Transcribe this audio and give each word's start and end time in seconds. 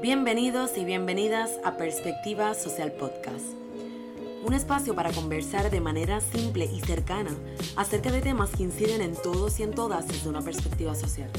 Bienvenidos 0.00 0.78
y 0.78 0.84
bienvenidas 0.84 1.58
a 1.64 1.76
Perspectiva 1.76 2.54
Social 2.54 2.92
Podcast, 2.92 3.44
un 4.44 4.54
espacio 4.54 4.94
para 4.94 5.10
conversar 5.10 5.70
de 5.70 5.80
manera 5.80 6.20
simple 6.20 6.64
y 6.66 6.80
cercana 6.80 7.30
acerca 7.76 8.12
de 8.12 8.20
temas 8.20 8.50
que 8.50 8.62
inciden 8.62 9.02
en 9.02 9.14
todos 9.14 9.58
y 9.58 9.64
en 9.64 9.72
todas 9.72 10.06
desde 10.06 10.28
una 10.28 10.40
perspectiva 10.40 10.94
social. 10.94 11.30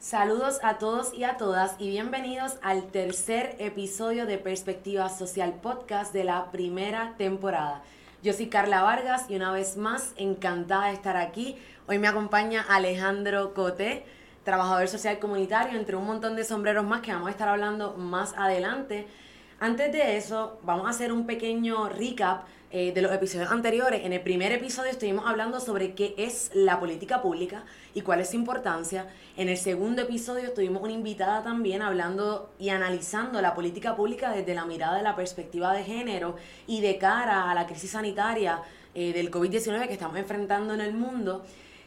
Saludos 0.00 0.58
a 0.62 0.78
todos 0.78 1.14
y 1.14 1.24
a 1.24 1.36
todas 1.36 1.76
y 1.78 1.88
bienvenidos 1.88 2.54
al 2.62 2.84
tercer 2.88 3.56
episodio 3.58 4.26
de 4.26 4.38
Perspectiva 4.38 5.08
Social 5.08 5.54
Podcast 5.54 6.12
de 6.12 6.24
la 6.24 6.50
primera 6.50 7.14
temporada. 7.16 7.82
Yo 8.24 8.32
soy 8.32 8.46
Carla 8.46 8.80
Vargas 8.80 9.26
y 9.28 9.36
una 9.36 9.52
vez 9.52 9.76
más 9.76 10.14
encantada 10.16 10.86
de 10.86 10.94
estar 10.94 11.18
aquí. 11.18 11.58
Hoy 11.86 11.98
me 11.98 12.08
acompaña 12.08 12.64
Alejandro 12.66 13.52
Cote 13.52 14.06
trabajador 14.44 14.88
social 14.88 15.18
comunitario, 15.18 15.78
entre 15.78 15.96
un 15.96 16.06
montón 16.06 16.34
de 16.34 16.44
sombreros 16.44 16.86
más 16.86 17.02
que 17.02 17.12
vamos 17.12 17.28
a 17.28 17.32
estar 17.32 17.48
hablando 17.48 17.98
más 17.98 18.32
adelante. 18.38 19.06
Antes 19.64 19.90
de 19.92 20.18
eso, 20.18 20.58
vamos 20.62 20.86
a 20.86 20.90
hacer 20.90 21.10
un 21.10 21.24
pequeño 21.24 21.88
recap 21.88 22.44
eh, 22.70 22.92
de 22.92 23.00
los 23.00 23.10
episodios 23.10 23.50
anteriores. 23.50 24.04
En 24.04 24.12
el 24.12 24.20
primer 24.20 24.52
episodio 24.52 24.90
estuvimos 24.90 25.24
hablando 25.26 25.58
sobre 25.58 25.94
qué 25.94 26.14
es 26.18 26.50
la 26.52 26.78
política 26.78 27.22
pública 27.22 27.64
y 27.94 28.02
cuál 28.02 28.20
es 28.20 28.28
su 28.28 28.36
importancia. 28.36 29.08
En 29.38 29.48
el 29.48 29.56
segundo 29.56 30.02
episodio 30.02 30.52
tuvimos 30.52 30.82
una 30.82 30.92
invitada 30.92 31.42
también 31.42 31.80
hablando 31.80 32.52
y 32.58 32.68
analizando 32.68 33.40
la 33.40 33.54
política 33.54 33.96
pública 33.96 34.32
desde 34.32 34.54
la 34.54 34.66
mirada 34.66 34.98
de 34.98 35.02
la 35.02 35.16
perspectiva 35.16 35.72
de 35.72 35.82
género 35.82 36.36
y 36.66 36.82
de 36.82 36.98
cara 36.98 37.50
a 37.50 37.54
la 37.54 37.66
crisis 37.66 37.92
sanitaria 37.92 38.60
eh, 38.94 39.14
del 39.14 39.30
COVID-19 39.30 39.86
que 39.86 39.94
estamos 39.94 40.18
enfrentando 40.18 40.74
en 40.74 40.82
el 40.82 40.92
mundo. 40.92 41.42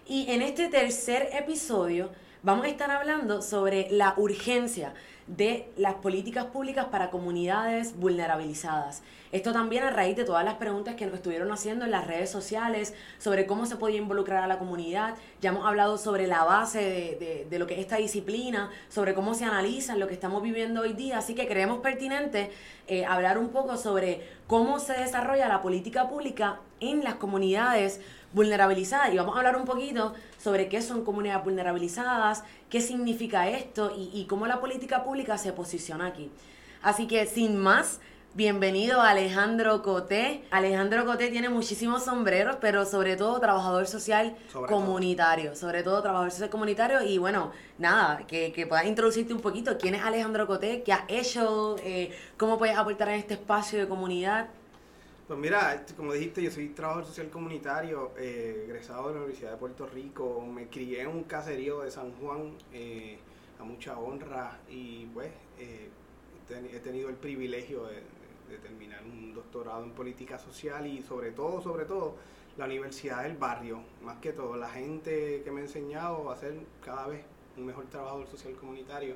Y 0.07 0.31
en 0.31 0.41
este 0.41 0.69
tercer 0.69 1.29
episodio 1.31 2.09
vamos 2.41 2.65
a 2.65 2.69
estar 2.69 2.89
hablando 2.89 3.43
sobre 3.43 3.87
la 3.91 4.15
urgencia 4.17 4.95
de 5.27 5.69
las 5.75 5.95
políticas 5.95 6.45
públicas 6.45 6.85
para 6.85 7.09
comunidades 7.09 7.97
vulnerabilizadas. 7.97 9.03
Esto 9.33 9.51
también 9.51 9.83
a 9.83 9.89
raíz 9.89 10.15
de 10.15 10.23
todas 10.23 10.45
las 10.45 10.53
preguntas 10.55 10.95
que 10.95 11.05
nos 11.05 11.15
estuvieron 11.15 11.51
haciendo 11.51 11.83
en 11.83 11.91
las 11.91 12.07
redes 12.07 12.29
sociales 12.29 12.93
sobre 13.17 13.45
cómo 13.45 13.65
se 13.65 13.75
podía 13.75 13.97
involucrar 13.97 14.41
a 14.43 14.47
la 14.47 14.57
comunidad. 14.57 15.15
Ya 15.41 15.49
hemos 15.49 15.65
hablado 15.65 15.97
sobre 15.97 16.27
la 16.27 16.45
base 16.45 16.79
de, 17.19 17.45
de, 17.49 17.59
lo 17.59 17.67
que 17.67 17.73
es 17.73 17.81
esta 17.81 17.97
disciplina, 17.97 18.71
sobre 18.87 19.13
cómo 19.13 19.33
se 19.33 19.43
analiza 19.43 19.97
lo 19.97 20.07
que 20.07 20.13
estamos 20.13 20.41
viviendo 20.41 20.81
hoy 20.81 20.93
día. 20.93 21.17
Así 21.17 21.35
que 21.35 21.45
creemos 21.45 21.79
pertinente 21.79 22.51
eh, 22.87 23.05
hablar 23.05 23.37
un 23.37 23.49
poco 23.49 23.75
sobre 23.75 24.21
cómo 24.47 24.79
se 24.79 24.93
desarrolla 24.93 25.49
la 25.49 25.61
política 25.61 26.07
pública 26.07 26.61
en 26.79 27.03
las 27.03 27.15
comunidades 27.15 27.99
vulnerabilizadas. 28.37 29.13
Y 29.13 29.17
vamos 29.17 29.35
a 29.35 29.39
hablar 29.39 29.57
un 29.57 29.65
poquito 29.65 30.13
sobre 30.41 30.69
qué 30.69 30.81
son 30.81 31.03
comunidades 31.03 31.43
vulnerabilizadas, 31.43 32.43
qué 32.69 32.79
significa 32.79 33.49
esto 33.49 33.93
y, 33.97 34.09
y 34.13 34.25
cómo 34.27 34.47
la 34.47 34.61
política 34.61 35.03
pública 35.03 35.37
se 35.37 35.51
posiciona 35.51 36.07
aquí. 36.07 36.31
Así 36.81 37.07
que 37.07 37.25
sin 37.25 37.57
más, 37.57 37.99
bienvenido 38.35 39.01
a 39.01 39.09
Alejandro 39.09 39.81
Coté. 39.81 40.43
Alejandro 40.51 41.05
Coté 41.05 41.29
tiene 41.29 41.49
muchísimos 41.49 42.05
sombreros, 42.05 42.57
pero 42.61 42.85
sobre 42.85 43.17
todo 43.17 43.39
trabajador 43.39 43.87
social 43.87 44.37
comunitario. 44.67 45.55
Sobre 45.55 45.81
todo 45.81 46.01
trabajador 46.03 46.31
social 46.31 46.51
comunitario. 46.51 47.01
Y 47.01 47.17
bueno, 47.17 47.51
nada, 47.79 48.19
que, 48.27 48.53
que, 48.53 48.67
puedas 48.67 48.85
introducirte 48.85 49.33
un 49.33 49.41
poquito. 49.41 49.77
¿Quién 49.79 49.95
es 49.95 50.03
Alejandro 50.03 50.45
Coté? 50.45 50.83
¿Qué 50.83 50.93
ha 50.93 51.05
hecho? 51.07 51.75
Eh, 51.83 52.15
¿Cómo 52.37 52.59
puedes 52.59 52.77
aportar 52.77 53.09
en 53.09 53.15
este 53.15 53.33
espacio 53.33 53.79
de 53.79 53.87
comunidad? 53.87 54.47
Pues 55.27 55.37
mira, 55.37 55.73
este, 55.73 55.93
como 55.93 56.13
dijiste, 56.13 56.41
yo 56.41 56.49
soy 56.49 56.69
trabajador 56.69 57.05
social 57.05 57.29
comunitario, 57.29 58.13
eh, 58.17 58.63
egresado 58.65 59.09
de 59.09 59.15
la 59.15 59.19
Universidad 59.19 59.51
de 59.51 59.57
Puerto 59.57 59.85
Rico, 59.85 60.41
me 60.45 60.69
crié 60.69 61.01
en 61.01 61.09
un 61.09 61.23
caserío 61.25 61.81
de 61.81 61.91
San 61.91 62.13
Juan 62.13 62.53
eh, 62.71 63.19
a 63.59 63.65
mucha 63.65 63.99
honra. 63.99 64.57
Y 64.69 65.05
pues 65.07 65.29
eh, 65.59 65.89
he 66.49 66.79
tenido 66.79 67.09
el 67.09 67.15
privilegio 67.15 67.87
de, 67.87 68.57
terminar 68.59 69.03
un 69.03 69.33
doctorado 69.33 69.83
en 69.83 69.91
política 69.91 70.39
social 70.39 70.87
y 70.87 71.01
sobre 71.03 71.31
todo, 71.31 71.61
sobre 71.61 71.83
todo, 71.83 72.15
la 72.55 72.63
Universidad 72.63 73.23
del 73.23 73.35
Barrio, 73.35 73.81
más 74.03 74.19
que 74.19 74.31
todo, 74.31 74.55
la 74.55 74.69
gente 74.69 75.41
que 75.43 75.51
me 75.51 75.59
ha 75.59 75.63
enseñado 75.65 76.31
a 76.31 76.37
ser 76.37 76.53
cada 76.81 77.07
vez 77.07 77.25
un 77.57 77.65
mejor 77.65 77.85
trabajador 77.87 78.27
social 78.27 78.53
comunitario 78.55 79.15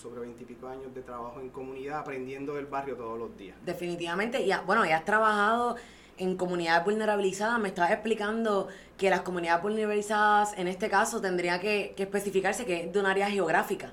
sobre 0.00 0.20
veintipico 0.20 0.68
años 0.68 0.94
de 0.94 1.02
trabajo 1.02 1.40
en 1.40 1.50
comunidad, 1.50 1.98
aprendiendo 1.98 2.54
del 2.54 2.66
barrio 2.66 2.96
todos 2.96 3.18
los 3.18 3.36
días. 3.36 3.56
Definitivamente, 3.64 4.40
y 4.40 4.50
bueno, 4.66 4.84
ya 4.86 4.96
has 4.96 5.04
trabajado 5.04 5.76
en 6.16 6.36
comunidades 6.36 6.84
vulnerabilizadas, 6.84 7.58
me 7.58 7.68
estabas 7.68 7.92
explicando 7.92 8.68
que 8.98 9.10
las 9.10 9.22
comunidades 9.22 9.62
vulnerabilizadas 9.62 10.56
en 10.58 10.68
este 10.68 10.88
caso 10.88 11.20
tendría 11.20 11.60
que, 11.60 11.94
especificarse 11.96 12.64
que 12.66 12.84
es 12.84 12.92
de 12.92 13.00
un 13.00 13.06
área 13.06 13.30
geográfica, 13.30 13.92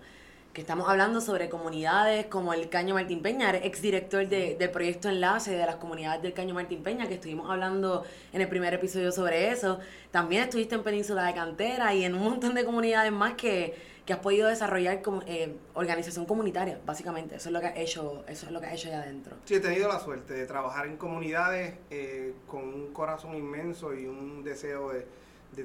que 0.53 0.61
estamos 0.61 0.89
hablando 0.89 1.21
sobre 1.21 1.49
comunidades 1.49 2.25
como 2.25 2.51
el 2.51 2.67
Caño 2.67 2.95
Martín 2.95 3.21
Peña, 3.21 3.49
eres 3.49 3.65
exdirector 3.65 4.27
de, 4.27 4.55
del 4.55 4.71
proyecto 4.71 5.07
Enlace 5.07 5.51
de 5.51 5.65
las 5.65 5.75
comunidades 5.75 6.21
del 6.21 6.33
Caño 6.33 6.53
Martín 6.53 6.83
Peña, 6.83 7.07
que 7.07 7.13
estuvimos 7.13 7.49
hablando 7.49 8.03
en 8.33 8.41
el 8.41 8.47
primer 8.49 8.73
episodio 8.73 9.11
sobre 9.11 9.51
eso, 9.51 9.79
también 10.11 10.43
estuviste 10.43 10.75
en 10.75 10.83
Península 10.83 11.25
de 11.25 11.33
Cantera 11.33 11.93
y 11.93 12.03
en 12.03 12.15
un 12.15 12.23
montón 12.23 12.55
de 12.55 12.65
comunidades 12.65 13.11
más 13.11 13.35
que 13.35 13.96
que 14.07 14.13
has 14.13 14.19
podido 14.19 14.47
desarrollar 14.47 15.01
como, 15.01 15.21
eh, 15.27 15.53
organización 15.73 16.25
comunitaria, 16.25 16.79
básicamente. 16.85 17.35
Eso 17.35 17.49
es 17.49 17.53
lo 17.53 17.59
que 17.59 17.67
ha 17.67 17.75
hecho, 17.77 18.23
eso 18.29 18.45
es 18.45 18.51
lo 18.53 18.61
que 18.61 18.67
ha 18.67 18.73
hecho 18.73 18.87
allá 18.87 19.01
adentro. 19.01 19.35
Sí, 19.43 19.55
he 19.55 19.59
tenido 19.59 19.89
la 19.89 19.99
suerte 19.99 20.33
de 20.33 20.45
trabajar 20.45 20.87
en 20.87 20.95
comunidades 20.95 21.75
eh, 21.91 22.33
con 22.47 22.63
un 22.63 22.93
corazón 22.93 23.35
inmenso 23.35 23.93
y 23.93 24.05
un 24.05 24.43
deseo 24.45 24.93
de, 24.93 25.05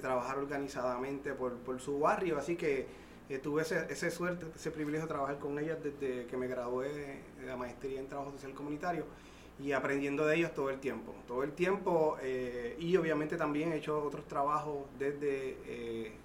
trabajar 0.01 0.39
organizadamente 0.39 1.35
por, 1.35 1.79
su 1.79 2.01
barrio, 2.01 2.39
así 2.39 2.57
que 2.57 2.87
eh, 3.29 3.39
tuve 3.39 3.61
ese, 3.61 4.11
suerte, 4.11 4.47
ese 4.57 4.71
privilegio 4.71 5.07
de 5.07 5.13
trabajar 5.13 5.39
con 5.39 5.59
ellas 5.59 5.77
desde 5.83 6.25
que 6.27 6.37
me 6.39 6.49
gradué 6.49 6.89
de 7.39 7.47
la 7.47 7.57
maestría 7.59 8.01
en 8.01 8.09
trabajo 8.09 8.33
social 8.33 8.55
comunitario 8.55 9.05
y 9.63 9.73
aprendiendo 9.73 10.25
de 10.25 10.37
ellos 10.37 10.55
todo 10.55 10.71
el 10.71 10.81
tiempo, 10.81 11.15
todo 11.29 11.43
el 11.43 11.53
tiempo 11.53 12.17
y 12.79 12.97
obviamente 12.97 13.37
también 13.37 13.71
he 13.73 13.77
hecho 13.77 14.03
otros 14.03 14.27
trabajos 14.27 14.87
desde 14.99 15.59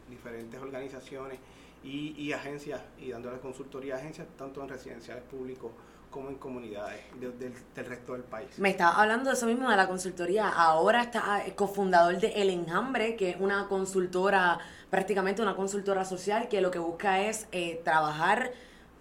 diferentes 0.09 0.61
organizaciones 0.61 1.37
y, 1.87 2.31
agencias 2.33 2.81
y 2.99 3.11
dándole 3.11 3.39
consultoría 3.39 3.95
a 3.95 3.97
agencias 3.97 4.27
tanto 4.37 4.61
en 4.61 4.69
residenciales 4.69 5.23
públicos 5.23 5.71
como 6.09 6.29
en 6.29 6.35
comunidades 6.35 7.01
del 7.19 7.85
resto 7.85 8.13
del 8.13 8.23
país. 8.23 8.47
Me 8.57 8.69
estaba 8.69 9.01
hablando 9.01 9.29
de 9.29 9.35
eso 9.35 9.45
mismo, 9.45 9.69
de 9.69 9.75
la 9.75 9.87
consultoría. 9.87 10.49
Ahora 10.49 11.03
está 11.03 11.45
eh, 11.45 11.53
cofundador 11.53 12.19
de 12.19 12.29
El 12.29 12.49
Enjambre, 12.49 13.15
que 13.15 13.31
es 13.31 13.37
una 13.39 13.67
consultora, 13.67 14.57
prácticamente 14.89 15.41
una 15.41 15.55
consultora 15.55 16.05
social, 16.05 16.47
que 16.47 16.61
lo 16.61 16.71
que 16.71 16.79
busca 16.79 17.21
es 17.21 17.47
eh, 17.51 17.81
trabajar, 17.83 18.51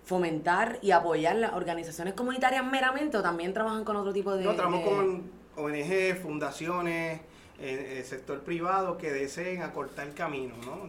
fomentar 0.04 0.78
y 0.82 0.91
apoyar 0.91 1.36
las 1.36 1.53
organizaciones 1.54 2.14
comunitarias 2.14 2.64
meramente 2.64 3.16
o 3.16 3.22
también 3.22 3.54
trabajan 3.54 3.84
con 3.84 3.97
otro 3.97 4.12
tipo 4.12 4.36
de... 4.36 4.44
No, 4.44 4.54
trabajamos 4.54 4.88
con 4.88 5.30
ONG, 5.56 6.16
fundaciones, 6.20 7.20
el 7.58 8.04
sector 8.04 8.40
privado 8.42 8.98
que 8.98 9.10
deseen 9.10 9.62
acortar 9.62 10.06
el 10.06 10.14
camino, 10.14 10.54
¿no? 10.64 10.88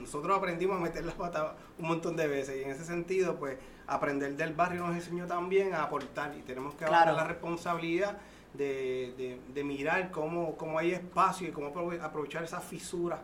nosotros 0.00 0.36
aprendimos 0.36 0.78
a 0.78 0.80
meter 0.80 1.04
las 1.04 1.14
patas 1.14 1.52
un 1.78 1.86
montón 1.86 2.16
de 2.16 2.26
veces 2.26 2.56
y 2.58 2.64
en 2.64 2.70
ese 2.70 2.84
sentido, 2.84 3.36
pues, 3.36 3.58
aprender 3.86 4.36
del 4.36 4.54
barrio 4.54 4.86
nos 4.86 4.96
enseñó 4.96 5.26
también 5.26 5.74
a 5.74 5.82
aportar 5.82 6.34
y 6.36 6.42
tenemos 6.42 6.74
que 6.74 6.84
dar 6.84 7.12
la 7.12 7.24
responsabilidad 7.24 8.18
de, 8.54 9.38
de, 9.52 9.64
mirar 9.64 10.10
cómo, 10.10 10.56
cómo, 10.56 10.78
hay 10.78 10.92
espacio 10.92 11.48
y 11.48 11.52
cómo 11.52 11.72
aprovechar 12.02 12.42
esas 12.42 12.64
fisuras 12.64 13.20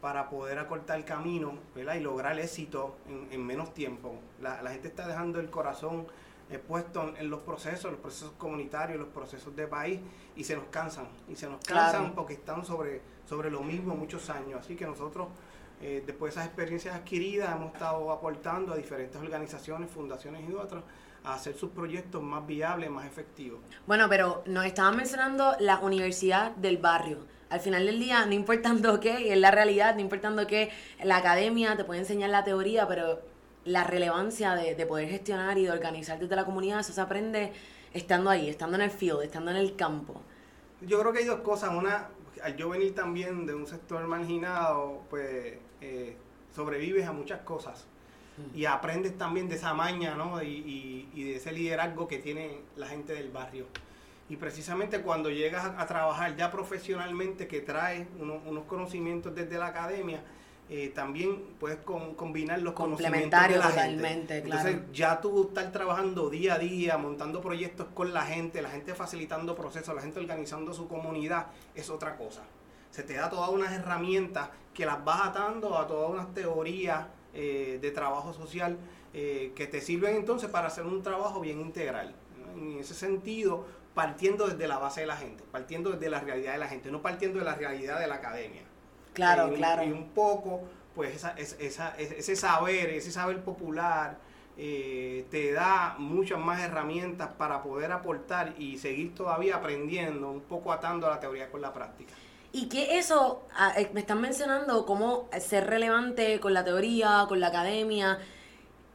para 0.00 0.30
poder 0.30 0.58
acortar 0.58 0.98
el 0.98 1.04
camino 1.04 1.54
¿verdad? 1.74 1.94
y 1.94 2.00
lograr 2.00 2.38
éxito 2.38 2.96
en, 3.30 3.44
menos 3.44 3.74
tiempo. 3.74 4.14
La, 4.40 4.62
la 4.62 4.70
gente 4.70 4.88
está 4.88 5.06
dejando 5.06 5.40
el 5.40 5.50
corazón 5.50 6.06
he 6.50 6.58
puesto 6.58 7.14
en 7.16 7.30
los 7.30 7.40
procesos, 7.40 7.90
los 7.92 8.00
procesos 8.00 8.32
comunitarios, 8.38 8.98
los 8.98 9.08
procesos 9.08 9.54
de 9.54 9.66
país, 9.66 10.00
y 10.36 10.44
se 10.44 10.56
nos 10.56 10.64
cansan, 10.66 11.06
y 11.28 11.36
se 11.36 11.48
nos 11.48 11.64
cansan 11.64 12.14
porque 12.14 12.34
están 12.34 12.64
sobre, 12.64 13.00
sobre 13.28 13.50
lo 13.50 13.62
mismo 13.62 13.94
muchos 13.94 14.28
años. 14.30 14.60
Así 14.60 14.74
que 14.76 14.86
nosotros, 14.86 15.28
eh, 15.80 16.02
después 16.06 16.34
de 16.34 16.40
esas 16.40 16.46
experiencias 16.48 16.94
adquiridas, 16.94 17.54
hemos 17.54 17.72
estado 17.72 18.10
aportando 18.10 18.72
a 18.72 18.76
diferentes 18.76 19.20
organizaciones, 19.20 19.90
fundaciones 19.90 20.48
y 20.48 20.52
otras 20.52 20.82
a 21.24 21.34
hacer 21.34 21.54
sus 21.54 21.70
proyectos 21.70 22.22
más 22.22 22.46
viables, 22.46 22.90
más 22.90 23.06
efectivos. 23.06 23.60
Bueno, 23.86 24.08
pero 24.08 24.42
nos 24.46 24.64
estaban 24.64 24.96
mencionando 24.96 25.54
la 25.60 25.78
universidad 25.80 26.52
del 26.56 26.78
barrio. 26.78 27.18
Al 27.50 27.60
final 27.60 27.84
del 27.84 27.98
día, 27.98 28.24
no 28.26 28.32
importando 28.32 29.00
qué, 29.00 29.32
es 29.32 29.38
la 29.38 29.50
realidad, 29.50 29.94
no 29.94 30.00
importando 30.00 30.46
qué, 30.46 30.70
la 31.02 31.16
academia 31.16 31.76
te 31.76 31.84
puede 31.84 32.00
enseñar 32.00 32.30
la 32.30 32.44
teoría, 32.44 32.86
pero 32.86 33.20
la 33.70 33.84
relevancia 33.84 34.54
de, 34.54 34.74
de, 34.74 34.86
poder 34.86 35.08
gestionar 35.08 35.58
y 35.58 35.64
de 35.64 35.70
organizar 35.70 36.18
desde 36.18 36.34
la 36.36 36.44
comunidad, 36.44 36.80
eso 36.80 36.92
se 36.92 37.00
aprende 37.00 37.52
estando 37.92 38.30
ahí, 38.30 38.48
estando 38.48 38.76
en 38.76 38.82
el 38.82 38.90
field, 38.90 39.22
estando 39.22 39.50
en 39.50 39.56
el 39.56 39.76
campo. 39.76 40.20
Yo 40.80 41.00
creo 41.00 41.12
que 41.12 41.20
hay 41.20 41.24
dos 41.24 41.40
cosas. 41.40 41.70
Una, 41.70 42.08
al 42.42 42.56
yo 42.56 42.70
venir 42.70 42.94
también 42.94 43.46
de 43.46 43.54
un 43.54 43.66
sector 43.66 44.06
marginado, 44.06 45.02
pues 45.10 45.58
eh, 45.80 46.16
sobrevives 46.54 47.06
a 47.06 47.12
muchas 47.12 47.40
cosas. 47.40 47.86
Mm. 48.36 48.58
Y 48.58 48.64
aprendes 48.66 49.16
también 49.18 49.48
de 49.48 49.56
esa 49.56 49.74
maña, 49.74 50.14
¿no? 50.14 50.42
Y, 50.42 50.46
y, 50.46 51.10
y, 51.14 51.24
de 51.24 51.36
ese 51.36 51.52
liderazgo 51.52 52.08
que 52.08 52.18
tiene 52.18 52.60
la 52.76 52.86
gente 52.86 53.12
del 53.12 53.30
barrio. 53.30 53.66
Y 54.28 54.36
precisamente 54.36 55.02
cuando 55.02 55.28
llegas 55.28 55.72
a, 55.76 55.86
trabajar 55.86 56.36
ya 56.36 56.50
profesionalmente, 56.50 57.48
que 57.48 57.60
traes 57.60 58.06
unos 58.18 58.64
conocimientos 58.64 59.34
desde 59.34 59.58
la 59.58 59.66
academia, 59.66 60.22
eh, 60.72 60.92
también 60.94 61.56
puedes 61.58 61.78
combinar 61.80 62.62
los 62.62 62.74
conocimientos 62.74 63.48
de 63.48 63.56
la 63.56 63.68
totalmente, 63.70 64.34
gente. 64.34 64.38
Entonces, 64.38 64.76
ya 64.92 65.20
tú 65.20 65.48
estás 65.48 65.72
trabajando 65.72 66.30
día 66.30 66.54
a 66.54 66.58
día, 66.60 66.96
montando 66.96 67.40
proyectos 67.40 67.88
con 67.92 68.14
la 68.14 68.22
gente, 68.22 68.62
la 68.62 68.70
gente 68.70 68.94
facilitando 68.94 69.56
procesos, 69.56 69.92
la 69.96 70.00
gente 70.00 70.20
organizando 70.20 70.72
su 70.72 70.86
comunidad, 70.86 71.48
es 71.74 71.90
otra 71.90 72.16
cosa. 72.16 72.42
Se 72.92 73.02
te 73.02 73.14
da 73.14 73.28
todas 73.28 73.50
unas 73.50 73.72
herramientas 73.72 74.50
que 74.72 74.86
las 74.86 75.04
vas 75.04 75.26
atando 75.26 75.76
a 75.76 75.88
todas 75.88 76.08
unas 76.08 76.32
teorías 76.34 77.04
eh, 77.34 77.80
de 77.82 77.90
trabajo 77.90 78.32
social 78.32 78.78
eh, 79.12 79.50
que 79.56 79.66
te 79.66 79.80
sirven 79.80 80.14
entonces 80.14 80.48
para 80.50 80.68
hacer 80.68 80.86
un 80.86 81.02
trabajo 81.02 81.40
bien 81.40 81.60
integral. 81.60 82.14
En 82.54 82.78
ese 82.78 82.94
sentido, 82.94 83.66
partiendo 83.92 84.46
desde 84.46 84.68
la 84.68 84.78
base 84.78 85.00
de 85.00 85.08
la 85.08 85.16
gente, 85.16 85.42
partiendo 85.50 85.90
desde 85.90 86.08
la 86.08 86.20
realidad 86.20 86.52
de 86.52 86.58
la 86.58 86.68
gente, 86.68 86.92
no 86.92 87.02
partiendo 87.02 87.40
de 87.40 87.44
la 87.44 87.56
realidad 87.56 87.98
de 87.98 88.06
la 88.06 88.14
academia. 88.14 88.62
Claro, 89.12 89.52
claro. 89.52 89.84
Y 89.84 89.90
un 89.90 90.08
poco, 90.08 90.62
pues 90.94 91.16
esa, 91.16 91.34
esa, 91.36 91.94
ese 91.96 92.36
saber, 92.36 92.90
ese 92.90 93.10
saber 93.10 93.42
popular, 93.42 94.18
eh, 94.56 95.24
te 95.30 95.52
da 95.52 95.96
muchas 95.98 96.38
más 96.38 96.60
herramientas 96.60 97.30
para 97.38 97.62
poder 97.62 97.92
aportar 97.92 98.54
y 98.58 98.78
seguir 98.78 99.14
todavía 99.14 99.56
aprendiendo, 99.56 100.30
un 100.30 100.42
poco 100.42 100.72
atando 100.72 101.08
la 101.08 101.18
teoría 101.18 101.50
con 101.50 101.62
la 101.62 101.72
práctica. 101.72 102.12
Y 102.52 102.68
que 102.68 102.98
eso, 102.98 103.46
ah, 103.56 103.72
eh, 103.76 103.90
me 103.94 104.00
están 104.00 104.20
mencionando 104.20 104.84
cómo 104.84 105.28
ser 105.38 105.66
relevante 105.66 106.40
con 106.40 106.52
la 106.52 106.64
teoría, 106.64 107.24
con 107.28 107.40
la 107.40 107.46
academia, 107.46 108.18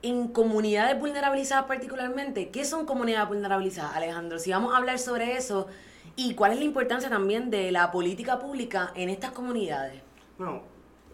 en 0.01 0.27
comunidades 0.27 1.00
vulnerabilizadas 1.00 1.65
particularmente. 1.65 2.50
¿Qué 2.50 2.63
son 2.65 2.85
comunidades 2.85 3.27
vulnerabilizadas, 3.27 3.95
Alejandro? 3.95 4.38
Si 4.39 4.51
vamos 4.51 4.73
a 4.73 4.77
hablar 4.77 5.00
sobre 5.00 5.35
eso, 5.35 5.67
¿y 6.15 6.35
cuál 6.35 6.51
es 6.51 6.59
la 6.59 6.65
importancia 6.65 7.09
también 7.09 7.50
de 7.50 7.71
la 7.71 7.91
política 7.91 8.38
pública 8.39 8.91
en 8.94 9.09
estas 9.09 9.31
comunidades? 9.31 10.04
Bueno, 10.37 10.63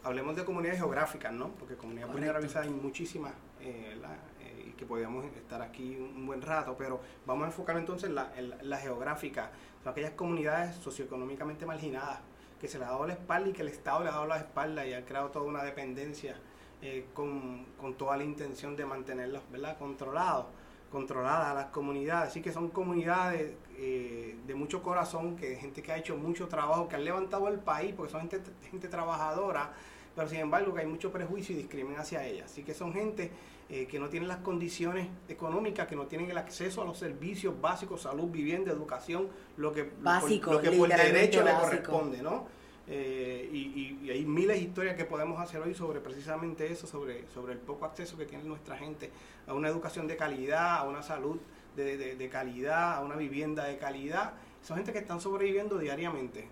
hablemos 0.04 0.36
de 0.36 0.44
comunidades 0.44 0.80
geográficas, 0.80 1.32
¿no? 1.32 1.50
Porque 1.50 1.76
comunidades 1.76 2.12
vulnerabilizadas 2.12 2.68
hay 2.68 2.74
muchísimas 2.74 3.34
eh, 3.60 3.96
eh, 4.40 4.66
y 4.70 4.72
que 4.72 4.86
podríamos 4.86 5.26
estar 5.36 5.62
aquí 5.62 5.96
un 5.96 6.26
buen 6.26 6.42
rato, 6.42 6.76
pero 6.76 7.00
vamos 7.26 7.44
a 7.44 7.48
enfocar 7.48 7.78
entonces 7.78 8.10
en 8.10 8.16
la, 8.16 8.34
en 8.36 8.70
la 8.70 8.78
geográfica, 8.78 9.52
son 9.84 9.92
aquellas 9.92 10.12
comunidades 10.12 10.76
socioeconómicamente 10.78 11.66
marginadas, 11.66 12.20
que 12.60 12.68
se 12.68 12.80
les 12.80 12.88
ha 12.88 12.92
dado 12.92 13.08
la 13.08 13.14
espalda 13.14 13.50
y 13.50 13.54
que 13.54 13.62
el 13.62 13.68
Estado 13.68 14.00
les 14.04 14.10
ha 14.10 14.16
dado 14.16 14.28
la 14.28 14.38
espalda 14.38 14.86
y 14.86 14.94
ha 14.94 15.06
creado 15.06 15.30
toda 15.30 15.46
una 15.46 15.64
dependencia 15.64 16.36
eh, 16.82 17.06
con, 17.14 17.68
toda 17.96 18.18
la 18.18 18.24
intención 18.24 18.76
de 18.76 18.86
mantenerlos 18.88 19.44
¿verdad? 19.52 19.78
controlados, 19.78 20.48
controladas 20.92 21.48
a 21.48 21.54
las 21.54 21.66
comunidades. 21.68 22.30
Así 22.30 22.42
que 22.42 22.52
son 22.52 22.70
comunidades 22.70 23.54
eh, 23.78 24.36
de 24.46 24.56
mucho 24.56 24.84
corazón, 24.84 25.36
que 25.36 25.56
gente 25.56 25.82
que 25.82 25.92
ha 25.92 25.98
hecho 25.98 26.18
mucho 26.18 26.48
trabajo, 26.48 26.88
que 26.88 26.96
han 26.96 27.06
levantado 27.06 27.48
el 27.48 27.60
país, 27.60 27.94
porque 27.96 28.12
son 28.12 28.22
gente, 28.30 28.42
gente 28.70 28.88
trabajadora, 28.88 29.72
pero 30.16 30.28
sin 30.28 30.40
embargo 30.40 30.74
que 30.74 30.82
hay 30.82 30.88
mucho 30.88 31.12
prejuicio 31.12 31.56
y 31.56 31.60
discriminación 31.60 32.20
hacia 32.20 32.28
ellas. 32.28 32.52
Así 32.52 32.64
que 32.64 32.74
son 32.74 32.94
gente 32.94 33.32
eh, 33.70 33.88
que 33.88 34.00
no 34.00 34.10
tienen 34.10 34.28
las 34.28 34.40
condiciones 34.40 35.08
económicas, 35.30 35.88
que 35.88 35.96
no 35.96 36.06
tienen 36.06 36.30
el 36.30 36.38
acceso 36.38 36.82
a 36.82 36.86
los 36.86 36.98
servicios 36.98 37.60
básicos, 37.60 38.02
salud, 38.02 38.30
vivienda, 38.30 38.72
educación, 38.72 39.30
lo 39.56 39.72
que, 39.72 39.90
Básico, 40.02 40.54
lo 40.54 40.62
que 40.62 40.72
por 40.72 40.90
derecho 40.90 41.44
le 41.44 41.54
corresponde, 41.54 42.22
¿no? 42.22 42.61
Eh, 42.88 43.50
y, 43.54 44.10
hay 44.10 44.26
miles 44.26 44.58
de 44.58 44.64
historias 44.64 44.96
que 44.96 45.06
podemos 45.06 45.40
hacer 45.40 45.62
hoy 45.62 45.74
sobre 45.74 46.00
precisamente 46.00 46.72
eso, 46.72 46.88
sobre, 46.88 47.28
sobre 47.34 47.54
el 47.54 47.60
poco 47.60 47.86
acceso 47.86 48.18
que 48.18 48.26
tiene 48.26 48.44
nuestra 48.44 48.78
gente 48.78 49.12
a 49.48 49.54
una 49.54 49.68
educación 49.70 50.08
de 50.08 50.18
calidad, 50.18 50.78
a 50.78 50.84
una 50.84 51.02
salud 51.02 51.40
de, 51.76 52.30
calidad, 52.32 52.96
a 52.96 53.02
una 53.02 53.16
vivienda 53.16 53.66
de 53.66 53.78
calidad. 53.78 54.34
Son 54.62 54.78
gente 54.78 54.92
que 54.92 55.00
están 55.00 55.22
sobreviviendo 55.22 55.78
diariamente, 55.78 56.48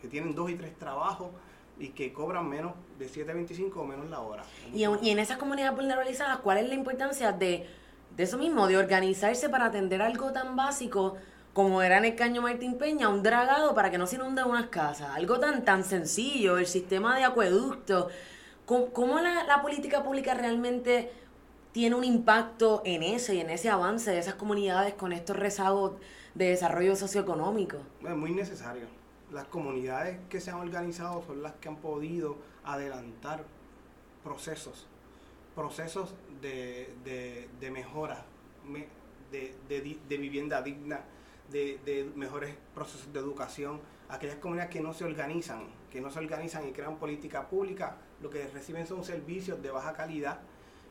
que 0.00 0.08
tienen 0.08 0.34
dos 0.34 0.50
y 0.50 0.54
tres 0.54 0.76
trabajos 0.76 1.28
y 1.78 1.88
que 1.88 2.12
cobran 2.12 2.48
menos 2.48 2.72
de 2.98 3.08
7.25 3.08 3.72
o 3.76 3.84
menos 3.84 4.08
la 4.10 4.20
hora. 4.20 4.44
Y, 4.72 4.84
y 4.84 5.10
en 5.10 5.18
esas 5.18 5.38
comunidades 5.38 5.76
vulnerabilizadas, 5.76 6.38
¿cuál 6.38 6.58
es 6.58 6.68
la 6.68 6.74
importancia 6.74 7.32
de, 7.32 7.66
de 8.16 8.22
eso 8.22 8.38
mismo, 8.38 8.66
de 8.66 8.76
organizarse 8.76 9.48
para 9.48 9.66
atender 9.66 10.02
algo 10.02 10.32
tan 10.32 10.56
básico? 10.56 11.16
Como 11.54 11.82
era 11.82 11.98
en 11.98 12.04
el 12.04 12.16
Caño 12.16 12.42
Martín 12.42 12.76
Peña, 12.76 13.08
un 13.08 13.22
dragado 13.22 13.74
para 13.74 13.90
que 13.90 13.96
no 13.96 14.08
se 14.08 14.16
inunden 14.16 14.44
unas 14.46 14.66
casas. 14.66 15.10
Algo 15.10 15.38
tan, 15.38 15.64
tan 15.64 15.84
sencillo, 15.84 16.58
el 16.58 16.66
sistema 16.66 17.16
de 17.16 17.24
acueducto. 17.24 18.08
¿Cómo, 18.66 19.20
la, 19.20 19.62
política 19.62 20.02
pública 20.02 20.34
realmente 20.34 21.12
tiene 21.70 21.94
un 21.94 22.02
impacto 22.02 22.82
en 22.84 23.04
eso 23.04 23.32
y 23.32 23.40
en 23.40 23.50
ese 23.50 23.70
avance 23.70 24.10
de 24.10 24.18
esas 24.18 24.34
comunidades 24.34 24.94
con 24.94 25.12
estos 25.12 25.36
rezagos 25.36 25.92
de 26.34 26.46
desarrollo 26.46 26.96
socioeconómico? 26.96 27.76
Es 28.02 28.16
muy 28.16 28.32
necesario. 28.32 28.86
Las 29.32 29.44
comunidades 29.44 30.18
que 30.28 30.40
se 30.40 30.50
han 30.50 30.56
organizado 30.56 31.22
son 31.22 31.40
las 31.40 31.52
que 31.54 31.68
han 31.68 31.76
podido 31.76 32.36
adelantar 32.64 33.44
procesos, 34.24 34.86
procesos 35.54 36.14
de, 36.40 36.88
mejora, 37.70 38.24
de, 39.30 39.54
de 40.08 40.16
vivienda 40.16 40.60
digna, 40.62 41.00
de, 41.50 42.10
mejores 42.14 42.54
procesos 42.74 43.12
de 43.12 43.18
educación, 43.18 43.80
aquellas 44.08 44.36
comunidades 44.36 44.72
que 44.72 44.80
no 44.80 44.92
se 44.92 45.04
organizan, 45.04 45.66
que 45.90 46.00
no 46.00 46.10
se 46.10 46.18
organizan 46.18 46.68
y 46.68 46.72
crean 46.72 46.96
política 46.96 47.48
pública, 47.48 47.96
lo 48.20 48.30
que 48.30 48.46
reciben 48.48 48.86
son 48.86 49.04
servicios 49.04 49.62
de 49.62 49.70
baja 49.70 49.92
calidad, 49.92 50.40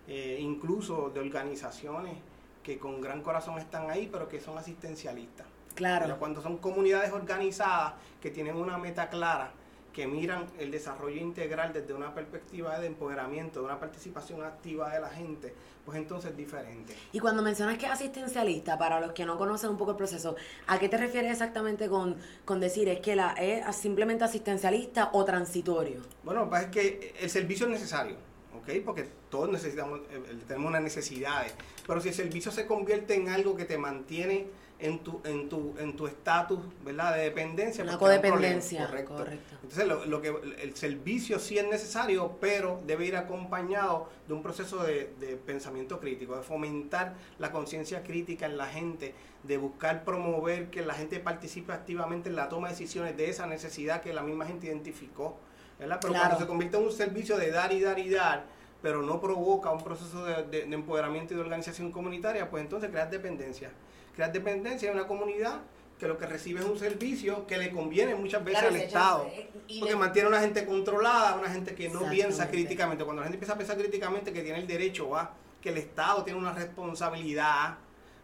eh, 0.08 0.38
incluso 0.40 1.10
de 1.10 1.20
organizaciones 1.20 2.18
que 2.62 2.80
con 2.80 3.02
gran 3.02 3.22
corazón 3.22 3.58
están 3.60 3.90
ahí, 3.90 4.10
pero 4.12 4.28
que 4.28 4.40
son 4.40 4.58
asistencialistas. 4.58 5.48
Claro. 5.76 6.20
cuando 6.20 6.40
son 6.40 6.60
comunidades 6.60 7.12
organizadas 7.12 7.96
que 8.22 8.30
tienen 8.30 8.56
una 8.56 8.78
meta 8.78 9.10
clara, 9.10 9.54
que 9.94 10.08
miran 10.08 10.48
el 10.58 10.72
desarrollo 10.72 11.22
integral 11.22 11.72
desde 11.72 11.94
una 11.94 12.14
perspectiva 12.14 12.80
de 12.80 12.88
empoderamiento, 12.88 13.60
de 13.60 13.66
una 13.68 13.80
participación 13.80 14.44
activa 14.44 14.92
de 14.92 15.00
la 15.00 15.10
gente, 15.10 15.54
pues 15.86 15.98
entonces 15.98 16.32
es 16.32 16.38
diferente. 16.38 16.96
Y 17.12 17.20
cuando 17.20 17.44
mencionas 17.44 17.78
que 17.78 17.86
es 17.86 17.92
asistencialista, 17.92 18.78
para 18.78 19.00
los 19.00 19.14
que 19.14 19.26
no 19.26 19.38
conocen 19.38 19.70
un 19.70 19.78
poco 19.78 19.92
el 19.92 19.98
proceso, 19.98 20.36
¿a 20.66 20.80
qué 20.80 20.90
te 20.90 20.98
refieres 20.98 21.32
exactamente 21.32 21.88
con, 21.88 22.18
con 22.44 22.60
decir 22.60 22.90
es 22.90 23.00
que 23.02 23.16
la 23.16 23.34
es 23.34 23.76
simplemente 23.76 24.24
asistencialista 24.24 25.12
o 25.14 25.24
transitorio? 25.24 26.02
Bueno, 26.24 26.50
pues 26.50 26.64
es 26.64 26.70
que 26.70 27.14
el 27.22 27.30
servicio 27.30 27.68
es 27.68 27.74
necesario, 27.74 28.16
¿ok? 28.58 28.84
Porque 28.84 29.08
todos 29.30 29.50
necesitamos, 29.50 30.00
eh, 30.10 30.40
tenemos 30.48 30.70
unas 30.70 30.82
necesidades, 30.82 31.54
pero 31.86 32.02
si 32.02 32.10
el 32.10 32.16
servicio 32.16 32.52
se 32.52 32.66
convierte 32.66 33.14
en 33.14 33.30
algo 33.30 33.56
que 33.56 33.66
te 33.66 33.78
mantiene 33.78 34.48
en 34.84 35.00
tu 35.00 35.22
en 35.24 35.48
tu 35.48 35.74
en 35.80 35.96
tu 35.96 36.08
estatus 36.08 36.60
verdad 36.84 37.16
de 37.16 37.24
dependencia 37.24 37.86
una 37.86 37.98
codependencia 37.98 38.86
correcto. 39.06 39.56
entonces 39.64 39.88
lo, 39.88 40.22
que 40.22 40.36
el 40.62 40.76
servicio 40.76 41.40
sí 41.40 41.58
es 41.58 41.66
necesario 41.66 42.36
pero 42.42 42.82
debe 42.86 43.06
ir 43.06 43.16
acompañado 43.16 44.10
de 44.28 44.34
un 44.34 44.44
proceso 44.44 44.84
de, 44.84 45.14
de 45.22 45.38
pensamiento 45.38 46.02
crítico 46.02 46.36
de 46.36 46.44
fomentar 46.44 47.14
la 47.40 47.52
conciencia 47.52 48.04
crítica 48.04 48.46
en 48.46 48.58
la 48.58 48.66
gente 48.66 49.16
de 49.44 49.58
buscar 49.58 50.04
promover 50.04 50.70
que 50.70 50.82
la 50.82 50.94
gente 50.94 51.20
participe 51.20 51.72
activamente 51.72 52.28
en 52.28 52.36
la 52.36 52.50
toma 52.50 52.68
de 52.68 52.74
decisiones 52.74 53.16
de 53.16 53.30
esa 53.30 53.48
necesidad 53.48 54.02
que 54.02 54.14
la 54.14 54.22
misma 54.22 54.46
gente 54.46 54.68
identificó 54.68 55.38
¿verdad? 55.80 56.00
pero 56.02 56.14
cuando 56.14 56.38
se 56.38 56.46
convierte 56.46 56.76
en 56.76 56.84
un 56.84 56.92
servicio 56.92 57.38
de 57.38 57.52
dar 57.52 57.72
y 57.72 57.80
dar 57.80 58.00
y 58.00 58.10
dar 58.10 58.46
pero 58.82 59.02
no 59.02 59.22
provoca 59.22 59.72
un 59.72 59.82
proceso 59.82 60.26
de, 60.26 60.44
de, 60.44 60.66
de 60.66 60.76
empoderamiento 60.76 61.34
y 61.34 61.38
de 61.38 61.42
organización 61.42 61.90
comunitaria 61.90 62.50
pues 62.50 62.62
entonces 62.62 62.90
creas 62.90 63.10
dependencia 63.10 63.72
crear 64.16 64.32
dependencia 64.32 64.90
de 64.90 64.96
una 64.96 65.08
comunidad 65.08 65.62
que 66.00 66.08
lo 66.08 66.18
que 66.18 66.26
recibe 66.26 66.60
es 66.60 66.66
un 66.66 66.78
servicio 66.78 67.48
que 67.48 67.58
le 67.58 67.72
conviene 67.72 68.16
muchas 68.16 68.44
veces 68.44 68.64
al 68.64 68.76
Estado. 68.76 69.28
Eh, 69.28 69.50
porque 69.80 69.96
mantiene 69.96 70.28
a 70.28 70.30
una 70.30 70.40
gente 70.42 70.66
controlada, 70.66 71.36
una 71.36 71.50
gente 71.50 71.76
que 71.76 71.90
no 71.90 72.10
piensa 72.10 72.50
críticamente. 72.50 73.04
Cuando 73.04 73.22
la 73.22 73.28
gente 73.28 73.38
empieza 73.38 73.54
a 73.54 73.58
pensar 73.58 73.78
críticamente 73.78 74.34
que 74.34 74.42
tiene 74.42 74.60
el 74.60 74.68
derecho 74.68 75.16
a, 75.16 75.32
que 75.62 75.70
el 75.70 75.78
Estado 75.78 76.24
tiene 76.24 76.40
una 76.40 76.52
responsabilidad, 76.52 77.78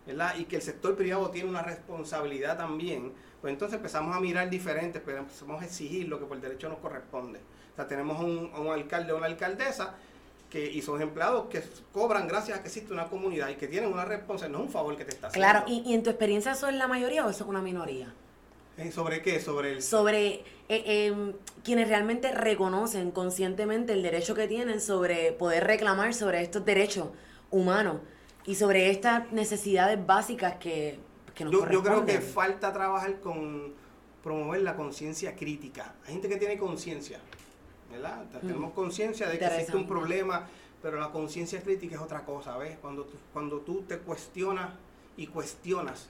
¿verdad? 0.06 0.36
Y 0.38 0.46
que 0.46 0.58
el 0.58 0.62
sector 0.62 0.96
privado 0.96 1.30
tiene 1.30 1.50
una 1.50 1.62
responsabilidad 1.62 2.58
también, 2.58 3.14
pues 3.40 3.54
entonces 3.54 3.78
empezamos 3.78 4.16
a 4.16 4.20
mirar 4.20 4.50
diferentes, 4.50 5.02
pero 5.06 5.20
empezamos 5.20 5.62
a 5.62 5.66
exigir 5.66 6.10
lo 6.10 6.20
que 6.20 6.26
por 6.26 6.40
derecho 6.42 6.68
nos 6.68 6.80
corresponde. 6.80 7.40
O 7.72 7.76
sea, 7.76 7.88
tenemos 7.88 8.20
un, 8.20 8.52
un 8.54 8.68
alcalde 8.74 9.14
o 9.14 9.18
una 9.18 9.28
alcaldesa 9.28 9.96
que, 10.50 10.70
y 10.72 10.82
son 10.82 11.02
empleados 11.02 11.48
que 11.48 11.64
cobran 11.94 12.28
gracias 12.28 12.58
a 12.58 12.62
que 12.62 12.68
existe 12.68 12.92
una 12.92 13.08
comunidad 13.08 13.50
y 13.50 13.56
que 13.56 13.68
tienen 13.68 13.92
una 13.92 14.06
responsabilidad, 14.06 14.58
no 14.58 14.64
es 14.64 14.68
un 14.68 14.74
favor 14.74 14.98
que 14.98 15.06
te 15.06 15.12
está 15.12 15.28
haciendo. 15.28 15.48
Claro, 15.48 15.66
¿Y, 15.68 15.94
en 15.94 16.04
tu 16.04 16.10
experiencia 16.10 16.54
eso 16.54 16.68
es 16.68 16.76
la 16.76 16.88
mayoría 16.88 17.26
o 17.26 17.30
eso 17.30 17.44
es 17.44 17.50
una 17.50 17.62
minoría? 17.62 18.14
Eh, 18.78 18.92
¿Sobre 18.92 19.22
qué? 19.22 19.40
Sobre 19.40 19.74
el... 19.74 19.84
Sobre 19.84 20.44
eh, 20.70 21.08
em, 21.08 21.34
quienes 21.64 21.88
realmente 21.88 22.32
reconocen 22.32 23.12
conscientemente 23.12 23.94
el 23.94 24.02
derecho 24.02 24.34
que 24.34 24.48
tienen 24.48 24.82
sobre 24.82 25.34
poder 25.34 25.66
reclamar 25.66 26.14
sobre 26.14 26.42
estos 26.42 26.66
derechos 26.66 27.10
humanos 27.52 27.98
y 28.46 28.56
sobre 28.56 28.90
estas 28.90 29.32
necesidades 29.32 30.04
básicas 30.06 30.56
que, 30.56 31.00
que 31.36 31.46
nos 31.46 31.54
yo, 31.54 31.70
yo 31.70 31.84
creo 31.84 32.06
que 32.06 32.22
falta 32.22 32.74
trabajar 32.74 33.20
con 33.20 33.74
promover 34.24 34.62
la 34.62 34.76
conciencia 34.76 35.36
crítica. 35.36 35.96
Hay 36.06 36.14
gente 36.14 36.30
que 36.30 36.38
tiene 36.38 36.58
conciencia, 36.58 37.20
¿verdad? 37.92 38.26
Tenemos 38.42 38.74
conciencia 38.74 39.28
de 39.28 39.40
que 39.40 39.46
existe 39.46 39.76
un 39.76 39.88
problema, 39.88 40.48
pero 40.82 41.00
la 41.00 41.12
conciencia 41.12 41.62
crítica 41.62 41.96
es 41.96 42.02
otra 42.02 42.24
cosa, 42.26 42.58
¿ves? 42.58 42.78
Cuando 42.80 43.04
tú, 43.06 43.18
cuando 43.34 43.60
tú 43.60 43.84
te 43.84 43.98
cuestionas 44.00 44.70
y 45.18 45.28
cuestionas 45.28 46.10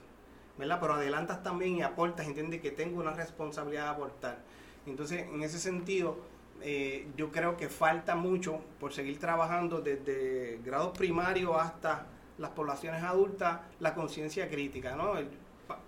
¿verdad? 0.60 0.78
Pero 0.78 0.94
adelantas 0.94 1.42
también 1.42 1.76
y 1.76 1.82
aportas, 1.82 2.26
entiende 2.26 2.60
que 2.60 2.70
tengo 2.70 3.00
una 3.00 3.12
responsabilidad 3.14 3.84
de 3.84 3.90
aportar. 3.90 4.38
Entonces, 4.86 5.22
en 5.22 5.42
ese 5.42 5.58
sentido, 5.58 6.18
eh, 6.60 7.08
yo 7.16 7.32
creo 7.32 7.56
que 7.56 7.70
falta 7.70 8.14
mucho 8.14 8.60
por 8.78 8.92
seguir 8.92 9.18
trabajando 9.18 9.80
desde 9.80 10.60
grados 10.62 10.96
primarios 10.96 11.56
hasta 11.56 12.06
las 12.36 12.50
poblaciones 12.50 13.02
adultas, 13.02 13.60
la 13.80 13.94
conciencia 13.94 14.50
crítica, 14.50 14.96
¿no? 14.96 15.14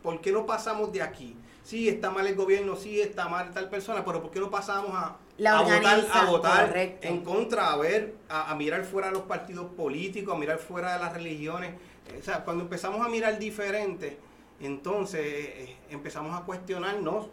¿Por 0.03 0.21
qué 0.23 0.33
no 0.33 0.47
pasamos 0.47 0.91
de 0.91 1.03
aquí? 1.03 1.37
Sí, 1.63 1.89
está 1.89 2.11
mal 2.11 2.27
el 2.27 2.35
gobierno, 2.35 2.75
sí, 2.75 3.01
está 3.01 3.29
mal 3.29 3.53
tal 3.53 3.69
persona, 3.69 4.03
pero 4.05 4.23
¿por 4.23 4.31
qué 4.31 4.41
no 4.41 4.51
pasamos 4.51 4.93
a, 4.95 5.19
votar, 5.63 6.07
a 6.13 6.25
votar 6.27 6.99
en 7.01 7.25
contra, 7.25 7.73
a 7.73 7.77
ver, 7.77 8.15
a, 8.29 8.55
mirar 8.55 8.85
fuera 8.85 9.09
de 9.09 9.15
los 9.15 9.23
partidos 9.23 9.67
políticos, 9.73 10.35
a 10.35 10.39
mirar 10.39 10.59
fuera 10.59 10.95
de 10.95 11.01
las 11.01 11.13
religiones? 11.13 11.75
O 12.19 12.23
sea, 12.23 12.45
cuando 12.45 12.65
empezamos 12.65 13.05
a 13.05 13.09
mirar 13.09 13.39
diferente, 13.39 14.19
entonces 14.61 15.21
eh, 15.25 15.77
empezamos 15.91 16.39
a 16.41 16.45
cuestionarnos 16.45 17.27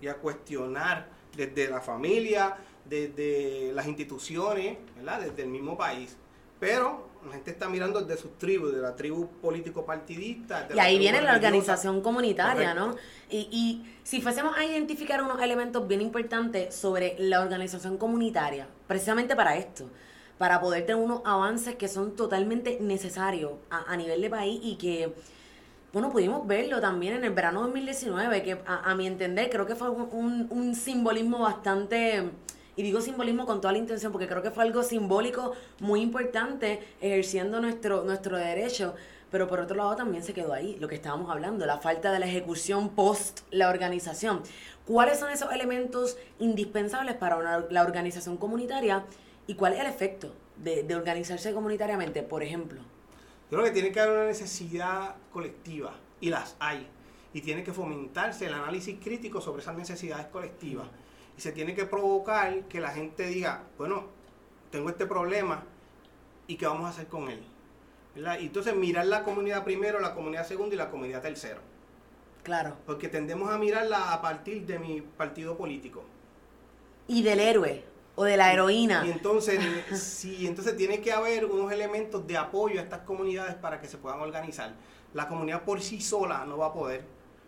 y 0.00 0.08
a 0.08 0.14
cuestionar 0.14 1.08
desde 1.36 1.68
la 1.68 1.80
familia, 1.80 2.56
desde 2.84 3.72
las 3.74 3.86
instituciones, 3.86 4.78
¿verdad? 4.96 5.20
desde 5.20 5.42
el 5.42 5.48
mismo 5.48 5.76
país. 5.76 6.16
Pero 6.58 7.09
la 7.26 7.32
gente 7.32 7.50
está 7.50 7.68
mirando 7.68 8.00
desde 8.00 8.20
sus 8.20 8.38
tribus, 8.38 8.72
de 8.72 8.80
la 8.80 8.96
tribu 8.96 9.28
político-partidista. 9.42 10.68
Y 10.74 10.78
ahí 10.78 10.98
viene 10.98 11.20
la 11.20 11.34
organización 11.34 12.00
comunitaria, 12.00 12.74
¿no? 12.74 12.96
Y, 13.28 13.48
y 13.52 13.96
si 14.02 14.20
fuésemos 14.20 14.56
a 14.56 14.64
identificar 14.64 15.22
unos 15.22 15.40
elementos 15.42 15.86
bien 15.86 16.00
importantes 16.00 16.74
sobre 16.74 17.16
la 17.18 17.40
organización 17.40 17.98
comunitaria, 17.98 18.66
precisamente 18.86 19.36
para 19.36 19.56
esto, 19.56 19.90
para 20.40 20.58
poder 20.58 20.86
tener 20.86 21.02
unos 21.02 21.20
avances 21.26 21.74
que 21.74 21.86
son 21.86 22.16
totalmente 22.16 22.78
necesarios 22.80 23.52
a, 23.68 23.94
nivel 23.98 24.22
de 24.22 24.30
país 24.30 24.58
y 24.62 24.76
que, 24.76 25.14
bueno, 25.92 26.10
pudimos 26.10 26.46
verlo 26.46 26.80
también 26.80 27.12
en 27.16 27.24
el 27.24 27.32
verano 27.32 27.60
2019, 27.64 28.42
que 28.42 28.58
a, 28.66 28.94
mi 28.94 29.06
entender 29.06 29.50
creo 29.50 29.66
que 29.66 29.74
fue 29.74 29.90
un, 29.90 30.46
un 30.48 30.74
simbolismo 30.74 31.40
bastante 31.40 32.30
y 32.76 32.82
digo 32.82 33.00
simbolismo 33.00 33.46
con 33.46 33.60
toda 33.60 33.72
la 33.72 33.78
intención 33.78 34.12
porque 34.12 34.26
creo 34.28 34.42
que 34.42 34.50
fue 34.50 34.64
algo 34.64 34.82
simbólico 34.82 35.52
muy 35.80 36.00
importante 36.00 36.80
ejerciendo 37.00 37.60
nuestro, 37.60 38.04
nuestro 38.04 38.36
derecho. 38.36 38.94
Pero 39.30 39.46
por 39.46 39.60
otro 39.60 39.76
lado 39.76 39.94
también 39.94 40.24
se 40.24 40.34
quedó 40.34 40.52
ahí 40.52 40.76
lo 40.80 40.88
que 40.88 40.96
estábamos 40.96 41.30
hablando, 41.30 41.64
la 41.64 41.78
falta 41.78 42.10
de 42.12 42.18
la 42.18 42.26
ejecución 42.26 42.90
post 42.90 43.40
la 43.50 43.68
organización. 43.68 44.42
¿Cuáles 44.86 45.20
son 45.20 45.30
esos 45.30 45.52
elementos 45.52 46.16
indispensables 46.40 47.14
para 47.14 47.60
la 47.70 47.82
organización 47.82 48.36
comunitaria 48.36 49.04
y 49.46 49.54
cuál 49.54 49.74
es 49.74 49.80
el 49.80 49.86
efecto 49.86 50.34
de, 50.56 50.82
de 50.82 50.94
organizarse 50.96 51.52
comunitariamente, 51.52 52.24
por 52.24 52.42
ejemplo? 52.42 52.80
Yo 53.50 53.58
creo 53.58 53.64
que 53.64 53.70
tiene 53.70 53.92
que 53.92 54.00
haber 54.00 54.16
una 54.16 54.26
necesidad 54.26 55.14
colectiva 55.32 55.94
y 56.20 56.30
las 56.30 56.56
hay. 56.58 56.88
Y 57.32 57.40
tiene 57.42 57.62
que 57.62 57.72
fomentarse 57.72 58.46
el 58.46 58.54
análisis 58.54 58.98
crítico 59.00 59.40
sobre 59.40 59.62
esas 59.62 59.76
necesidades 59.76 60.26
colectivas 60.26 60.88
se 61.36 61.52
tiene 61.52 61.74
que 61.74 61.84
provocar 61.84 62.64
que 62.64 62.80
la 62.80 62.90
gente 62.90 63.26
diga, 63.26 63.62
bueno, 63.78 64.04
tengo 64.70 64.88
este 64.90 65.06
problema 65.06 65.64
y 66.46 66.56
qué 66.56 66.66
vamos 66.66 66.86
a 66.86 66.90
hacer 66.90 67.06
con 67.06 67.28
él. 67.28 67.42
Y 68.16 68.46
entonces 68.46 68.74
mirar 68.74 69.06
la 69.06 69.22
comunidad 69.22 69.64
primero, 69.64 70.00
la 70.00 70.14
comunidad 70.14 70.46
segundo 70.46 70.74
y 70.74 70.78
la 70.78 70.90
comunidad 70.90 71.22
tercero. 71.22 71.60
Claro. 72.42 72.76
Porque 72.86 73.08
tendemos 73.08 73.50
a 73.50 73.58
mirarla 73.58 74.12
a 74.12 74.20
partir 74.20 74.66
de 74.66 74.78
mi 74.78 75.00
partido 75.00 75.56
político. 75.56 76.04
Y 77.06 77.22
del 77.22 77.40
héroe 77.40 77.84
o 78.16 78.24
de 78.24 78.36
la 78.36 78.52
heroína. 78.52 79.04
Y 79.06 79.10
entonces, 79.10 79.60
sí, 79.92 80.46
entonces 80.46 80.76
tiene 80.76 81.00
que 81.00 81.12
haber 81.12 81.46
unos 81.46 81.72
elementos 81.72 82.26
de 82.26 82.36
apoyo 82.36 82.80
a 82.80 82.82
estas 82.82 83.00
comunidades 83.00 83.54
para 83.54 83.80
que 83.80 83.88
se 83.88 83.98
puedan 83.98 84.20
organizar. 84.20 84.74
La 85.14 85.28
comunidad 85.28 85.62
por 85.62 85.80
sí 85.80 86.00
sola 86.00 86.44
no 86.44 86.58
va 86.58 86.66
a 86.66 86.72
poder, 86.72 87.04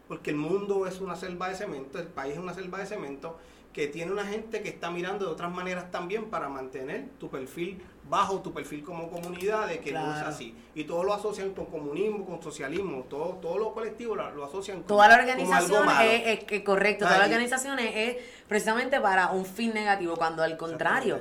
porque 0.08 0.30
el 0.30 0.36
mundo 0.36 0.86
es 0.86 1.00
una 1.00 1.16
selva 1.16 1.48
de 1.48 1.56
cemento, 1.56 1.98
el 1.98 2.08
país 2.08 2.34
es 2.34 2.38
una 2.38 2.54
selva 2.54 2.78
de 2.78 2.86
cemento, 2.86 3.38
que 3.72 3.86
tiene 3.86 4.12
una 4.12 4.24
gente 4.26 4.62
que 4.62 4.68
está 4.68 4.90
mirando 4.90 5.24
de 5.24 5.32
otras 5.32 5.50
maneras 5.50 5.90
también 5.90 6.26
para 6.26 6.48
mantener 6.48 7.08
tu 7.18 7.30
perfil 7.30 7.82
bajo, 8.08 8.40
tu 8.40 8.52
perfil 8.52 8.82
como 8.82 9.10
comunidad, 9.10 9.68
de 9.68 9.80
que 9.80 9.92
no 9.92 10.14
es 10.14 10.22
así. 10.22 10.54
Y 10.74 10.84
todo 10.84 11.04
lo 11.04 11.14
asocian 11.14 11.54
con 11.54 11.66
comunismo, 11.66 12.26
con 12.26 12.42
socialismo, 12.42 13.06
todo, 13.08 13.38
todo 13.40 13.58
lo 13.58 13.72
colectivo 13.72 14.14
lo, 14.14 14.44
asocian 14.44 14.78
con 14.78 14.86
Toda 14.86 15.08
la 15.08 15.14
organización 15.16 15.88
es, 16.02 16.62
correcto, 16.62 17.06
toda 17.06 17.18
la 17.18 17.24
organización 17.24 17.78
es, 17.78 18.16
precisamente 18.46 19.00
para 19.00 19.30
un 19.30 19.46
fin 19.46 19.72
negativo, 19.72 20.16
cuando 20.16 20.42
al 20.42 20.56
contrario... 20.56 21.20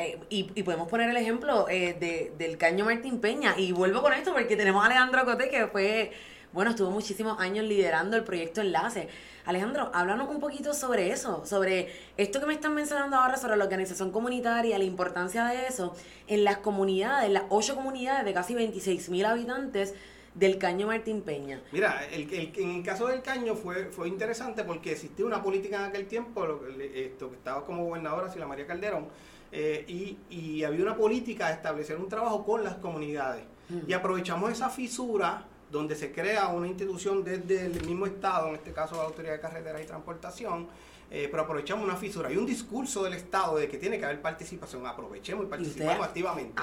Eh, 0.00 0.16
y, 0.28 0.62
podemos 0.62 0.86
poner 0.86 1.10
el 1.10 1.16
ejemplo 1.16 1.68
eh, 1.68 1.96
de, 1.98 2.32
del 2.38 2.56
Caño 2.56 2.84
Martín 2.84 3.20
Peña. 3.20 3.56
Y 3.58 3.72
vuelvo 3.72 4.00
con 4.00 4.12
esto 4.12 4.32
porque 4.32 4.54
tenemos 4.54 4.80
a 4.84 4.86
Alejandro 4.86 5.24
Cote, 5.24 5.48
que 5.48 5.66
fue, 5.66 6.12
bueno, 6.52 6.70
estuvo 6.70 6.90
muchísimos 6.90 7.38
años 7.40 7.64
liderando 7.64 8.16
el 8.16 8.24
proyecto 8.24 8.60
Enlace. 8.60 9.08
Alejandro, 9.44 9.90
háblanos 9.94 10.28
un 10.28 10.40
poquito 10.40 10.74
sobre 10.74 11.10
eso, 11.10 11.44
sobre 11.46 11.88
esto 12.16 12.40
que 12.40 12.46
me 12.46 12.54
están 12.54 12.74
mencionando 12.74 13.16
ahora, 13.16 13.36
sobre 13.36 13.56
la 13.56 13.64
organización 13.64 14.10
comunitaria, 14.10 14.78
la 14.78 14.84
importancia 14.84 15.46
de 15.46 15.66
eso 15.66 15.94
en 16.26 16.44
las 16.44 16.58
comunidades, 16.58 17.30
las 17.30 17.44
ocho 17.48 17.74
comunidades 17.74 18.24
de 18.24 18.34
casi 18.34 18.54
26 18.54 19.08
mil 19.10 19.24
habitantes 19.24 19.94
del 20.34 20.58
Caño 20.58 20.86
Martín 20.86 21.22
Peña. 21.22 21.60
Mira, 21.72 22.04
el, 22.12 22.32
en 22.32 22.70
el 22.70 22.82
caso 22.82 23.08
del 23.08 23.22
Caño 23.22 23.54
fue, 23.54 23.86
fue 23.86 24.08
interesante 24.08 24.64
porque 24.64 24.92
existía 24.92 25.26
una 25.26 25.42
política 25.42 25.76
en 25.76 25.84
aquel 25.84 26.06
tiempo, 26.06 26.46
esto, 26.94 27.30
que 27.30 27.36
estaba 27.36 27.64
como 27.64 27.84
gobernadora 27.86 28.32
la 28.36 28.46
María 28.46 28.66
Calderón, 28.66 29.08
eh, 29.50 29.84
y, 29.88 30.18
y, 30.28 30.62
había 30.62 30.82
una 30.82 30.94
política 30.94 31.48
de 31.48 31.54
establecer 31.54 31.96
un 31.96 32.08
trabajo 32.08 32.44
con 32.44 32.62
las 32.62 32.74
comunidades. 32.76 33.44
Y 33.86 33.92
aprovechamos 33.92 34.50
esa 34.52 34.70
fisura 34.70 35.44
donde 35.70 35.96
se 35.96 36.12
crea 36.12 36.48
una 36.48 36.66
institución 36.66 37.22
desde 37.24 37.66
el 37.66 37.84
mismo 37.84 38.06
Estado, 38.06 38.48
en 38.48 38.54
este 38.54 38.72
caso 38.72 38.96
la 38.96 39.04
Autoridad 39.04 39.34
de 39.34 39.40
Carreteras 39.40 39.82
y 39.82 39.86
Transportación, 39.86 40.68
eh, 41.10 41.28
pero 41.30 41.44
aprovechamos 41.44 41.84
una 41.84 41.96
fisura. 41.96 42.28
Hay 42.28 42.36
un 42.36 42.44
discurso 42.44 43.02
del 43.02 43.14
Estado 43.14 43.56
de 43.56 43.68
que 43.68 43.78
tiene 43.78 43.98
que 43.98 44.04
haber 44.04 44.20
participación. 44.20 44.86
Aprovechemos 44.86 45.46
y 45.46 45.48
participamos 45.48 46.06
activamente. 46.06 46.60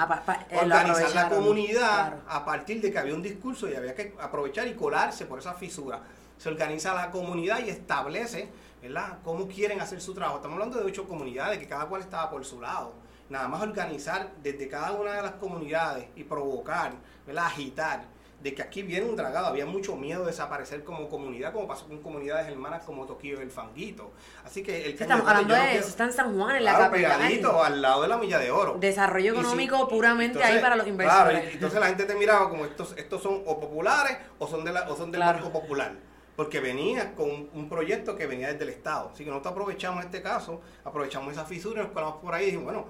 Eh, 0.51 0.57
Organizar 0.61 1.15
la 1.15 1.29
comunidad 1.29 2.19
a 2.27 2.45
partir 2.45 2.79
de 2.79 2.91
que 2.91 2.99
había 2.99 3.15
un 3.15 3.23
discurso 3.23 3.67
y 3.67 3.73
había 3.73 3.95
que 3.95 4.13
aprovechar 4.19 4.67
y 4.67 4.75
colarse 4.75 5.25
por 5.25 5.39
esa 5.39 5.55
fisura. 5.55 6.01
Se 6.37 6.49
organiza 6.49 6.93
la 6.93 7.09
comunidad 7.09 7.65
y 7.65 7.69
establece 7.69 8.49
¿verdad? 8.83 9.17
cómo 9.23 9.47
quieren 9.47 9.81
hacer 9.81 9.99
su 9.99 10.13
trabajo. 10.13 10.37
Estamos 10.37 10.55
hablando 10.57 10.79
de 10.79 10.85
ocho 10.85 11.07
comunidades, 11.07 11.57
que 11.57 11.67
cada 11.67 11.85
cual 11.87 12.01
estaba 12.01 12.29
por 12.29 12.45
su 12.45 12.61
lado. 12.61 12.93
Nada 13.29 13.47
más 13.47 13.63
organizar 13.63 14.31
desde 14.43 14.67
cada 14.67 14.91
una 14.91 15.13
de 15.13 15.23
las 15.23 15.31
comunidades 15.33 16.07
y 16.15 16.23
provocar, 16.23 16.93
¿verdad? 17.25 17.47
agitar 17.47 18.14
de 18.41 18.53
que 18.53 18.61
aquí 18.61 18.83
viene 18.83 19.05
un 19.05 19.15
dragado. 19.15 19.47
Había 19.47 19.65
mucho 19.65 19.95
miedo 19.95 20.21
de 20.21 20.27
desaparecer 20.27 20.83
como 20.83 21.09
comunidad, 21.09 21.53
como 21.53 21.67
pasó 21.67 21.87
con 21.87 22.01
comunidades 22.01 22.47
hermanas 22.47 22.83
como 22.83 23.05
Toquillo 23.05 23.39
y 23.39 23.43
el 23.43 23.51
Fanguito. 23.51 24.11
Así 24.43 24.61
que 24.61 24.85
el 24.85 24.91
Estamos 24.91 25.27
hablando 25.27 25.53
de 25.55 25.77
eso, 25.77 25.89
está 25.89 26.05
en 26.05 26.13
San 26.13 26.37
Juan, 26.37 26.55
en 26.57 26.65
la 26.65 26.77
capital. 26.77 27.17
pegadito, 27.17 27.63
al 27.63 27.81
lado 27.81 28.03
de 28.03 28.07
la 28.07 28.17
Milla 28.17 28.37
de 28.39 28.51
Oro. 28.51 28.77
Desarrollo 28.79 29.33
económico 29.33 29.87
puramente 29.87 30.43
ahí 30.43 30.59
para 30.59 30.75
los 30.75 30.87
inversores. 30.87 31.31
Claro, 31.31 31.49
y, 31.49 31.53
entonces 31.53 31.79
la 31.79 31.87
gente 31.87 32.05
te 32.05 32.15
miraba 32.15 32.49
como 32.49 32.65
estos, 32.65 32.95
estos 32.97 33.21
son 33.21 33.41
o 33.45 33.59
populares 33.59 34.17
o 34.37 34.47
son, 34.47 34.63
de 34.63 34.71
la, 34.71 34.89
o 34.89 34.95
son 34.95 35.11
del 35.11 35.21
Banco 35.21 35.51
Popular 35.51 35.93
porque 36.35 36.59
venía 36.59 37.15
con 37.15 37.49
un 37.53 37.69
proyecto 37.69 38.15
que 38.15 38.27
venía 38.27 38.51
desde 38.51 38.63
el 38.63 38.69
Estado. 38.69 39.11
Así 39.13 39.23
que 39.23 39.29
nosotros 39.29 39.53
aprovechamos 39.53 40.03
este 40.03 40.21
caso, 40.21 40.61
aprovechamos 40.83 41.31
esa 41.31 41.45
fisura, 41.45 41.83
nos 41.83 41.91
colamos 41.91 42.17
por 42.17 42.33
ahí 42.33 42.43
y 42.43 42.45
dijimos, 42.47 42.65
bueno, 42.65 42.85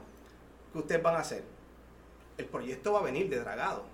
¿qué 0.74 0.80
ustedes 0.80 1.04
van 1.04 1.16
a 1.16 1.20
hacer? 1.20 1.44
El 2.38 2.46
proyecto 2.46 2.94
va 2.94 3.00
a 3.00 3.04
venir 3.04 3.30
de 3.30 3.40
dragado. 3.40 3.86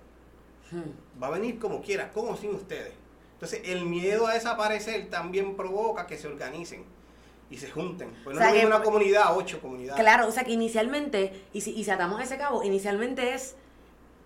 Va 1.22 1.26
a 1.28 1.30
venir 1.30 1.58
como 1.58 1.82
quiera, 1.82 2.10
como 2.10 2.36
sin 2.36 2.54
ustedes. 2.54 2.92
Entonces, 3.34 3.62
el 3.64 3.84
miedo 3.86 4.26
a 4.26 4.34
desaparecer 4.34 5.10
también 5.10 5.56
provoca 5.56 6.06
que 6.06 6.16
se 6.16 6.28
organicen 6.28 6.84
y 7.50 7.56
se 7.56 7.70
junten. 7.70 8.12
Pues 8.24 8.36
no 8.36 8.44
es 8.44 8.64
una 8.64 8.82
comunidad, 8.82 9.36
ocho 9.36 9.60
comunidades. 9.60 10.00
Claro, 10.00 10.28
o 10.28 10.32
sea 10.32 10.44
que 10.44 10.52
inicialmente, 10.52 11.44
y 11.52 11.60
si, 11.60 11.72
y 11.72 11.84
si 11.84 11.90
atamos 11.90 12.20
ese 12.22 12.38
cabo, 12.38 12.62
inicialmente 12.62 13.34
es 13.34 13.56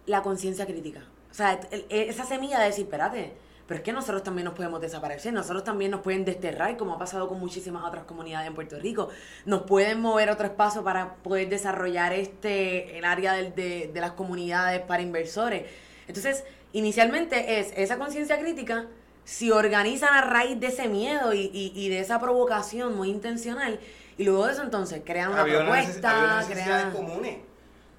la 0.06 0.22
conciencia 0.22 0.66
crítica. 0.66 1.02
O 1.30 1.34
sea, 1.34 1.60
esa 1.88 2.24
semilla 2.24 2.58
de 2.60 2.66
decir, 2.66 2.84
espérate, 2.84 3.32
pero 3.66 3.78
es 3.78 3.84
que 3.84 3.92
nosotros 3.92 4.22
también 4.22 4.44
nos 4.44 4.54
podemos 4.54 4.80
desaparecer, 4.80 5.32
nosotros 5.32 5.64
también 5.64 5.90
nos 5.90 6.00
pueden 6.00 6.24
desterrar, 6.24 6.76
como 6.76 6.94
ha 6.94 6.98
pasado 6.98 7.26
con 7.26 7.40
muchísimas 7.40 7.84
otras 7.84 8.04
comunidades 8.04 8.46
en 8.46 8.54
Puerto 8.54 8.78
Rico. 8.78 9.08
Nos 9.44 9.62
pueden 9.62 10.00
mover 10.00 10.30
otro 10.30 10.46
espacio 10.46 10.84
para 10.84 11.16
poder 11.16 11.48
desarrollar 11.48 12.12
este 12.12 12.96
el 12.96 13.04
área 13.04 13.32
de, 13.32 13.90
de 13.92 14.00
las 14.00 14.12
comunidades 14.12 14.80
para 14.82 15.02
inversores. 15.02 15.64
Entonces, 16.08 16.44
inicialmente 16.72 17.60
es 17.60 17.72
esa 17.76 17.98
conciencia 17.98 18.38
crítica, 18.38 18.86
si 19.24 19.50
organizan 19.50 20.14
a 20.14 20.22
raíz 20.22 20.60
de 20.60 20.68
ese 20.68 20.88
miedo 20.88 21.34
y, 21.34 21.50
y, 21.52 21.88
de 21.88 21.98
esa 21.98 22.20
provocación 22.20 22.96
muy 22.96 23.10
intencional, 23.10 23.80
y 24.16 24.24
luego 24.24 24.46
de 24.46 24.52
eso 24.52 24.62
entonces 24.62 25.02
crean 25.04 25.32
una 25.32 25.44
propuesta, 25.44 26.44
crean... 26.48 26.92
comunes 26.92 27.38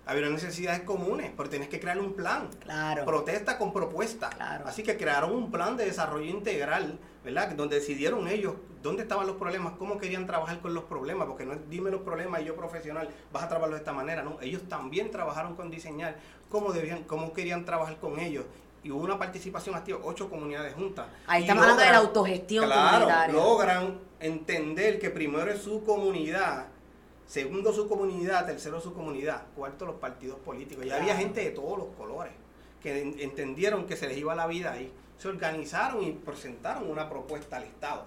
había 0.07 0.29
necesidades 0.29 0.81
comunes, 0.81 1.31
pero 1.35 1.49
tienes 1.49 1.67
que 1.67 1.79
crear 1.79 1.99
un 1.99 2.13
plan. 2.13 2.49
Claro. 2.61 3.05
Protesta 3.05 3.57
con 3.57 3.73
propuesta. 3.73 4.29
Claro. 4.29 4.65
Así 4.67 4.83
que 4.83 4.97
crearon 4.97 5.31
un 5.31 5.51
plan 5.51 5.75
de 5.75 5.85
desarrollo 5.85 6.25
integral, 6.25 6.97
¿verdad? 7.23 7.49
Donde 7.51 7.75
decidieron 7.75 8.27
ellos 8.27 8.53
dónde 8.81 9.03
estaban 9.03 9.27
los 9.27 9.35
problemas, 9.35 9.73
cómo 9.77 9.97
querían 9.97 10.25
trabajar 10.25 10.59
con 10.61 10.73
los 10.73 10.85
problemas, 10.85 11.27
porque 11.27 11.45
no 11.45 11.53
es 11.53 11.69
dime 11.69 11.91
los 11.91 12.01
problemas 12.01 12.41
y 12.41 12.45
yo 12.45 12.55
profesional 12.55 13.09
vas 13.33 13.43
a 13.43 13.47
trabajarlo 13.49 13.75
de 13.75 13.81
esta 13.81 13.93
manera, 13.93 14.23
no. 14.23 14.37
Ellos 14.41 14.63
también 14.69 15.11
trabajaron 15.11 15.55
con 15.55 15.69
diseñar 15.69 16.15
cómo 16.49 16.71
debían, 16.71 17.03
cómo 17.03 17.33
querían 17.33 17.65
trabajar 17.65 17.97
con 17.97 18.19
ellos 18.19 18.45
y 18.83 18.91
hubo 18.91 19.03
una 19.03 19.19
participación 19.19 19.75
activa, 19.75 19.99
ocho 20.03 20.29
comunidades 20.29 20.73
juntas. 20.73 21.07
Ahí 21.25 21.41
estamos 21.41 21.63
hablando 21.63 21.83
de 21.83 21.91
la 21.91 21.97
autogestión 21.97 22.65
claro, 22.65 22.99
comunitaria. 22.99 23.35
logran 23.35 23.99
entender 24.19 24.99
que 24.99 25.09
primero 25.09 25.51
es 25.51 25.61
su 25.61 25.83
comunidad, 25.83 26.67
segundo 27.27 27.74
su 27.74 27.88
comunidad, 27.88 28.46
tercero 28.46 28.81
su 28.81 28.93
comunidad, 28.93 29.43
cuarto 29.55 29.86
los 29.86 29.96
partidos 29.96 30.39
políticos. 30.39 30.86
Y 30.86 30.91
había 30.91 31.15
gente 31.15 31.41
de 31.41 31.51
todos 31.51 31.77
los 31.77 31.88
colores 31.98 32.34
que 32.81 33.01
entendieron 33.01 33.86
que 33.86 33.96
se 33.96 34.07
les 34.07 34.17
iba 34.17 34.34
la 34.34 34.48
vida 34.48 34.72
ahí. 34.72 34.91
Se 35.17 35.27
organizaron 35.27 36.03
y 36.03 36.12
presentaron 36.12 36.89
una 36.89 37.10
propuesta 37.10 37.57
al 37.57 37.63
Estado. 37.63 38.05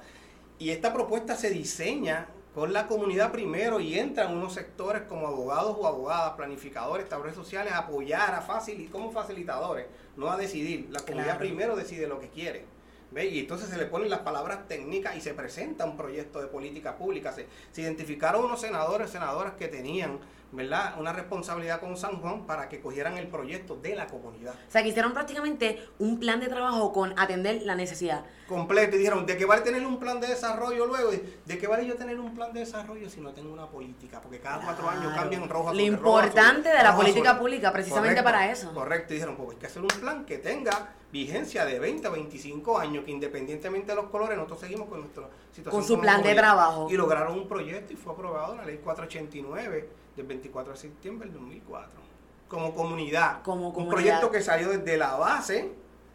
Y 0.58 0.70
esta 0.70 0.92
propuesta 0.92 1.36
se 1.36 1.50
diseña 1.50 2.28
con 2.54 2.72
la 2.72 2.86
comunidad 2.86 3.30
primero 3.30 3.78
y 3.80 3.98
entran 3.98 4.36
unos 4.36 4.54
sectores 4.54 5.02
como 5.02 5.26
abogados 5.26 5.76
o 5.78 5.86
abogadas, 5.86 6.32
planificadores, 6.34 7.08
tableros 7.08 7.36
sociales 7.36 7.72
a 7.72 7.78
apoyar, 7.78 8.34
a 8.34 8.40
facilitar, 8.40 8.92
como 8.92 9.12
facilitadores, 9.12 9.86
no 10.16 10.30
a 10.30 10.36
decidir. 10.36 10.88
La 10.90 11.00
comunidad 11.00 11.38
primero 11.38 11.76
decide 11.76 12.06
lo 12.06 12.18
que 12.18 12.28
quiere. 12.28 12.64
¿Ve? 13.10 13.26
Y 13.26 13.40
entonces 13.40 13.68
se 13.68 13.76
le 13.76 13.86
ponen 13.86 14.08
las 14.08 14.20
palabras 14.20 14.68
técnicas 14.68 15.16
y 15.16 15.20
se 15.20 15.34
presenta 15.34 15.84
un 15.84 15.96
proyecto 15.96 16.40
de 16.40 16.46
política 16.46 16.96
pública. 16.96 17.32
Se, 17.32 17.46
se 17.72 17.82
identificaron 17.82 18.44
unos 18.44 18.60
senadores, 18.60 19.10
senadoras 19.10 19.54
que 19.54 19.66
tenían 19.66 20.20
¿verdad? 20.52 20.94
Una 20.98 21.12
responsabilidad 21.12 21.80
con 21.80 21.96
San 21.96 22.20
Juan 22.20 22.46
para 22.46 22.68
que 22.68 22.80
cogieran 22.80 23.16
el 23.18 23.28
proyecto 23.28 23.76
de 23.76 23.94
la 23.94 24.06
comunidad. 24.06 24.54
O 24.54 24.70
sea, 24.70 24.82
que 24.82 24.88
hicieron 24.88 25.12
prácticamente 25.12 25.80
un 25.98 26.18
plan 26.18 26.40
de 26.40 26.48
trabajo 26.48 26.92
con 26.92 27.16
atender 27.18 27.62
la 27.62 27.74
necesidad. 27.74 28.24
Completo. 28.48 28.96
Y 28.96 28.98
dijeron, 28.98 29.26
¿de 29.26 29.36
qué 29.36 29.44
vale 29.44 29.62
tener 29.62 29.86
un 29.86 29.98
plan 29.98 30.20
de 30.20 30.26
desarrollo 30.26 30.86
luego? 30.86 31.10
¿De 31.10 31.58
qué 31.58 31.66
vale 31.66 31.86
yo 31.86 31.94
tener 31.94 32.18
un 32.18 32.34
plan 32.34 32.52
de 32.52 32.60
desarrollo 32.60 33.08
si 33.08 33.20
no 33.20 33.30
tengo 33.30 33.52
una 33.52 33.66
política? 33.66 34.20
Porque 34.20 34.40
cada 34.40 34.60
cuatro 34.60 34.88
años 34.88 35.12
cambian 35.14 35.48
rojo 35.48 35.72
Lo 35.72 35.80
importante 35.80 36.68
de 36.68 36.82
la 36.82 36.96
política 36.96 37.38
pública, 37.38 37.72
precisamente 37.72 38.22
para 38.22 38.50
eso. 38.50 38.72
Correcto. 38.74 39.12
Y 39.12 39.16
dijeron, 39.16 39.36
pues 39.36 39.50
hay 39.50 39.56
que 39.56 39.66
hacer 39.66 39.82
un 39.82 39.88
plan 39.88 40.24
que 40.24 40.38
tenga 40.38 40.94
vigencia 41.12 41.64
de 41.64 41.78
20 41.78 42.06
a 42.06 42.10
25 42.10 42.78
años, 42.78 43.04
que 43.04 43.10
independientemente 43.10 43.92
de 43.92 43.96
los 43.96 44.10
colores, 44.10 44.36
nosotros 44.36 44.60
seguimos 44.60 44.88
con 44.88 45.00
nuestra 45.00 45.28
situación. 45.52 45.80
Con 45.80 45.84
su 45.84 46.00
plan 46.00 46.22
de 46.22 46.34
trabajo. 46.34 46.88
Y 46.90 46.96
lograron 46.96 47.38
un 47.38 47.48
proyecto 47.48 47.92
y 47.92 47.96
fue 47.96 48.12
aprobado 48.12 48.52
en 48.52 48.58
la 48.58 48.64
ley 48.64 48.80
489 48.82 49.99
del 50.20 50.26
24 50.26 50.72
de 50.72 50.78
septiembre 50.78 51.28
del 51.28 51.38
2004. 51.38 52.00
Como 52.48 52.74
comunidad. 52.74 53.42
Como 53.42 53.70
Un 53.70 53.88
proyecto 53.88 54.30
que 54.30 54.42
salió 54.42 54.70
desde 54.70 54.96
la 54.96 55.14
base, 55.16 55.72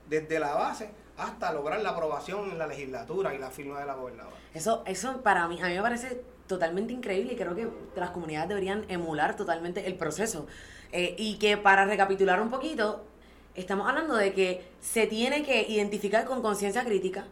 desde 0.10 0.40
la 0.40 0.54
base, 0.54 0.90
hasta 1.18 1.52
lograr 1.54 1.82
la 1.82 1.92
aprobación 1.92 2.52
en 2.52 2.58
la 2.58 2.68
legislatura 2.68 3.34
y 3.34 3.38
la 3.38 3.50
firma 3.50 3.80
de 3.80 3.86
la 3.86 3.96
gobernadora. 3.96 4.36
Eso, 4.54 4.84
eso 4.86 5.22
para 5.22 5.48
mí, 5.48 5.62
a 5.62 5.68
mí 5.68 5.74
me 5.74 5.82
parece 5.82 6.22
totalmente 6.48 6.94
increíble 6.94 7.34
y 7.34 7.36
creo 7.36 7.56
que 7.56 7.68
las 7.96 8.12
comunidades 8.12 8.50
deberían 8.50 8.86
emular 8.90 9.36
totalmente 9.36 9.88
el 9.88 9.96
proceso. 9.96 10.46
Eh, 10.92 11.16
y 11.18 11.38
que 11.38 11.58
para 11.58 11.86
recapitular 11.86 12.42
un 12.42 12.50
poquito, 12.50 13.04
estamos 13.56 13.88
hablando 13.88 14.16
de 14.16 14.34
que 14.34 14.70
se 14.82 15.08
tiene 15.08 15.44
que 15.44 15.64
identificar 15.68 16.26
con 16.26 16.42
conciencia 16.42 16.84
crítica, 16.84 17.26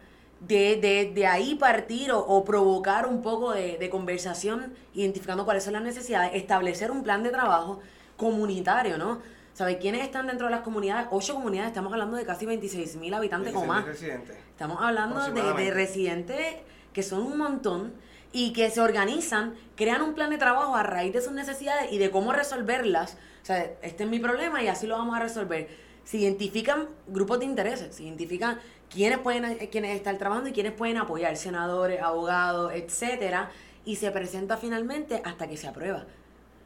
de, 0.48 0.78
de, 0.78 1.12
de, 1.14 1.26
ahí 1.26 1.56
partir 1.56 2.12
o, 2.12 2.44
provocar 2.44 3.08
un 3.08 3.22
poco 3.22 3.54
de, 3.54 3.90
conversación, 3.90 4.74
identificando 4.94 5.46
cuáles 5.46 5.64
son 5.64 5.74
las 5.74 5.84
necesidades, 5.84 6.32
establecer 6.34 6.92
un 6.92 7.04
plan 7.04 7.24
de 7.24 7.30
trabajo 7.30 7.80
comunitario, 8.18 8.98
¿no? 8.98 9.22
¿Sabes 9.54 9.78
quiénes 9.78 10.02
están 10.02 10.28
dentro 10.28 10.48
de 10.48 10.52
las 10.52 10.62
comunidades? 10.62 11.08
Ocho 11.12 11.36
comunidades, 11.36 11.70
estamos 11.70 11.94
hablando 11.94 12.18
de 12.18 12.26
casi 12.26 12.46
26 12.46 12.96
mil 12.96 13.14
habitantes 13.14 13.54
o 13.56 13.66
más. 13.66 13.86
Estamos 13.86 14.78
hablando 14.82 15.22
de, 15.32 15.64
de 15.64 15.72
residentes 15.72 16.56
que 16.92 17.04
son 17.04 17.22
un 17.22 17.38
montón 17.38 17.94
y 18.34 18.52
que 18.52 18.70
se 18.72 18.82
organizan, 18.82 19.54
crean 19.76 20.02
un 20.02 20.16
plan 20.16 20.32
de 20.32 20.38
trabajo 20.38 20.76
a 20.76 20.84
raíz 20.84 21.14
de 21.14 21.22
sus 21.22 21.34
necesidades 21.34 21.92
y 21.92 22.00
de 22.00 22.10
cómo 22.10 22.34
resolverlas. 22.34 23.18
O 23.44 23.46
sea, 23.46 23.72
este 23.82 24.04
es 24.06 24.10
mi 24.10 24.20
problema 24.20 24.64
y 24.64 24.68
así 24.68 24.88
lo 24.88 24.98
vamos 24.98 25.16
a 25.16 25.20
resolver. 25.20 25.70
Se 26.04 26.18
identifican 26.18 26.90
grupos 27.08 27.40
de 27.40 27.46
intereses, 27.46 27.96
se 27.96 28.04
identifican 28.04 28.60
quiénes 28.90 29.20
pueden 29.20 29.46
eh, 29.46 29.70
quiénes 29.72 29.96
están 29.96 30.18
trabajando 30.18 30.50
y 30.50 30.54
quiénes 30.54 30.74
pueden 30.74 30.98
apoyar, 30.98 31.36
senadores, 31.38 32.02
abogados, 32.02 32.74
etcétera, 32.74 33.52
y 33.86 33.98
se 33.98 34.12
presenta 34.12 34.58
finalmente 34.58 35.22
hasta 35.24 35.48
que 35.48 35.58
se 35.58 35.68
aprueba. 35.68 36.06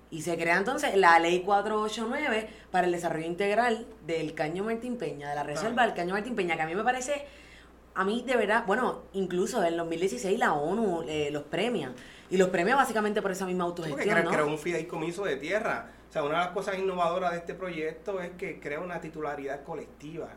Y 0.09 0.21
se 0.21 0.37
crea 0.37 0.57
entonces 0.57 0.95
la 0.95 1.19
ley 1.19 1.41
489 1.41 2.47
para 2.71 2.87
el 2.87 2.93
desarrollo 2.93 3.25
integral 3.25 3.85
del 4.05 4.33
Caño 4.33 4.63
Martín 4.63 4.97
Peña, 4.97 5.29
de 5.29 5.35
la 5.35 5.43
reserva 5.43 5.85
del 5.85 5.95
Caño 5.95 6.13
Martín 6.13 6.35
Peña, 6.35 6.55
que 6.55 6.61
a 6.61 6.65
mí 6.65 6.75
me 6.75 6.83
parece, 6.83 7.25
a 7.93 8.05
mí 8.05 8.23
de 8.25 8.37
verdad, 8.37 8.63
bueno, 8.65 9.03
incluso 9.13 9.63
en 9.65 9.75
2016 9.75 10.39
la 10.39 10.53
ONU 10.53 11.03
eh, 11.07 11.29
los 11.31 11.43
premia. 11.43 11.93
Y 12.29 12.37
los 12.37 12.49
premia 12.49 12.75
básicamente 12.75 13.21
por 13.21 13.31
esa 13.31 13.45
misma 13.45 13.65
autogestión. 13.65 14.15
Porque 14.15 14.29
crea, 14.29 14.45
un 14.45 14.57
fideicomiso 14.57 15.25
de 15.25 15.37
tierra. 15.37 15.91
O 16.09 16.11
sea, 16.11 16.23
una 16.23 16.39
de 16.39 16.45
las 16.45 16.53
cosas 16.53 16.77
innovadoras 16.77 17.31
de 17.31 17.37
este 17.37 17.53
proyecto 17.53 18.21
es 18.21 18.31
que 18.31 18.59
crea 18.59 18.79
una 18.79 19.01
titularidad 19.01 19.63
colectiva. 19.63 20.29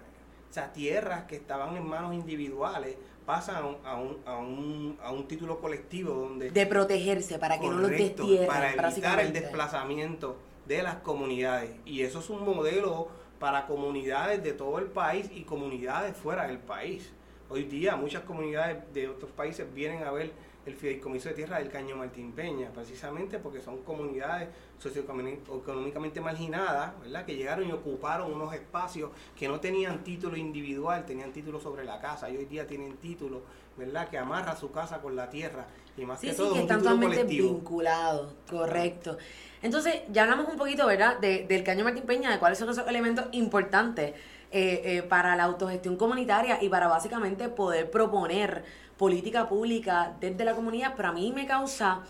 O 0.50 0.52
sea, 0.52 0.72
tierras 0.72 1.24
que 1.24 1.36
estaban 1.36 1.76
en 1.76 1.86
manos 1.86 2.12
individuales 2.12 2.96
pasan 3.24 3.76
a 3.84 3.96
un, 3.96 4.18
a 4.24 4.36
un, 4.36 4.98
a 5.00 5.12
un, 5.12 5.28
título 5.28 5.60
colectivo 5.60 6.12
donde... 6.12 6.50
De 6.50 6.66
protegerse 6.66 7.38
para 7.38 7.60
que 7.60 7.68
no 7.68 7.78
los 7.78 7.90
destierren. 7.90 8.48
Para 8.48 8.72
evitar 8.72 9.20
el 9.20 9.32
desplazamiento 9.32 10.36
de 10.66 10.82
las 10.82 10.96
comunidades. 10.96 11.70
Y 11.84 12.02
eso 12.02 12.18
es 12.18 12.28
un 12.30 12.44
modelo 12.44 13.08
para 13.38 13.66
comunidades 13.66 14.42
de 14.42 14.52
todo 14.52 14.80
el 14.80 14.86
país 14.86 15.30
y 15.32 15.42
comunidades 15.42 16.16
fuera 16.16 16.48
del 16.48 16.58
país. 16.58 17.12
Hoy 17.48 17.64
día 17.64 17.94
muchas 17.94 18.24
comunidades 18.24 18.78
de 18.92 19.08
otros 19.08 19.30
países 19.30 19.72
vienen 19.72 20.02
a 20.02 20.10
ver 20.10 20.32
el 20.66 20.74
fideicomiso 20.74 21.30
de 21.30 21.34
tierra 21.34 21.58
del 21.58 21.70
Caño 21.70 21.96
Martín 21.96 22.32
Peña, 22.32 22.70
precisamente 22.70 23.38
porque 23.38 23.60
son 23.60 23.78
comunidades 23.82 24.48
socioeconómicamente 24.78 26.20
marginadas, 26.20 26.98
¿verdad? 27.00 27.24
que 27.24 27.34
llegaron 27.34 27.68
y 27.68 27.72
ocuparon 27.72 28.32
unos 28.32 28.52
espacios 28.54 29.10
que 29.38 29.48
no 29.48 29.60
tenían 29.60 30.04
título 30.04 30.36
individual, 30.36 31.04
tenían 31.06 31.32
título 31.32 31.60
sobre 31.60 31.84
la 31.84 32.00
casa, 32.00 32.30
y 32.30 32.36
hoy 32.36 32.44
día 32.44 32.66
tienen 32.66 32.96
título, 32.98 33.42
¿verdad? 33.76 34.08
que 34.08 34.18
amarra 34.18 34.54
su 34.56 34.70
casa 34.70 35.00
con 35.00 35.16
la 35.16 35.30
tierra, 35.30 35.66
y 35.96 36.04
más 36.04 36.20
que 36.20 36.32
todo 36.32 36.54
que 36.54 36.60
están 36.60 36.80
totalmente 36.80 37.24
vinculados, 37.24 38.34
correcto. 38.48 39.16
Entonces, 39.62 40.02
ya 40.10 40.22
hablamos 40.22 40.48
un 40.48 40.56
poquito, 40.56 40.86
¿verdad?, 40.86 41.18
del 41.18 41.64
Caño 41.64 41.84
Martín 41.84 42.04
Peña, 42.04 42.30
de 42.30 42.38
cuáles 42.38 42.58
son 42.58 42.70
esos 42.70 42.86
elementos 42.88 43.26
importantes 43.32 44.14
eh, 44.52 44.82
eh, 44.84 45.02
para 45.02 45.36
la 45.36 45.44
autogestión 45.44 45.96
comunitaria 45.96 46.58
y 46.60 46.68
para 46.68 46.88
básicamente 46.88 47.48
poder 47.48 47.88
proponer 47.88 48.64
política 49.00 49.48
pública 49.48 50.14
desde 50.20 50.44
la 50.44 50.54
comunidad, 50.54 50.92
pero 50.94 51.08
a 51.08 51.12
mí 51.12 51.32
me 51.32 51.46
causa 51.46 52.00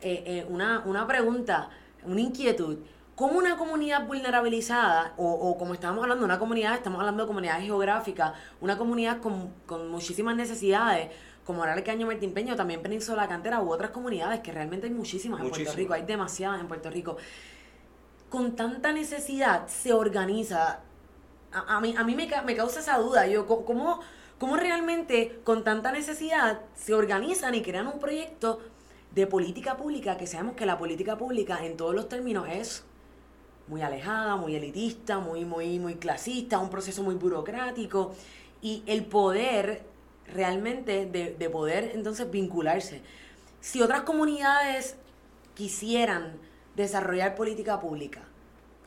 eh, 0.00 0.22
eh, 0.24 0.46
una, 0.48 0.82
una 0.86 1.06
pregunta, 1.06 1.68
una 2.04 2.22
inquietud. 2.22 2.78
¿Cómo 3.14 3.36
una 3.36 3.58
comunidad 3.58 4.06
vulnerabilizada, 4.06 5.12
o, 5.18 5.30
o, 5.30 5.58
como 5.58 5.74
estábamos 5.74 6.04
hablando, 6.04 6.24
una 6.24 6.38
comunidad, 6.38 6.72
estamos 6.74 7.00
hablando 7.00 7.24
de 7.24 7.26
comunidades 7.26 7.64
geográficas, 7.64 8.32
una 8.62 8.78
comunidad 8.78 9.20
con, 9.20 9.52
con 9.66 9.90
muchísimas 9.90 10.36
necesidades, 10.36 11.10
como 11.44 11.60
ahora 11.60 11.74
el 11.74 11.84
Caño 11.84 12.06
Martín 12.06 12.32
Peño, 12.32 12.56
también 12.56 12.80
Península 12.80 13.24
La 13.24 13.28
Cantera 13.28 13.60
u 13.60 13.70
otras 13.70 13.90
comunidades, 13.90 14.40
que 14.40 14.50
realmente 14.50 14.86
hay 14.86 14.94
muchísimas 14.94 15.42
en 15.42 15.50
Puerto 15.50 15.72
Rico, 15.74 15.92
hay 15.92 16.06
demasiadas 16.06 16.62
en 16.62 16.68
Puerto 16.68 16.88
Rico. 16.88 17.18
Con 18.30 18.56
tanta 18.56 18.90
necesidad 18.92 19.66
se 19.66 19.92
organiza. 19.92 20.80
A, 21.52 21.76
a 21.76 21.80
mí, 21.82 21.94
a 21.94 22.04
mí 22.04 22.14
me, 22.14 22.26
me 22.46 22.56
causa 22.56 22.80
esa 22.80 22.96
duda. 22.96 23.26
Yo, 23.26 23.46
¿cómo, 23.46 24.00
cómo 24.38 24.56
realmente 24.56 25.40
con 25.44 25.64
tanta 25.64 25.92
necesidad 25.92 26.60
se 26.74 26.94
organizan 26.94 27.54
y 27.54 27.62
crean 27.62 27.86
un 27.88 27.98
proyecto 27.98 28.60
de 29.14 29.26
política 29.26 29.76
pública 29.76 30.16
que 30.16 30.26
sabemos 30.26 30.54
que 30.54 30.66
la 30.66 30.78
política 30.78 31.18
pública 31.18 31.64
en 31.64 31.76
todos 31.76 31.94
los 31.94 32.08
términos 32.08 32.46
es 32.48 32.84
muy 33.66 33.82
alejada, 33.82 34.36
muy 34.36 34.54
elitista, 34.54 35.18
muy, 35.18 35.44
muy, 35.44 35.78
muy 35.78 35.96
clasista, 35.96 36.58
un 36.58 36.70
proceso 36.70 37.02
muy 37.02 37.16
burocrático 37.16 38.14
y 38.62 38.82
el 38.86 39.04
poder 39.04 39.82
realmente 40.32 41.06
de, 41.06 41.34
de 41.34 41.50
poder 41.50 41.92
entonces 41.94 42.30
vincularse. 42.30 43.02
Si 43.60 43.82
otras 43.82 44.02
comunidades 44.02 44.96
quisieran 45.54 46.38
desarrollar 46.76 47.34
política 47.34 47.80
pública, 47.80 48.22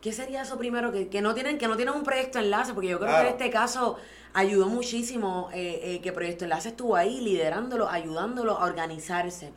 ¿qué 0.01 0.11
sería 0.11 0.41
eso 0.41 0.57
primero? 0.57 0.91
Que, 0.91 1.07
que, 1.07 1.21
no, 1.21 1.33
tienen, 1.33 1.57
que 1.57 1.67
no 1.67 1.75
tienen 1.75 1.95
un 1.95 2.03
proyecto 2.03 2.39
enlace, 2.39 2.73
porque 2.73 2.89
yo 2.89 2.99
creo 2.99 3.13
que 3.13 3.21
en 3.21 3.27
este 3.27 3.49
caso 3.49 3.97
ayudó 4.33 4.67
muchísimo 4.67 5.49
eh, 5.53 5.79
eh, 5.83 6.01
que 6.01 6.11
Proyecto 6.11 6.45
Enlace 6.45 6.69
estuvo 6.69 6.95
ahí 6.95 7.21
liderándolo, 7.21 7.89
ayudándolo 7.89 8.57
a 8.57 8.65
organizarse. 8.65 9.51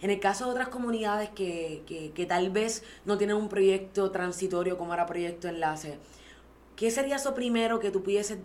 En 0.00 0.10
el 0.10 0.20
caso 0.20 0.44
de 0.46 0.50
otras 0.50 0.68
comunidades 0.68 1.30
que, 1.30 1.82
que, 1.86 2.10
que 2.10 2.26
tal 2.26 2.50
vez 2.50 2.84
no 3.04 3.16
tienen 3.16 3.36
un 3.36 3.48
proyecto 3.48 4.10
transitorio 4.10 4.76
como 4.76 4.92
era 4.92 5.06
Proyecto 5.06 5.48
Enlace, 5.48 5.98
¿qué 6.76 6.90
sería 6.90 7.16
eso 7.16 7.34
primero 7.34 7.80
que 7.80 7.90
tú 7.90 8.02
pudieses 8.02 8.38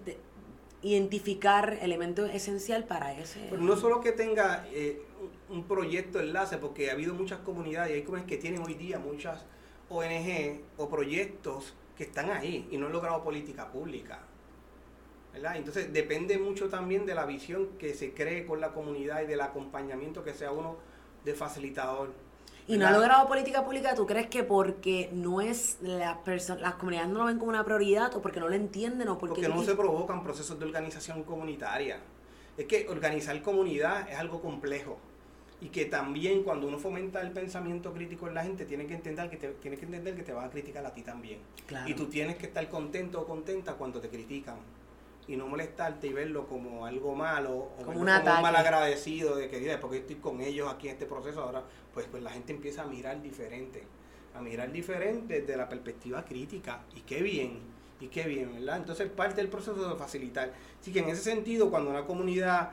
identificar 0.81 1.77
elemento 1.81 2.25
esencial 2.25 2.85
para 2.85 3.13
ese? 3.13 3.45
Pues 3.49 3.61
no 3.61 3.75
solo 3.75 4.01
que 4.01 4.13
tenga 4.13 4.65
eh, 4.71 5.01
un 5.49 5.65
proyecto 5.65 6.19
enlace, 6.19 6.57
porque 6.57 6.89
ha 6.89 6.93
habido 6.93 7.13
muchas 7.13 7.39
comunidades 7.39 7.91
y 7.91 7.93
hay 7.95 8.03
comunidades 8.03 8.29
que 8.29 8.41
tienen 8.41 8.63
hoy 8.63 8.73
día 8.73 8.97
muchas 8.97 9.45
ONG 9.91 10.61
o 10.77 10.89
proyectos 10.89 11.73
que 11.97 12.03
están 12.05 12.31
ahí 12.31 12.67
y 12.71 12.77
no 12.77 12.87
han 12.87 12.93
logrado 12.93 13.23
política 13.23 13.69
pública. 13.71 14.19
Entonces 15.33 15.93
depende 15.93 16.37
mucho 16.37 16.69
también 16.69 17.05
de 17.05 17.15
la 17.15 17.25
visión 17.25 17.69
que 17.77 17.93
se 17.93 18.13
cree 18.13 18.45
con 18.45 18.59
la 18.59 18.73
comunidad 18.73 19.21
y 19.21 19.27
del 19.27 19.41
acompañamiento 19.41 20.23
que 20.23 20.33
sea 20.33 20.51
uno 20.51 20.77
de 21.23 21.33
facilitador. 21.33 22.11
Y 22.67 22.77
no 22.77 22.87
ha 22.87 22.91
logrado 22.91 23.27
política 23.27 23.65
pública, 23.65 23.95
¿tú 23.95 24.05
crees 24.05 24.27
que 24.27 24.43
porque 24.43 25.09
no 25.11 25.41
es 25.41 25.77
las 25.81 26.17
personas, 26.19 26.61
las 26.61 26.75
comunidades 26.75 27.09
no 27.09 27.19
lo 27.19 27.25
ven 27.25 27.37
como 27.37 27.49
una 27.49 27.65
prioridad 27.65 28.15
o 28.15 28.21
porque 28.21 28.39
no 28.39 28.49
lo 28.49 28.55
entienden 28.55 29.07
o 29.09 29.17
porque... 29.17 29.41
Porque 29.41 29.49
no 29.49 29.63
se 29.63 29.75
provocan 29.75 30.23
procesos 30.23 30.59
de 30.59 30.65
organización 30.65 31.23
comunitaria. 31.23 31.99
Es 32.57 32.65
que 32.65 32.87
organizar 32.89 33.41
comunidad 33.41 34.09
es 34.09 34.17
algo 34.17 34.41
complejo 34.41 34.99
y 35.61 35.69
que 35.69 35.85
también 35.85 36.43
cuando 36.43 36.67
uno 36.67 36.79
fomenta 36.79 37.21
el 37.21 37.31
pensamiento 37.31 37.93
crítico 37.93 38.27
en 38.27 38.33
la 38.33 38.43
gente 38.43 38.65
tiene 38.65 38.87
que 38.87 38.95
entender 38.95 39.29
que 39.29 39.37
te, 39.37 39.49
tiene 39.49 39.77
que 39.77 39.85
entender 39.85 40.15
que 40.15 40.23
te 40.23 40.33
van 40.33 40.45
a 40.45 40.49
criticar 40.49 40.83
a 40.83 40.91
ti 40.91 41.03
también. 41.03 41.39
Y 41.85 41.93
tú 41.93 42.07
tienes 42.07 42.37
que 42.37 42.47
estar 42.47 42.67
contento 42.67 43.21
o 43.21 43.27
contenta 43.27 43.75
cuando 43.75 44.01
te 44.01 44.09
critican. 44.09 44.57
Y 45.27 45.35
no 45.37 45.47
molestarte 45.47 46.07
y 46.07 46.13
verlo 46.13 46.47
como 46.47 46.87
algo 46.87 47.13
malo 47.13 47.53
o 47.53 47.83
como, 47.85 47.99
un, 47.99 48.05
mal 48.05 48.55
agradecido 48.55 49.35
de 49.35 49.49
que 49.49 49.77
porque 49.79 49.97
estoy 49.97 50.15
con 50.15 50.41
ellos 50.41 50.67
aquí 50.67 50.87
en 50.87 50.93
este 50.93 51.05
proceso 51.05 51.43
ahora 51.43 51.63
pues 51.93 52.07
pues 52.09 52.23
la 52.23 52.31
gente 52.31 52.53
empieza 52.53 52.81
a 52.81 52.87
mirar 52.87 53.21
diferente. 53.21 53.83
A 54.33 54.41
mirar 54.41 54.71
diferente 54.71 55.41
desde 55.41 55.55
la 55.55 55.69
perspectiva 55.69 56.25
crítica. 56.25 56.81
Y 56.95 57.01
qué 57.01 57.21
bien 57.21 57.59
y 57.99 58.07
qué 58.07 58.23
bien 58.23 58.51
verdad 58.51 58.77
entonces 58.77 59.07
parte 59.11 59.35
del 59.35 59.49
proceso 59.49 59.89
de 59.89 59.95
facilitar. 59.95 60.53
Así 60.81 60.91
que 60.91 60.99
en 60.99 61.09
ese 61.09 61.21
sentido 61.21 61.69
cuando 61.69 61.91
una 61.91 62.05
comunidad 62.05 62.71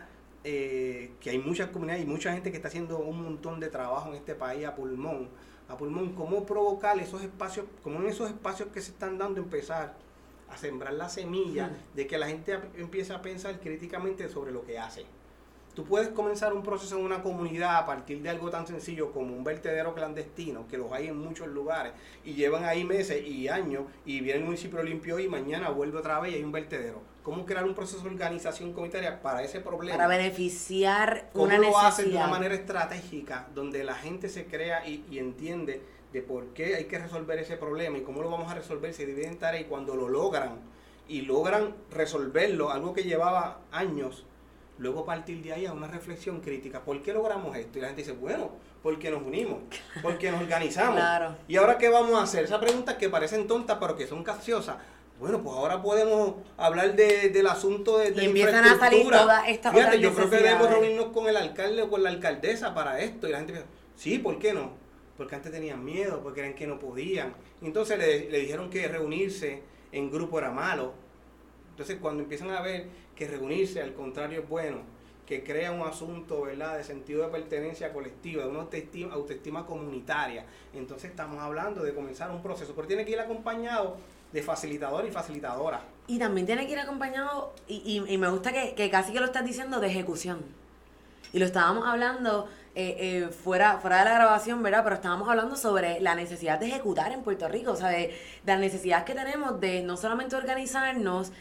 eh, 0.50 1.10
que 1.20 1.28
hay 1.28 1.38
muchas 1.38 1.68
comunidades 1.68 2.04
y 2.04 2.06
mucha 2.06 2.32
gente 2.32 2.50
que 2.50 2.56
está 2.56 2.68
haciendo 2.68 2.96
un 2.96 3.22
montón 3.22 3.60
de 3.60 3.68
trabajo 3.68 4.08
en 4.08 4.14
este 4.14 4.34
país 4.34 4.64
a 4.64 4.74
pulmón, 4.74 5.28
a 5.68 5.76
pulmón, 5.76 6.14
cómo 6.14 6.46
provocar 6.46 6.98
esos 6.98 7.22
espacios, 7.22 7.66
como 7.82 8.00
en 8.00 8.06
esos 8.06 8.30
espacios 8.30 8.70
que 8.70 8.80
se 8.80 8.92
están 8.92 9.18
dando 9.18 9.42
empezar 9.42 9.94
a 10.48 10.56
sembrar 10.56 10.94
la 10.94 11.10
semilla 11.10 11.70
de 11.94 12.06
que 12.06 12.16
la 12.16 12.28
gente 12.28 12.58
empiece 12.78 13.12
a 13.12 13.20
pensar 13.20 13.60
críticamente 13.60 14.26
sobre 14.30 14.50
lo 14.50 14.64
que 14.64 14.78
hace. 14.78 15.04
Tú 15.74 15.84
puedes 15.84 16.08
comenzar 16.08 16.54
un 16.54 16.62
proceso 16.62 16.98
en 16.98 17.04
una 17.04 17.22
comunidad 17.22 17.76
a 17.76 17.84
partir 17.84 18.22
de 18.22 18.30
algo 18.30 18.48
tan 18.48 18.66
sencillo 18.66 19.12
como 19.12 19.36
un 19.36 19.44
vertedero 19.44 19.94
clandestino, 19.94 20.66
que 20.66 20.78
los 20.78 20.90
hay 20.92 21.08
en 21.08 21.18
muchos 21.18 21.48
lugares, 21.48 21.92
y 22.24 22.32
llevan 22.32 22.64
ahí 22.64 22.84
meses 22.84 23.22
y 23.22 23.48
años, 23.48 23.84
y 24.06 24.22
viene 24.22 24.38
el 24.38 24.46
municipio 24.46 24.82
limpio 24.82 25.18
y 25.18 25.28
mañana 25.28 25.68
vuelve 25.68 25.98
otra 25.98 26.20
vez 26.20 26.32
y 26.32 26.36
hay 26.36 26.42
un 26.42 26.52
vertedero. 26.52 27.02
¿Cómo 27.28 27.44
crear 27.44 27.66
un 27.66 27.74
proceso 27.74 28.04
de 28.04 28.08
organización 28.08 28.72
comunitaria 28.72 29.20
para 29.20 29.42
ese 29.42 29.60
problema? 29.60 29.98
Para 29.98 30.08
beneficiar 30.08 31.28
¿Cómo 31.34 31.44
una 31.44 31.58
lo 31.58 31.78
hace 31.78 32.04
de 32.04 32.16
una 32.16 32.26
manera 32.26 32.54
estratégica, 32.54 33.48
donde 33.54 33.84
la 33.84 33.96
gente 33.96 34.30
se 34.30 34.46
crea 34.46 34.88
y, 34.88 35.04
y 35.10 35.18
entiende 35.18 35.82
de 36.10 36.22
por 36.22 36.54
qué 36.54 36.76
hay 36.76 36.86
que 36.86 36.98
resolver 36.98 37.38
ese 37.38 37.58
problema 37.58 37.98
y 37.98 38.00
cómo 38.00 38.22
lo 38.22 38.30
vamos 38.30 38.50
a 38.50 38.54
resolver, 38.54 38.94
se 38.94 39.04
dividen 39.04 39.36
tareas 39.38 39.66
y 39.66 39.66
cuando 39.66 39.94
lo 39.94 40.08
logran 40.08 40.56
y 41.06 41.20
logran 41.20 41.74
resolverlo, 41.90 42.70
algo 42.70 42.94
que 42.94 43.02
llevaba 43.02 43.58
años, 43.72 44.24
luego 44.78 45.04
partir 45.04 45.42
de 45.42 45.52
ahí 45.52 45.66
a 45.66 45.74
una 45.74 45.86
reflexión 45.86 46.40
crítica. 46.40 46.80
¿Por 46.80 47.02
qué 47.02 47.12
logramos 47.12 47.54
esto? 47.58 47.76
Y 47.76 47.82
la 47.82 47.88
gente 47.88 48.04
dice, 48.04 48.12
bueno, 48.12 48.52
porque 48.82 49.10
nos 49.10 49.22
unimos, 49.22 49.58
porque 50.02 50.30
nos 50.30 50.40
organizamos. 50.40 50.98
¿Y 51.46 51.56
ahora 51.56 51.76
qué 51.76 51.90
vamos 51.90 52.18
a 52.18 52.22
hacer? 52.22 52.44
Esas 52.44 52.58
preguntas 52.58 52.94
que 52.94 53.10
parecen 53.10 53.46
tontas, 53.46 53.76
pero 53.78 53.96
que 53.96 54.06
son 54.06 54.24
capciosas. 54.24 54.78
Bueno, 55.18 55.42
pues 55.42 55.56
ahora 55.56 55.82
podemos 55.82 56.34
hablar 56.56 56.94
de, 56.94 57.30
del 57.30 57.46
asunto 57.48 57.98
de, 57.98 58.12
de 58.12 58.22
y 58.22 58.26
empiezan 58.26 58.64
a 58.64 58.78
salir 58.78 59.08
todas 59.10 59.48
estas 59.48 59.74
Fíjate, 59.74 60.00
yo 60.00 60.14
creo 60.14 60.30
que 60.30 60.36
debemos 60.36 60.70
reunirnos 60.70 61.06
con 61.06 61.26
el 61.26 61.36
alcalde 61.36 61.82
o 61.82 61.90
con 61.90 62.02
la 62.04 62.10
alcaldesa 62.10 62.72
para 62.74 63.00
esto. 63.00 63.26
Y 63.26 63.32
la 63.32 63.38
gente 63.38 63.54
dice, 63.54 63.64
sí, 63.96 64.18
¿por 64.18 64.38
qué 64.38 64.52
no? 64.52 64.70
Porque 65.16 65.34
antes 65.34 65.50
tenían 65.50 65.84
miedo, 65.84 66.20
porque 66.22 66.40
eran 66.40 66.54
que 66.54 66.68
no 66.68 66.78
podían. 66.78 67.34
Entonces 67.60 67.98
le, 67.98 68.30
le 68.30 68.38
dijeron 68.38 68.70
que 68.70 68.86
reunirse 68.86 69.62
en 69.90 70.10
grupo 70.10 70.38
era 70.38 70.52
malo. 70.52 70.92
Entonces 71.70 71.98
cuando 72.00 72.22
empiezan 72.22 72.50
a 72.50 72.60
ver 72.60 72.86
que 73.16 73.26
reunirse 73.26 73.82
al 73.82 73.94
contrario 73.94 74.40
es 74.40 74.48
bueno, 74.48 74.78
que 75.28 75.44
crea 75.44 75.72
un 75.72 75.82
asunto 75.82 76.42
¿verdad? 76.42 76.78
de 76.78 76.84
sentido 76.84 77.22
de 77.22 77.28
pertenencia 77.28 77.92
colectiva, 77.92 78.44
de 78.44 78.48
una 78.48 78.60
autoestima, 78.60 79.12
autoestima 79.12 79.66
comunitaria, 79.66 80.46
entonces 80.72 81.10
estamos 81.10 81.42
hablando 81.42 81.82
de 81.82 81.92
comenzar 81.92 82.30
un 82.30 82.42
proceso, 82.42 82.72
pero 82.74 82.88
tiene 82.88 83.04
que 83.04 83.12
ir 83.12 83.20
acompañado 83.20 83.98
de 84.32 84.42
facilitador 84.42 85.06
y 85.06 85.10
facilitadora. 85.10 85.80
Y 86.06 86.18
también 86.18 86.46
tiene 86.46 86.66
que 86.66 86.72
ir 86.72 86.78
acompañado, 86.78 87.52
y, 87.66 88.02
y, 88.08 88.18
me 88.18 88.28
gusta 88.28 88.52
que, 88.52 88.74
que, 88.74 88.90
casi 88.90 89.12
que 89.12 89.20
lo 89.20 89.26
estás 89.26 89.44
diciendo, 89.44 89.80
de 89.80 89.88
ejecución. 89.88 90.40
Y 91.32 91.38
lo 91.38 91.44
estábamos 91.44 91.86
hablando 91.86 92.48
eh, 92.74 93.24
eh, 93.24 93.28
fuera, 93.28 93.78
fuera 93.78 93.98
de 93.98 94.04
la 94.04 94.14
grabación, 94.14 94.62
¿verdad? 94.62 94.84
Pero 94.84 94.94
estábamos 94.94 95.28
hablando 95.28 95.56
sobre 95.56 96.00
la 96.00 96.14
necesidad 96.14 96.60
de 96.60 96.66
ejecutar 96.68 97.10
en 97.10 97.22
Puerto 97.22 97.48
Rico, 97.48 97.72
o 97.72 97.76
sea, 97.76 97.88
de, 97.88 98.16
la 98.46 98.56
necesidad 98.56 99.04
que 99.04 99.14
tenemos 99.14 99.60
de 99.60 99.82
no 99.82 99.96
solamente 99.96 100.36
organizarnos 100.36 101.32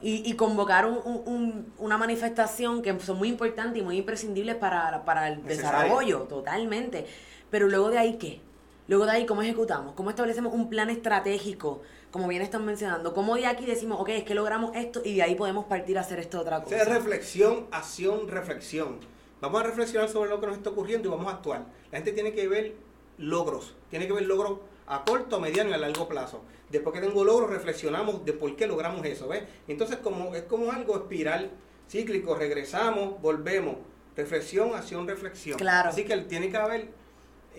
y, 0.00 0.28
y, 0.28 0.34
convocar 0.34 0.86
un, 0.86 0.98
un, 1.04 1.72
una 1.76 1.98
manifestación 1.98 2.80
que 2.80 2.98
son 3.00 3.18
muy 3.18 3.28
importantes 3.28 3.82
y 3.82 3.84
muy 3.84 3.98
imprescindibles 3.98 4.56
para, 4.56 5.04
para 5.04 5.28
el 5.28 5.44
desarrollo, 5.44 6.20
totalmente. 6.20 7.06
Pero 7.50 7.68
luego 7.68 7.90
de 7.90 7.98
ahí, 7.98 8.16
¿qué? 8.16 8.40
Luego 8.86 9.04
de 9.04 9.12
ahí, 9.12 9.26
¿cómo 9.26 9.42
ejecutamos? 9.42 9.94
¿Cómo 9.94 10.08
establecemos 10.08 10.54
un 10.54 10.70
plan 10.70 10.88
estratégico? 10.88 11.82
Como 12.10 12.26
bien 12.28 12.42
están 12.42 12.64
mencionando. 12.64 13.12
¿Cómo 13.12 13.36
de 13.36 13.46
aquí 13.46 13.66
decimos, 13.66 14.00
ok, 14.00 14.08
es 14.10 14.24
que 14.24 14.34
logramos 14.34 14.74
esto 14.74 15.02
y 15.04 15.16
de 15.16 15.22
ahí 15.22 15.34
podemos 15.34 15.66
partir 15.66 15.98
a 15.98 16.00
hacer 16.00 16.18
esto 16.18 16.40
otra 16.40 16.62
cosa? 16.62 16.76
O 16.80 16.84
reflexión, 16.84 17.66
acción, 17.70 18.28
reflexión. 18.28 18.98
Vamos 19.40 19.60
a 19.60 19.64
reflexionar 19.64 20.08
sobre 20.08 20.30
lo 20.30 20.40
que 20.40 20.46
nos 20.46 20.56
está 20.56 20.70
ocurriendo 20.70 21.08
y 21.08 21.10
vamos 21.10 21.26
a 21.26 21.36
actuar. 21.36 21.66
La 21.92 21.98
gente 21.98 22.12
tiene 22.12 22.32
que 22.32 22.48
ver 22.48 22.74
logros, 23.18 23.74
tiene 23.90 24.06
que 24.06 24.12
ver 24.12 24.26
logros 24.26 24.58
a 24.86 25.04
corto, 25.04 25.38
mediano 25.38 25.70
y 25.70 25.74
a 25.74 25.78
largo 25.78 26.08
plazo. 26.08 26.42
Después 26.70 26.94
que 26.94 27.06
tengo 27.06 27.24
logros, 27.24 27.50
reflexionamos 27.50 28.24
de 28.24 28.32
por 28.32 28.56
qué 28.56 28.66
logramos 28.66 29.04
eso, 29.04 29.28
¿ves? 29.28 29.44
Entonces 29.68 29.98
como, 29.98 30.34
es 30.34 30.42
como 30.44 30.72
algo 30.72 30.96
espiral 30.96 31.50
cíclico, 31.88 32.34
regresamos, 32.34 33.20
volvemos. 33.20 33.76
Reflexión, 34.16 34.74
acción, 34.74 35.06
reflexión. 35.06 35.58
Claro. 35.58 35.90
Así 35.90 36.04
que 36.04 36.16
tiene 36.22 36.50
que 36.50 36.56
haber 36.56 36.88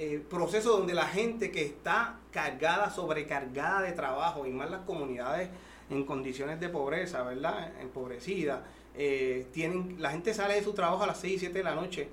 eh, 0.02 0.24
procesos 0.30 0.78
donde 0.78 0.94
la 0.94 1.08
gente 1.08 1.52
que 1.52 1.62
está 1.62 2.16
cargada, 2.32 2.90
sobrecargada 2.90 3.82
de 3.82 3.92
trabajo, 3.92 4.46
y 4.46 4.50
más 4.50 4.72
las 4.72 4.80
comunidades 4.84 5.50
en 5.90 6.06
condiciones 6.06 6.62
de 6.62 6.70
pobreza, 6.70 7.22
¿verdad? 7.24 7.74
Empobrecida, 7.82 8.64
eh, 8.96 9.48
tienen, 9.52 9.98
la 10.00 10.12
gente 10.12 10.34
sale 10.34 10.54
de 10.54 10.64
su 10.64 10.72
trabajo 10.72 11.04
a 11.04 11.08
las 11.08 11.20
6 11.20 11.34
y 11.34 11.40
7 11.40 11.58
de 11.58 11.64
la 11.66 11.76
noche 11.76 12.08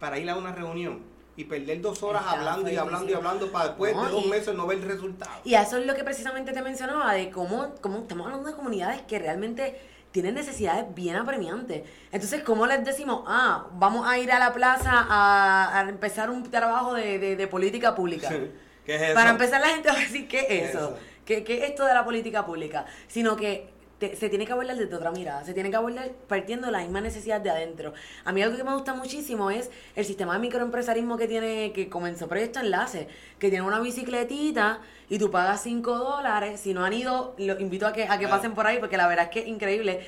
para 0.00 0.18
ir 0.18 0.28
a 0.28 0.34
una 0.34 0.50
reunión 0.50 1.00
y 1.36 1.44
perder 1.44 1.80
dos 1.80 2.02
horas 2.02 2.24
hablando 2.26 2.68
y 2.72 2.74
hablando 2.74 3.08
y 3.08 3.14
hablando 3.14 3.52
para 3.52 3.68
después 3.68 3.96
de 3.96 4.08
dos 4.08 4.26
meses 4.26 4.56
no 4.56 4.66
ver 4.66 4.78
el 4.78 4.88
resultado. 4.88 5.40
Y 5.44 5.54
eso 5.54 5.76
es 5.76 5.86
lo 5.86 5.94
que 5.94 6.02
precisamente 6.02 6.52
te 6.52 6.60
mencionaba, 6.60 7.12
de 7.12 7.30
cómo, 7.30 7.72
cómo 7.80 7.98
estamos 7.98 8.26
hablando 8.26 8.48
de 8.48 8.56
comunidades 8.56 9.02
que 9.02 9.20
realmente 9.20 9.80
tienen 10.12 10.34
necesidades 10.34 10.84
bien 10.94 11.16
apremiantes. 11.16 11.82
Entonces, 12.12 12.42
¿cómo 12.42 12.66
les 12.66 12.84
decimos, 12.84 13.22
ah, 13.26 13.66
vamos 13.72 14.06
a 14.06 14.18
ir 14.18 14.32
a 14.32 14.38
la 14.38 14.52
plaza 14.52 15.06
a, 15.08 15.86
empezar 15.88 16.30
un 16.30 16.50
trabajo 16.50 16.94
de, 16.94 17.48
política 17.50 17.94
pública? 17.94 18.28
¿Qué 18.84 18.94
es 18.94 19.02
eso? 19.02 19.14
Para 19.14 19.30
empezar 19.30 19.60
la 19.60 19.68
gente 19.68 19.88
va 19.88 19.96
a 19.96 20.00
decir, 20.00 20.26
¿qué 20.28 20.40
es 20.48 20.70
eso? 20.70 20.96
¿Qué, 21.24 21.44
¿Qué 21.44 21.58
es 21.58 21.70
esto 21.70 21.84
de 21.84 21.92
la 21.92 22.04
política 22.04 22.46
pública? 22.46 22.86
Sino 23.06 23.36
que 23.36 23.77
se 24.00 24.28
tiene 24.28 24.46
que 24.46 24.52
abordar 24.52 24.76
desde 24.76 24.94
otra 24.94 25.10
mirada, 25.10 25.44
se 25.44 25.54
tiene 25.54 25.70
que 25.70 25.76
abordar 25.76 26.12
partiendo 26.28 26.66
de 26.66 26.72
la 26.72 26.80
misma 26.80 27.00
necesidad 27.00 27.40
de 27.40 27.50
adentro. 27.50 27.92
A 28.24 28.32
mí 28.32 28.42
algo 28.42 28.56
que 28.56 28.64
me 28.64 28.72
gusta 28.72 28.94
muchísimo 28.94 29.50
es 29.50 29.70
el 29.96 30.04
sistema 30.04 30.34
de 30.34 30.38
microempresarismo 30.40 31.16
que 31.16 31.26
tiene, 31.26 31.72
que 31.72 31.88
comenzó 31.88 32.28
Proyecto 32.28 32.60
Enlace, 32.60 33.08
que 33.38 33.50
tiene 33.50 33.66
una 33.66 33.80
bicicletita 33.80 34.80
y 35.08 35.18
tú 35.18 35.30
pagas 35.30 35.62
5 35.62 35.98
dólares. 35.98 36.60
Si 36.60 36.74
no 36.74 36.84
han 36.84 36.92
ido, 36.92 37.34
los 37.38 37.60
invito 37.60 37.86
a 37.86 37.92
que, 37.92 38.04
a 38.08 38.18
que 38.18 38.28
pasen 38.28 38.54
por 38.54 38.66
ahí 38.66 38.78
porque 38.78 38.96
la 38.96 39.08
verdad 39.08 39.24
es 39.26 39.30
que 39.30 39.40
es 39.40 39.48
increíble. 39.48 40.00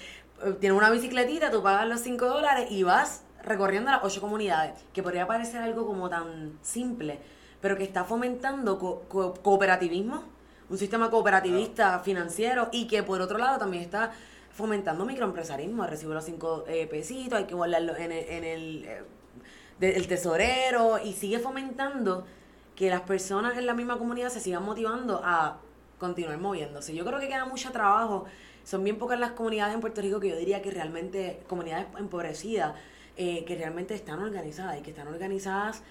Eh, 0.44 0.56
tiene 0.60 0.76
una 0.76 0.90
bicicletita, 0.90 1.50
tú 1.50 1.62
pagas 1.62 1.88
los 1.88 2.00
5 2.00 2.26
dólares 2.26 2.70
y 2.70 2.84
vas 2.84 3.24
recorriendo 3.42 3.90
las 3.90 4.04
8 4.04 4.20
comunidades, 4.20 4.84
que 4.92 5.02
podría 5.02 5.26
parecer 5.26 5.62
algo 5.62 5.86
como 5.86 6.08
tan 6.08 6.58
simple, 6.62 7.18
pero 7.60 7.76
que 7.76 7.84
está 7.84 8.04
fomentando 8.04 8.78
cooperativismo 9.08 10.39
un 10.70 10.78
sistema 10.78 11.10
cooperativista 11.10 11.98
financiero 11.98 12.68
y 12.72 12.86
que 12.86 13.02
por 13.02 13.20
otro 13.20 13.36
lado 13.38 13.58
también 13.58 13.82
está 13.82 14.12
fomentando 14.52 15.04
microempresarismo, 15.04 15.86
recibo 15.86 16.14
los 16.14 16.24
cinco 16.24 16.64
eh, 16.68 16.86
pesitos, 16.86 17.38
hay 17.38 17.44
que 17.44 17.54
guardarlo 17.54 17.96
en 17.96 18.12
el, 18.12 18.24
en 18.28 18.44
el, 18.44 18.84
eh, 19.80 20.06
tesorero. 20.06 20.98
Y 21.02 21.12
sigue 21.12 21.38
fomentando 21.38 22.24
que 22.76 22.88
las 22.88 23.02
personas 23.02 23.58
en 23.58 23.66
la 23.66 23.74
misma 23.74 23.98
comunidad 23.98 24.28
se 24.28 24.40
sigan 24.40 24.64
motivando 24.64 25.20
a 25.24 25.58
continuar 25.98 26.38
moviéndose. 26.38 26.94
Yo 26.94 27.04
creo 27.04 27.18
que 27.18 27.28
queda 27.28 27.44
mucho 27.44 27.72
trabajo, 27.72 28.26
son 28.64 28.84
bien 28.84 28.98
pocas 28.98 29.18
las 29.18 29.32
comunidades 29.32 29.74
en 29.74 29.80
Puerto 29.80 30.00
Rico 30.00 30.20
que 30.20 30.28
yo 30.28 30.36
diría 30.36 30.62
que 30.62 30.70
realmente, 30.70 31.42
comunidades 31.48 31.86
empobrecidas, 31.98 32.74
eh, 33.16 33.44
que 33.44 33.56
realmente 33.56 33.94
están 33.94 34.20
organizadas 34.20 34.78
y 34.78 34.82
que 34.82 34.90
están 34.90 35.08
organizadas 35.08 35.82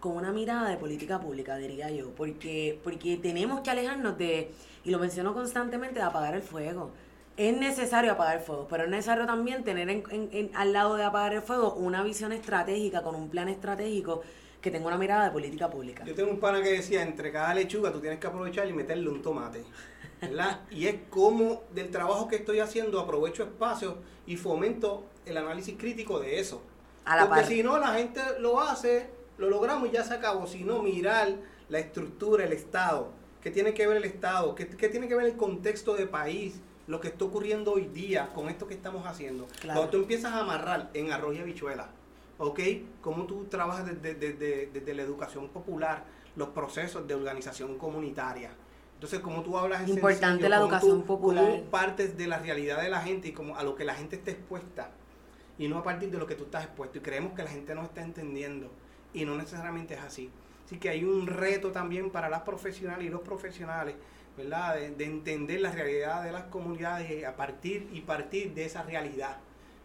con 0.00 0.12
una 0.16 0.32
mirada 0.32 0.68
de 0.68 0.76
política 0.76 1.20
pública, 1.20 1.56
diría 1.56 1.90
yo, 1.90 2.10
porque, 2.10 2.78
porque 2.82 3.16
tenemos 3.16 3.60
que 3.60 3.70
alejarnos 3.70 4.18
de, 4.18 4.50
y 4.84 4.90
lo 4.90 4.98
menciono 4.98 5.34
constantemente, 5.34 5.98
de 5.98 6.04
apagar 6.04 6.34
el 6.34 6.42
fuego. 6.42 6.90
Es 7.36 7.56
necesario 7.56 8.12
apagar 8.12 8.38
el 8.38 8.42
fuego, 8.42 8.66
pero 8.68 8.84
es 8.84 8.90
necesario 8.90 9.26
también 9.26 9.62
tener 9.62 9.90
en, 9.90 10.50
al 10.54 10.72
lado 10.72 10.96
de 10.96 11.04
apagar 11.04 11.34
el 11.34 11.42
fuego 11.42 11.74
una 11.74 12.02
visión 12.02 12.32
estratégica, 12.32 13.02
con 13.02 13.14
un 13.14 13.28
plan 13.28 13.48
estratégico 13.48 14.22
que 14.60 14.70
tenga 14.70 14.86
una 14.86 14.96
mirada 14.96 15.26
de 15.26 15.30
política 15.30 15.68
pública. 15.68 16.04
Yo 16.04 16.14
tengo 16.14 16.30
un 16.30 16.40
pana 16.40 16.62
que 16.62 16.70
decía, 16.70 17.02
entre 17.02 17.30
cada 17.30 17.54
lechuga 17.54 17.92
tú 17.92 18.00
tienes 18.00 18.18
que 18.18 18.26
aprovechar 18.26 18.66
y 18.68 18.72
meterle 18.72 19.08
un 19.08 19.22
tomate. 19.22 19.62
¿verdad? 20.20 20.60
y 20.70 20.86
es 20.86 20.96
como 21.10 21.62
del 21.74 21.90
trabajo 21.90 22.26
que 22.26 22.36
estoy 22.36 22.60
haciendo 22.60 22.98
aprovecho 22.98 23.42
espacios 23.42 23.96
y 24.26 24.36
fomento 24.36 25.04
el 25.26 25.36
análisis 25.36 25.76
crítico 25.76 26.20
de 26.20 26.40
eso. 26.40 26.62
Porque 27.28 27.44
si 27.44 27.62
no, 27.62 27.78
la 27.78 27.94
gente 27.94 28.20
lo 28.40 28.60
hace 28.60 29.08
lo 29.38 29.50
logramos 29.50 29.88
y 29.88 29.92
ya 29.92 30.04
se 30.04 30.14
acabó, 30.14 30.46
sino 30.46 30.82
mirar 30.82 31.34
la 31.68 31.78
estructura, 31.78 32.44
el 32.44 32.52
Estado, 32.52 33.10
qué 33.42 33.50
tiene 33.50 33.74
que 33.74 33.86
ver 33.86 33.98
el 33.98 34.04
Estado, 34.04 34.54
qué, 34.54 34.68
qué 34.68 34.88
tiene 34.88 35.08
que 35.08 35.14
ver 35.14 35.26
el 35.26 35.36
contexto 35.36 35.94
de 35.94 36.06
país, 36.06 36.60
lo 36.86 37.00
que 37.00 37.08
está 37.08 37.24
ocurriendo 37.24 37.72
hoy 37.72 37.86
día 37.86 38.32
con 38.34 38.48
esto 38.48 38.66
que 38.66 38.74
estamos 38.74 39.06
haciendo. 39.06 39.46
Cuando 39.64 39.88
tú 39.88 39.96
empiezas 39.98 40.32
a 40.32 40.40
amarrar 40.40 40.90
en 40.94 41.12
arroz 41.12 41.36
y 41.36 41.40
habichuela, 41.40 41.88
¿ok? 42.38 42.60
Cómo 43.00 43.24
tú 43.24 43.44
trabajas 43.44 43.86
desde, 43.86 44.14
desde, 44.14 44.70
desde 44.72 44.94
la 44.94 45.02
educación 45.02 45.48
popular, 45.48 46.04
los 46.36 46.48
procesos 46.48 47.06
de 47.08 47.14
organización 47.14 47.78
comunitaria. 47.78 48.50
Entonces, 48.94 49.20
como 49.20 49.42
tú 49.42 49.58
hablas 49.58 49.86
Importante 49.88 50.48
la 50.48 50.56
educación 50.56 51.02
popular. 51.02 51.44
Cómo 51.44 51.64
partes 51.64 52.16
de 52.16 52.26
la 52.26 52.38
realidad 52.38 52.80
de 52.80 52.88
la 52.88 53.00
gente 53.00 53.28
y 53.28 53.32
como 53.32 53.56
a 53.56 53.62
lo 53.62 53.74
que 53.74 53.84
la 53.84 53.94
gente 53.94 54.16
está 54.16 54.30
expuesta 54.30 54.90
y 55.58 55.68
no 55.68 55.78
a 55.78 55.82
partir 55.82 56.10
de 56.10 56.18
lo 56.18 56.26
que 56.26 56.34
tú 56.34 56.44
estás 56.44 56.64
expuesto. 56.64 56.98
Y 56.98 57.00
creemos 57.00 57.32
que 57.34 57.42
la 57.42 57.50
gente 57.50 57.74
no 57.74 57.82
está 57.82 58.02
entendiendo 58.02 58.70
y 59.16 59.24
no 59.24 59.34
necesariamente 59.34 59.94
es 59.94 60.00
así. 60.00 60.30
Así 60.64 60.78
que 60.78 60.90
hay 60.90 61.04
un 61.04 61.26
reto 61.26 61.72
también 61.72 62.10
para 62.10 62.28
las 62.28 62.42
profesionales 62.42 63.06
y 63.06 63.08
los 63.08 63.22
profesionales, 63.22 63.94
¿verdad? 64.36 64.76
De, 64.76 65.04
entender 65.04 65.60
la 65.60 65.72
realidad 65.72 66.22
de 66.22 66.32
las 66.32 66.44
comunidades 66.44 67.24
a 67.24 67.34
partir 67.34 67.88
y 67.92 68.02
partir 68.02 68.52
de 68.52 68.66
esa 68.66 68.82
realidad, 68.82 69.38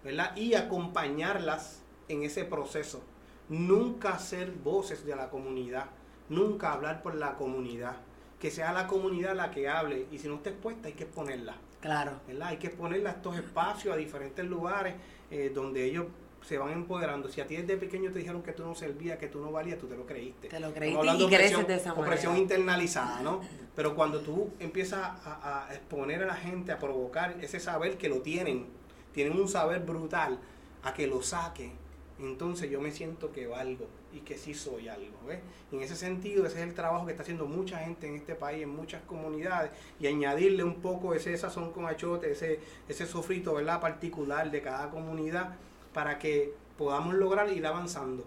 ¿verdad? 0.03 0.35
Y 0.35 0.53
acompañarlas 0.53 1.81
en 2.09 2.23
ese 2.23 2.43
proceso. 2.43 3.01
Nunca 3.47 4.19
ser 4.19 4.51
voces 4.51 5.05
de 5.05 5.15
la 5.15 5.29
comunidad, 5.29 5.85
nunca 6.29 6.73
hablar 6.73 7.01
por 7.01 7.15
la 7.15 7.35
comunidad. 7.35 7.95
Que 8.39 8.51
sea 8.51 8.73
la 8.73 8.87
comunidad 8.87 9.35
la 9.35 9.51
que 9.51 9.69
hable 9.69 10.07
y 10.11 10.17
si 10.17 10.27
no 10.27 10.35
está 10.35 10.49
expuesta 10.49 10.87
hay 10.87 10.93
que 10.93 11.03
exponerla. 11.03 11.55
Claro. 11.79 12.13
¿verdad? 12.27 12.49
Hay 12.49 12.57
que 12.57 12.67
exponerla 12.67 13.11
a 13.11 13.13
estos 13.13 13.37
espacios, 13.37 13.93
a 13.93 13.97
diferentes 13.97 14.43
lugares 14.43 14.95
eh, 15.29 15.51
donde 15.53 15.85
ellos 15.85 16.07
se 16.43 16.57
van 16.57 16.71
empoderando. 16.71 17.29
Si 17.29 17.41
a 17.41 17.47
ti 17.47 17.55
desde 17.55 17.77
pequeño 17.77 18.11
te 18.11 18.19
dijeron 18.19 18.41
que 18.41 18.53
tú 18.53 18.63
no 18.63 18.75
servías, 18.75 19.17
que 19.17 19.27
tú 19.27 19.39
no 19.39 19.51
valías, 19.51 19.77
tú 19.77 19.87
te 19.87 19.95
lo 19.95 20.05
creíste. 20.05 20.47
Te 20.47 20.59
lo 20.59 20.73
creíste 20.73 21.07
y 21.17 21.27
creces 21.27 21.67
de 21.67 21.75
esa 21.75 21.93
Opresión 21.93 22.37
internalizada, 22.37 23.21
¿no? 23.21 23.41
Pero 23.75 23.95
cuando 23.95 24.21
tú 24.21 24.51
empiezas 24.59 24.99
a, 24.99 25.67
exponer 25.71 26.23
a 26.23 26.25
la 26.25 26.35
gente, 26.35 26.71
a 26.71 26.79
provocar 26.79 27.37
ese 27.41 27.59
saber 27.59 27.97
que 27.97 28.09
lo 28.09 28.21
tienen, 28.21 28.67
tienen 29.13 29.39
un 29.39 29.47
saber 29.47 29.81
brutal, 29.81 30.39
a 30.83 30.93
que 30.93 31.05
lo 31.05 31.21
saque, 31.21 31.71
entonces 32.19 32.69
yo 32.69 32.81
me 32.81 32.91
siento 32.91 33.31
que 33.31 33.47
valgo 33.47 33.87
y 34.13 34.19
que 34.19 34.37
sí 34.37 34.53
soy 34.53 34.87
algo. 34.87 35.17
¿ves? 35.27 35.39
en 35.71 35.81
ese 35.81 35.95
sentido, 35.95 36.45
ese 36.45 36.57
es 36.57 36.67
el 36.67 36.73
trabajo 36.73 37.05
que 37.05 37.11
está 37.11 37.23
haciendo 37.23 37.45
mucha 37.45 37.79
gente 37.79 38.07
en 38.07 38.15
este 38.15 38.35
país, 38.35 38.63
en 38.63 38.69
muchas 38.69 39.01
comunidades, 39.03 39.71
y 39.99 40.07
añadirle 40.07 40.63
un 40.63 40.81
poco 40.81 41.13
ese 41.13 41.37
sazón 41.37 41.71
con 41.71 41.85
achote, 41.85 42.31
ese, 42.31 42.59
ese 42.89 43.05
sofrito 43.05 43.53
¿verdad? 43.53 43.79
particular 43.79 44.49
de 44.49 44.61
cada 44.61 44.89
comunidad 44.89 45.55
para 45.93 46.19
que 46.19 46.53
podamos 46.77 47.13
lograr 47.15 47.51
ir 47.51 47.65
avanzando. 47.65 48.25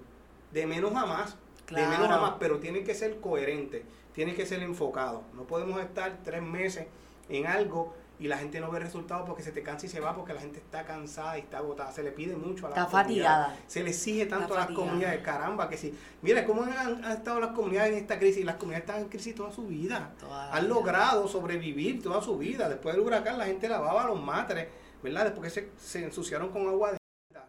De 0.52 0.66
menos 0.66 0.94
a 0.94 1.06
más, 1.06 1.36
de 1.70 1.86
menos 1.86 2.08
a 2.08 2.20
más, 2.20 2.34
pero 2.38 2.58
tiene 2.58 2.84
que 2.84 2.94
ser 2.94 3.20
coherente, 3.20 3.84
tiene 4.12 4.34
que 4.34 4.46
ser 4.46 4.62
enfocado. 4.62 5.22
No 5.34 5.44
podemos 5.44 5.80
estar 5.80 6.20
tres 6.22 6.42
meses 6.42 6.86
en 7.28 7.46
algo 7.46 7.94
y 8.20 8.28
la 8.28 8.38
gente 8.38 8.60
no 8.60 8.70
ve 8.70 8.78
resultados 8.78 9.26
porque 9.26 9.42
se 9.42 9.50
te 9.50 9.62
cansa 9.62 9.86
y 9.86 9.88
se 9.88 9.98
va 9.98 10.14
porque 10.14 10.32
la 10.32 10.40
gente 10.40 10.60
está 10.60 10.84
cansada 10.84 11.36
y 11.36 11.40
está 11.42 11.58
agotada. 11.58 11.90
Se 11.90 12.02
le 12.02 12.12
pide 12.12 12.36
mucho 12.36 12.66
a 12.66 12.70
la 12.70 12.76
Está 12.76 12.86
fatigada. 12.86 13.56
Se 13.66 13.82
le 13.82 13.90
exige 13.90 14.26
tanto 14.26 14.54
a 14.54 14.58
las 14.58 14.70
comunidades. 14.70 15.20
Caramba, 15.22 15.68
que 15.68 15.76
si. 15.76 15.92
Mira, 16.22 16.44
¿cómo 16.44 16.62
han, 16.62 17.04
estado 17.04 17.40
las 17.40 17.50
comunidades 17.50 17.92
en 17.92 17.98
esta 17.98 18.18
crisis? 18.18 18.44
Las 18.44 18.56
comunidades 18.56 18.88
están 18.88 19.02
en 19.02 19.08
crisis 19.08 19.34
toda 19.34 19.50
su 19.50 19.66
vida. 19.66 20.12
han 20.52 20.68
logrado 20.68 21.26
sobrevivir 21.26 22.02
toda 22.02 22.22
su 22.22 22.38
vida. 22.38 22.68
Después 22.68 22.94
del 22.94 23.04
huracán 23.04 23.36
la 23.36 23.46
gente 23.46 23.68
lavaba 23.68 24.06
los 24.06 24.22
matres, 24.22 24.68
¿verdad? 25.02 25.24
Después 25.24 25.52
que 25.52 25.60
se, 25.60 25.70
se 25.76 26.04
ensuciaron 26.04 26.50
con 26.50 26.68
agua 26.68 26.92
de 26.92 26.98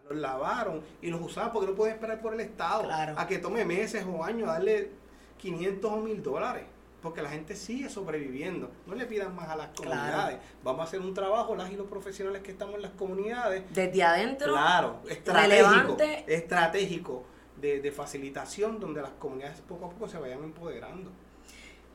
los 0.08 0.18
lavaron 0.18 0.82
y 1.02 1.10
los 1.10 1.20
usaban 1.20 1.52
porque 1.52 1.68
no 1.68 1.74
pueden 1.74 1.94
esperar 1.94 2.20
por 2.20 2.34
el 2.34 2.40
Estado 2.40 2.88
a 2.90 3.26
que 3.26 3.38
tome 3.38 3.64
meses 3.64 4.04
o 4.06 4.22
años 4.22 4.48
darle 4.48 4.90
500 5.38 5.92
o 5.92 5.96
1000 5.98 6.22
dólares. 6.22 6.64
Porque 7.02 7.22
la 7.22 7.28
gente 7.28 7.54
sigue 7.54 7.88
sobreviviendo. 7.88 8.70
No 8.86 8.94
le 8.94 9.06
pidan 9.06 9.34
más 9.36 9.48
a 9.48 9.54
las 9.54 9.68
comunidades. 9.68 10.38
Vamos 10.64 10.80
a 10.80 10.84
hacer 10.84 11.00
un 11.00 11.14
trabajo, 11.14 11.54
las 11.54 11.70
y 11.70 11.76
los 11.76 11.86
profesionales 11.86 12.42
que 12.42 12.50
estamos 12.50 12.74
en 12.76 12.82
las 12.82 12.92
comunidades. 12.92 13.62
Desde 13.72 14.02
adentro. 14.02 14.52
Claro, 14.52 15.00
estratégico. 15.08 15.96
Estratégico 16.26 17.24
de, 17.60 17.80
de 17.80 17.92
facilitación 17.92 18.80
donde 18.80 19.02
las 19.02 19.12
comunidades 19.12 19.60
poco 19.60 19.86
a 19.86 19.90
poco 19.90 20.08
se 20.08 20.18
vayan 20.18 20.42
empoderando. 20.42 21.10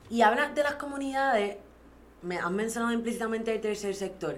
Y 0.10 0.22
hablas 0.22 0.56
de 0.56 0.64
las 0.64 0.76
comunidades, 0.76 1.58
me 2.22 2.38
han 2.38 2.56
mencionado 2.56 2.94
implícitamente 2.94 3.54
el 3.54 3.60
tercer 3.60 3.96
sector. 3.96 4.38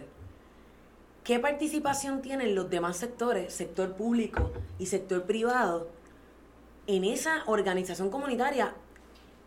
¿Qué 1.24 1.40
participación 1.40 2.22
tienen 2.22 2.54
los 2.54 2.70
demás 2.70 2.98
sectores, 2.98 3.54
sector 3.54 3.96
público 3.96 4.52
y 4.78 4.88
sector 4.88 5.24
privado, 5.24 5.88
en 6.86 7.06
esa 7.06 7.44
organización 7.46 8.10
comunitaria 8.10 8.76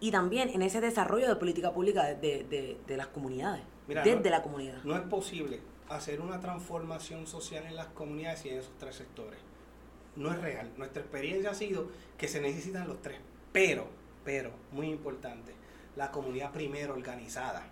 y 0.00 0.10
también 0.10 0.48
en 0.48 0.62
ese 0.62 0.80
desarrollo 0.80 1.28
de 1.28 1.36
política 1.36 1.74
pública 1.74 2.14
de, 2.14 2.78
las 2.88 3.08
comunidades, 3.08 3.62
desde 3.86 4.30
la 4.30 4.42
comunidad? 4.42 4.82
No 4.84 4.96
es 4.96 5.02
posible 5.02 5.60
hacer 5.90 6.22
una 6.22 6.40
transformación 6.40 7.26
social 7.26 7.66
en 7.66 7.76
las 7.76 7.88
comunidades 7.88 8.46
y 8.46 8.48
en 8.48 8.58
esos 8.60 8.72
tres 8.78 8.96
sectores. 8.96 9.38
No 10.16 10.32
es 10.32 10.40
real. 10.40 10.72
Nuestra 10.78 11.02
experiencia 11.02 11.50
ha 11.50 11.54
sido 11.54 11.88
que 12.16 12.26
se 12.26 12.40
necesitan 12.40 12.88
los 12.88 13.02
tres. 13.02 13.18
Pero, 13.52 13.86
pero, 14.24 14.50
muy 14.72 14.88
importante, 14.88 15.52
la 15.94 16.10
comunidad 16.10 16.52
primero 16.52 16.94
organizada, 16.94 17.66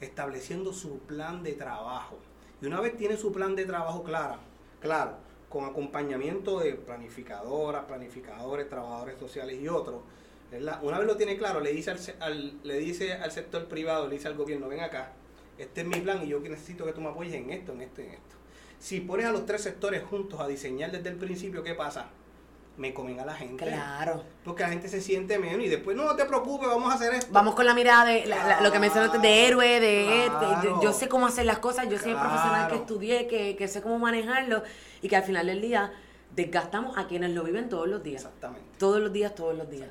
estableciendo 0.00 0.72
su 0.72 0.98
plan 0.98 1.44
de 1.44 1.52
trabajo 1.52 2.18
y 2.60 2.66
una 2.66 2.80
vez 2.80 2.96
tiene 2.96 3.16
su 3.16 3.32
plan 3.32 3.54
de 3.54 3.64
trabajo 3.64 4.02
claro, 4.02 4.36
claro, 4.80 5.16
con 5.48 5.64
acompañamiento 5.64 6.60
de 6.60 6.74
planificadoras, 6.74 7.84
planificadores, 7.84 8.68
trabajadores 8.68 9.18
sociales 9.18 9.58
y 9.60 9.68
otros, 9.68 10.02
una 10.82 10.98
vez 10.98 11.06
lo 11.06 11.16
tiene 11.16 11.36
claro, 11.36 11.60
le 11.60 11.72
dice 11.72 11.94
al, 12.20 12.58
le 12.62 12.78
dice 12.78 13.12
al 13.12 13.30
sector 13.30 13.66
privado, 13.66 14.08
le 14.08 14.14
dice 14.14 14.28
al 14.28 14.34
gobierno, 14.34 14.68
ven 14.68 14.80
acá, 14.80 15.12
este 15.58 15.82
es 15.82 15.86
mi 15.86 16.00
plan 16.00 16.24
y 16.24 16.28
yo 16.28 16.40
necesito 16.40 16.84
que 16.84 16.92
tú 16.92 17.00
me 17.00 17.08
apoyes 17.08 17.34
en 17.34 17.50
esto, 17.50 17.72
en 17.72 17.82
esto, 17.82 18.00
en 18.00 18.10
esto. 18.12 18.36
Si 18.78 19.00
pones 19.00 19.26
a 19.26 19.32
los 19.32 19.44
tres 19.44 19.62
sectores 19.62 20.02
juntos 20.04 20.40
a 20.40 20.46
diseñar 20.46 20.92
desde 20.92 21.08
el 21.10 21.16
principio, 21.16 21.62
¿qué 21.62 21.74
pasa? 21.74 22.10
Me 22.78 22.94
comen 22.94 23.18
a 23.20 23.26
la 23.26 23.34
gente. 23.34 23.64
Claro. 23.64 24.22
Porque 24.44 24.62
la 24.62 24.70
gente 24.70 24.88
se 24.88 25.00
siente 25.00 25.38
menos 25.38 25.60
y 25.66 25.68
después, 25.68 25.96
no 25.96 26.14
te 26.14 26.24
preocupes, 26.24 26.68
vamos 26.68 26.90
a 26.90 26.94
hacer 26.94 27.12
esto. 27.12 27.32
Vamos 27.32 27.54
con 27.54 27.66
la 27.66 27.74
mirada 27.74 28.06
de 28.06 28.32
lo 28.62 28.72
que 28.72 28.78
mencionaste 28.78 29.18
de 29.18 29.46
héroe, 29.46 29.80
de, 29.80 30.30
yo 30.82 30.92
sé 30.92 31.08
cómo 31.08 31.26
hacer 31.26 31.44
las 31.44 31.58
cosas, 31.58 31.88
yo 31.88 31.98
soy 31.98 32.12
el 32.12 32.18
profesional 32.18 32.68
que 32.70 32.76
estudié, 32.76 33.26
que, 33.26 33.56
que 33.56 33.68
sé 33.68 33.82
cómo 33.82 33.98
manejarlo 33.98 34.62
y 35.02 35.08
que 35.08 35.16
al 35.16 35.24
final 35.24 35.46
del 35.46 35.60
día 35.60 35.92
desgastamos 36.34 36.96
a 36.96 37.08
quienes 37.08 37.32
lo 37.32 37.42
viven 37.42 37.68
todos 37.68 37.88
los 37.88 38.02
días. 38.02 38.22
Exactamente. 38.22 38.66
Todos 38.78 39.00
los 39.00 39.12
días, 39.12 39.34
todos 39.34 39.56
los 39.56 39.68
días. 39.68 39.88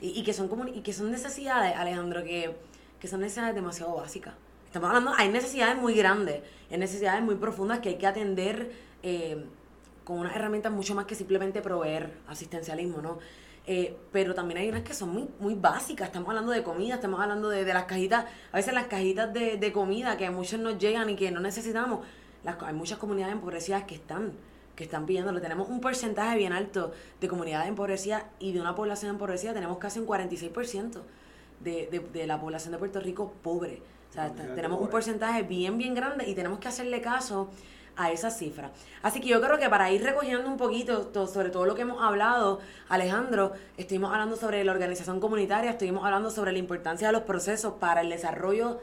Y, 0.00 0.18
y, 0.18 0.24
que 0.24 0.32
son 0.32 0.48
como, 0.48 0.66
y 0.66 0.80
que 0.80 0.94
son 0.94 1.10
necesidades, 1.10 1.76
Alejandro, 1.76 2.24
que, 2.24 2.56
que 2.98 3.06
son 3.06 3.20
necesidades 3.20 3.54
demasiado 3.54 3.94
básicas. 3.96 4.32
Estamos 4.64 4.88
hablando, 4.88 5.12
hay 5.14 5.28
necesidades 5.28 5.76
muy 5.76 5.94
grandes, 5.94 6.40
hay 6.70 6.78
necesidades 6.78 7.22
muy 7.22 7.34
profundas 7.34 7.80
que 7.80 7.90
hay 7.90 7.98
que 7.98 8.06
atender 8.06 8.72
eh, 9.02 9.44
con 10.04 10.18
unas 10.18 10.34
herramientas 10.34 10.72
mucho 10.72 10.94
más 10.94 11.06
que 11.06 11.14
simplemente 11.14 11.62
proveer 11.62 12.18
asistencialismo, 12.26 13.00
¿no? 13.00 13.18
Eh, 13.66 13.96
pero 14.10 14.34
también 14.34 14.58
hay 14.58 14.68
unas 14.68 14.82
que 14.82 14.94
son 14.94 15.10
muy, 15.10 15.28
muy 15.38 15.54
básicas. 15.54 16.08
Estamos 16.08 16.28
hablando 16.30 16.52
de 16.52 16.62
comida, 16.62 16.94
estamos 16.94 17.20
hablando 17.20 17.48
de, 17.48 17.64
las 17.64 17.84
cajitas, 17.84 18.24
a 18.52 18.56
veces 18.56 18.74
las 18.74 18.86
cajitas 18.86 19.32
de, 19.32 19.72
comida 19.72 20.16
que 20.16 20.26
a 20.26 20.30
muchos 20.30 20.58
nos 20.60 20.78
llegan 20.78 21.10
y 21.10 21.16
que 21.16 21.30
no 21.30 21.40
necesitamos. 21.40 22.00
Las, 22.42 22.60
hay 22.62 22.74
muchas 22.74 22.98
comunidades 22.98 23.34
empobrecidas 23.34 23.84
que 23.84 23.94
están 23.94 24.32
que 24.74 24.84
están 24.84 25.04
pidiéndolo. 25.04 25.42
Tenemos 25.42 25.68
un 25.68 25.82
porcentaje 25.82 26.38
bien 26.38 26.54
alto 26.54 26.92
de 27.20 27.28
comunidades 27.28 27.68
empobrecidas 27.68 28.24
y 28.38 28.52
de 28.52 28.62
una 28.62 28.74
población 28.74 29.10
empobrecida 29.10 29.52
tenemos 29.52 29.76
casi 29.76 29.98
un 29.98 30.06
46% 30.06 31.02
de, 31.60 31.86
de, 31.90 32.00
de 32.00 32.26
la 32.26 32.40
población 32.40 32.72
de 32.72 32.78
Puerto 32.78 32.98
Rico 32.98 33.34
pobre. 33.42 33.82
O 34.08 34.12
sea, 34.12 34.32
tenemos 34.32 34.80
un 34.80 34.88
porcentaje 34.88 35.42
bien, 35.42 35.78
bien 35.78 35.94
grande 35.94 36.28
y 36.28 36.34
tenemos 36.34 36.58
que 36.58 36.68
hacerle 36.68 37.00
caso 37.00 37.50
a 37.96 38.12
esa 38.12 38.30
cifra. 38.30 38.70
Así 39.02 39.20
que 39.20 39.28
yo 39.28 39.40
creo 39.40 39.58
que 39.58 39.68
para 39.68 39.90
ir 39.90 40.02
recogiendo 40.02 40.48
un 40.48 40.56
poquito 40.56 41.10
sobre 41.26 41.50
todo 41.50 41.66
lo 41.66 41.74
que 41.74 41.82
hemos 41.82 42.02
hablado, 42.02 42.60
Alejandro, 42.88 43.52
estuvimos 43.76 44.12
hablando 44.12 44.36
sobre 44.36 44.64
la 44.64 44.72
organización 44.72 45.20
comunitaria, 45.20 45.72
estuvimos 45.72 46.04
hablando 46.04 46.30
sobre 46.30 46.52
la 46.52 46.58
importancia 46.58 47.08
de 47.08 47.12
los 47.12 47.22
procesos 47.22 47.74
para 47.74 48.00
el 48.00 48.10
desarrollo 48.10 48.80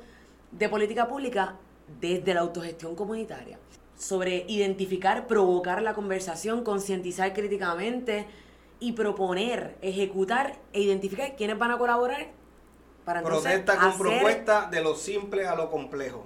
de 0.52 0.70
política 0.70 1.08
pública 1.08 1.56
desde 2.00 2.34
la 2.34 2.41
autogestión 2.41 2.96
comunitaria, 2.96 3.58
sobre 3.98 4.46
identificar, 4.48 5.28
provocar 5.28 5.82
la 5.82 5.93
conversación, 5.93 6.63
concientizar 6.63 7.34
críticamente 7.34 8.28
y 8.80 8.91
proponer, 8.91 9.76
ejecutar 9.82 10.58
e 10.74 10.82
identificar 10.82 11.36
quiénes 11.36 11.58
van 11.58 11.72
a 11.72 11.78
colaborar 11.78 12.28
para 13.06 13.24
Protesta 13.24 13.78
con 13.78 13.98
propuesta 13.98 14.67
de 14.70 14.82
lo 14.82 14.93
simple 14.93 15.48
a 15.48 15.56
lo 15.56 15.72
complejo. 15.72 16.26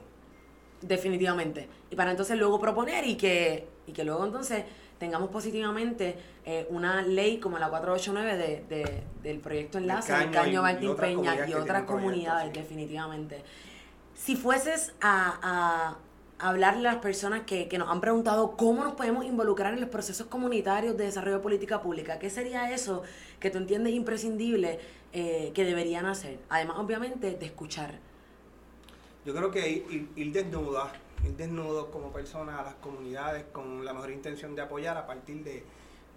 Definitivamente. 0.82 1.68
Y 1.90 1.96
para 1.96 2.12
entonces 2.12 2.38
luego 2.38 2.60
proponer 2.60 3.06
y 3.06 3.16
que, 3.16 3.68
y 3.88 3.92
que 3.92 4.04
luego 4.04 4.26
entonces 4.26 4.64
tengamos 4.98 5.30
positivamente 5.30 6.16
eh, 6.46 6.68
una 6.70 7.02
ley 7.02 7.40
como 7.40 7.58
la 7.58 7.70
489 7.70 8.38
de, 8.38 8.76
de, 8.76 9.04
del 9.24 9.40
proyecto 9.40 9.78
Enlace, 9.80 10.14
del 10.14 10.32
Caño, 10.32 10.62
Martín 10.62 10.96
Peña 10.96 11.48
y 11.48 11.54
otras 11.54 11.84
comunidades, 11.84 12.54
definitivamente. 12.54 13.44
Si 14.14 14.36
fueses 14.36 14.94
a, 15.02 15.98
hablarle 16.38 16.88
a 16.88 16.94
las 16.94 17.02
personas 17.02 17.42
que, 17.48 17.68
que 17.68 17.78
nos 17.78 17.90
han 17.90 18.02
preguntado 18.02 18.56
cómo 18.58 18.84
nos 18.84 18.94
podemos 18.94 19.26
involucrar 19.26 19.74
en 19.74 19.82
los 19.82 19.90
procesos 19.90 20.28
comunitarios 20.28 20.98
de 20.98 21.06
desarrollo 21.06 21.38
de 21.38 21.44
política 21.44 21.82
pública. 21.82 22.18
¿Qué 22.18 22.30
sería 22.30 22.72
eso 22.72 23.04
que 23.40 23.52
tú 23.52 23.60
entiendes 23.60 23.94
imprescindible 23.94 24.80
eh, 25.14 25.52
que 25.54 25.64
deberían 25.64 26.08
hacer? 26.08 26.40
Además, 26.50 26.78
obviamente, 26.80 27.32
de 27.36 27.46
escuchar. 27.46 28.00
Yo 29.26 29.36
creo 29.36 29.52
que 29.52 29.70
ir, 29.70 30.10
ir 30.16 30.32
desnudo, 30.32 30.90
ir 31.24 31.36
desnudo 31.36 31.92
como 31.92 32.12
persona 32.12 32.60
a 32.60 32.64
las 32.64 32.76
comunidades 32.76 33.46
con 33.52 33.86
la 33.86 33.94
mejor 33.94 34.12
intención 34.12 34.56
de 34.56 34.64
apoyar 34.64 34.98
a 34.98 35.06
partir 35.06 35.44
de, 35.44 35.64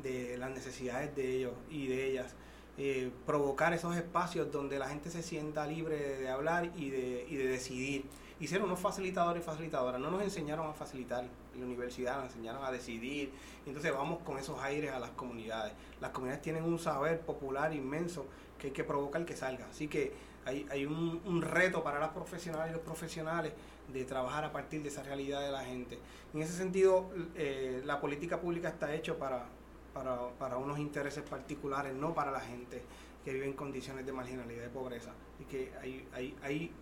de 0.03 0.39
las 0.39 0.51
necesidades 0.51 1.15
de 1.15 1.37
ellos 1.37 1.53
y 1.71 1.87
de 1.87 2.11
ellas. 2.11 2.35
Eh, 2.77 3.13
provocar 3.25 3.73
esos 3.73 3.95
espacios 3.97 4.51
donde 4.51 4.81
la 4.81 4.89
gente 4.89 5.09
se 5.09 5.23
sienta 5.23 5.65
libre 5.65 5.97
de, 6.19 6.29
hablar 6.29 6.73
y 6.77 6.91
de, 6.91 7.25
y 7.29 7.37
de 7.37 7.47
decidir. 7.47 8.05
Hicieron 8.41 8.67
unos 8.67 8.81
facilitadores 8.81 9.45
y 9.45 9.47
facilitadoras, 9.47 10.01
no 10.01 10.11
nos 10.11 10.23
enseñaron 10.23 10.69
a 10.69 10.73
facilitar 10.73 11.25
en 11.55 11.61
la 11.61 11.67
universidad, 11.67 12.17
nos 12.17 12.33
enseñaron 12.33 12.65
a 12.65 12.73
decidir. 12.73 13.31
Entonces 13.65 13.93
vamos 13.93 14.23
con 14.25 14.39
esos 14.39 14.59
aires 14.59 14.91
a 14.93 14.99
las 14.99 15.11
comunidades. 15.11 15.73
Las 16.01 16.11
comunidades 16.11 16.43
tienen 16.43 16.65
un 16.65 16.81
saber 16.81 17.21
popular 17.21 17.73
inmenso 17.73 18.27
que 18.59 18.69
hay 18.69 18.73
que 18.73 18.83
provocar 18.83 19.25
que 19.25 19.37
salga. 19.37 19.69
Así 19.71 19.87
que 19.87 20.13
hay, 20.45 20.67
hay 20.71 20.87
un, 20.87 21.43
reto 21.43 21.83
para 21.83 21.99
las 21.99 22.11
profesionales 22.11 22.71
y 22.71 22.75
los 22.75 22.83
profesionales 22.83 23.53
de 23.93 24.05
trabajar 24.05 24.45
a 24.45 24.53
partir 24.53 24.83
de 24.83 24.89
esa 24.89 25.03
realidad 25.03 25.43
de 25.43 25.51
la 25.51 25.65
gente. 25.65 25.99
En 26.33 26.43
ese 26.43 26.53
sentido, 26.53 27.11
eh, 27.35 27.83
la 27.85 28.01
política 28.01 28.41
pública 28.41 28.69
está 28.69 28.95
hecho 28.95 29.19
para, 29.19 29.47
para, 29.93 30.31
para, 30.39 30.57
unos 30.57 30.79
intereses 30.79 31.23
particulares, 31.23 31.95
no 31.95 32.15
para 32.15 32.31
la 32.31 32.41
gente 32.41 32.83
que 33.25 33.33
vive 33.33 33.47
en 33.47 33.55
condiciones 33.55 34.05
de 34.05 34.13
marginalidad 34.13 34.67
y 34.67 34.69
pobreza. 34.69 35.13
Y 35.41 35.45
que 35.45 35.73
hay, 35.81 36.07
hay, 36.43 36.73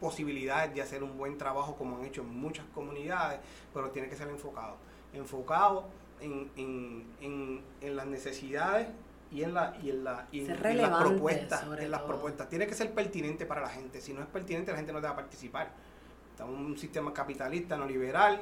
posibilidades 0.00 0.74
de 0.74 0.82
hacer 0.82 1.02
un 1.02 1.16
buen 1.16 1.38
trabajo 1.38 1.76
como 1.76 1.96
han 1.96 2.04
hecho 2.04 2.20
en 2.20 2.28
muchas 2.28 2.66
comunidades, 2.74 3.40
pero 3.72 3.90
tiene 3.90 4.08
que 4.08 4.16
ser 4.16 4.28
enfocado. 4.28 4.76
Enfocado 5.14 5.88
en, 6.20 6.50
en, 6.56 7.06
en, 7.22 7.62
en 7.80 7.96
las 7.96 8.06
necesidades 8.06 8.88
y 9.34 9.42
en 9.42 9.52
la 9.52 9.76
y 9.82 9.90
en 9.90 10.04
la 10.04 10.28
y 10.30 10.44
en, 10.44 10.64
en 10.64 10.78
las 10.78 11.02
propuestas 11.02 11.64
en 11.78 11.90
las 11.90 12.02
propuestas. 12.02 12.48
Tiene 12.48 12.68
que 12.68 12.74
ser 12.74 12.94
pertinente 12.94 13.44
para 13.46 13.62
la 13.62 13.68
gente 13.68 14.00
si 14.00 14.12
no 14.12 14.20
es 14.20 14.28
pertinente 14.28 14.70
la 14.70 14.76
gente 14.76 14.92
no 14.92 15.00
te 15.00 15.08
va 15.08 15.12
a 15.12 15.16
participar. 15.16 15.72
Estamos 16.30 16.58
en 16.58 16.66
un 16.66 16.78
sistema 16.78 17.12
capitalista 17.12 17.76
no 17.76 17.86
liberal 17.86 18.40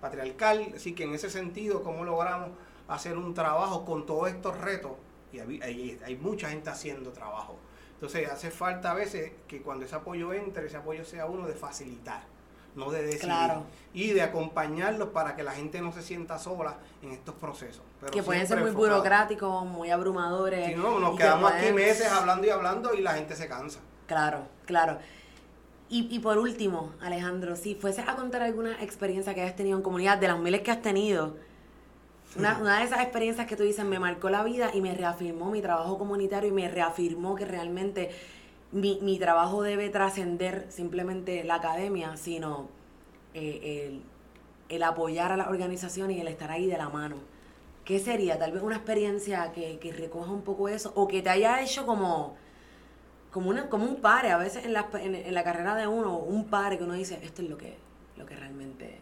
patriarcal 0.00 0.72
así 0.74 0.94
que 0.94 1.04
en 1.04 1.14
ese 1.14 1.28
sentido 1.28 1.82
cómo 1.82 2.02
logramos 2.02 2.50
hacer 2.88 3.18
un 3.18 3.34
trabajo 3.34 3.84
con 3.84 4.06
todos 4.06 4.30
estos 4.30 4.58
retos 4.58 4.92
y 5.32 5.38
hay, 5.38 5.60
hay, 5.62 6.00
hay 6.02 6.16
mucha 6.16 6.48
gente 6.48 6.70
haciendo 6.70 7.12
trabajo. 7.12 7.58
Entonces 7.92 8.30
hace 8.30 8.50
falta 8.50 8.92
a 8.92 8.94
veces 8.94 9.32
que 9.46 9.60
cuando 9.60 9.84
ese 9.84 9.96
apoyo 9.96 10.32
entre 10.32 10.66
ese 10.66 10.78
apoyo 10.78 11.04
sea 11.04 11.26
uno 11.26 11.46
de 11.46 11.54
facilitar 11.54 12.35
no 12.76 12.90
de 12.90 13.02
decidir. 13.02 13.24
Claro. 13.24 13.64
Y 13.92 14.10
de 14.12 14.22
acompañarlos 14.22 15.08
para 15.08 15.34
que 15.34 15.42
la 15.42 15.52
gente 15.52 15.80
no 15.80 15.92
se 15.92 16.02
sienta 16.02 16.38
sola 16.38 16.76
en 17.02 17.10
estos 17.12 17.34
procesos. 17.34 17.82
Pero 18.00 18.12
que 18.12 18.22
pueden 18.22 18.46
ser 18.46 18.60
muy 18.60 18.68
enfocado. 18.68 18.94
burocráticos, 18.96 19.64
muy 19.66 19.90
abrumadores. 19.90 20.68
Si 20.68 20.74
no, 20.76 21.00
nos 21.00 21.12
que 21.12 21.22
quedamos 21.24 21.50
pueden- 21.50 21.64
aquí 21.66 21.74
meses 21.74 22.06
hablando 22.12 22.46
y 22.46 22.50
hablando 22.50 22.94
y 22.94 23.00
la 23.00 23.14
gente 23.14 23.34
se 23.34 23.48
cansa. 23.48 23.80
Claro, 24.06 24.42
claro. 24.66 24.98
Y, 25.88 26.08
y 26.14 26.18
por 26.18 26.36
último, 26.38 26.92
Alejandro, 27.00 27.56
si 27.56 27.74
fueses 27.74 28.06
a 28.08 28.16
contar 28.16 28.42
alguna 28.42 28.82
experiencia 28.82 29.34
que 29.34 29.40
hayas 29.42 29.56
tenido 29.56 29.76
en 29.76 29.82
comunidad, 29.82 30.18
de 30.18 30.28
las 30.28 30.38
miles 30.38 30.60
que 30.62 30.70
has 30.72 30.82
tenido, 30.82 31.36
una, 32.36 32.58
una 32.58 32.78
de 32.80 32.84
esas 32.84 33.00
experiencias 33.00 33.46
que 33.46 33.56
tú 33.56 33.62
dices 33.62 33.84
me 33.84 33.98
marcó 33.98 34.28
la 34.28 34.42
vida 34.42 34.70
y 34.74 34.80
me 34.82 34.94
reafirmó 34.94 35.50
mi 35.50 35.62
trabajo 35.62 35.96
comunitario 35.96 36.50
y 36.50 36.52
me 36.52 36.68
reafirmó 36.68 37.34
que 37.36 37.44
realmente 37.46 38.10
mi, 38.72 38.98
mi 39.02 39.18
trabajo 39.18 39.62
debe 39.62 39.88
trascender 39.90 40.66
simplemente 40.70 41.44
la 41.44 41.56
academia, 41.56 42.16
sino 42.16 42.68
eh, 43.34 43.88
el, 43.88 44.02
el 44.76 44.82
apoyar 44.82 45.32
a 45.32 45.36
las 45.36 45.48
organizaciones 45.48 46.16
y 46.16 46.20
el 46.20 46.28
estar 46.28 46.50
ahí 46.50 46.66
de 46.66 46.78
la 46.78 46.88
mano. 46.88 47.16
¿Qué 47.84 47.98
sería? 48.00 48.38
Tal 48.38 48.52
vez 48.52 48.62
una 48.62 48.76
experiencia 48.76 49.52
que, 49.52 49.78
que 49.78 49.92
recoja 49.92 50.30
un 50.32 50.42
poco 50.42 50.68
eso 50.68 50.92
o 50.96 51.06
que 51.08 51.22
te 51.22 51.30
haya 51.30 51.62
hecho 51.62 51.86
como 51.86 52.36
como 53.30 53.50
una 53.50 53.68
como 53.68 53.84
un 53.84 54.00
pare 54.00 54.30
a 54.32 54.38
veces 54.38 54.64
en 54.64 54.72
la, 54.72 54.88
en, 54.94 55.14
en 55.14 55.34
la 55.34 55.44
carrera 55.44 55.74
de 55.76 55.86
uno 55.86 56.16
un 56.18 56.46
pare 56.48 56.78
que 56.78 56.84
uno 56.84 56.94
dice 56.94 57.18
esto 57.22 57.42
es 57.42 57.50
lo 57.50 57.58
que 57.58 57.76
lo 58.16 58.24
que 58.26 58.34
realmente 58.36 58.98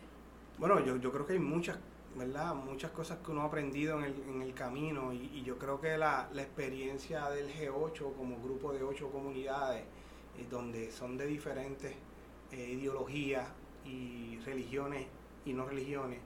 Bueno, 0.59 0.81
yo, 0.85 0.97
yo 0.97 1.13
creo 1.13 1.27
que 1.27 1.35
hay 1.35 1.39
muchas, 1.39 1.79
¿verdad? 2.15 2.55
Muchas 2.55 2.93
cosas 2.93 3.19
que 3.19 3.33
uno 3.33 3.43
ha 3.43 3.47
aprendido 3.47 3.99
en 3.99 4.05
el, 4.05 4.23
en 4.29 4.43
el 4.43 4.55
camino 4.55 5.13
y, 5.13 5.43
yo 5.43 5.59
creo 5.59 5.81
que 5.81 5.99
la, 5.99 6.29
la 6.33 6.43
experiencia 6.43 7.29
del 7.31 7.53
G8 7.53 8.15
como 8.17 8.41
grupo 8.41 8.73
de 8.73 8.83
ocho 8.83 9.11
comunidades, 9.11 9.83
eh, 10.39 10.47
donde 10.51 10.91
son 10.93 11.19
de 11.19 11.27
diferentes 11.27 11.93
eh, 12.53 12.77
ideologías 12.79 13.49
y 13.85 14.39
religiones 14.45 15.07
y 15.45 15.53
no 15.53 15.67
religiones, 15.67 16.21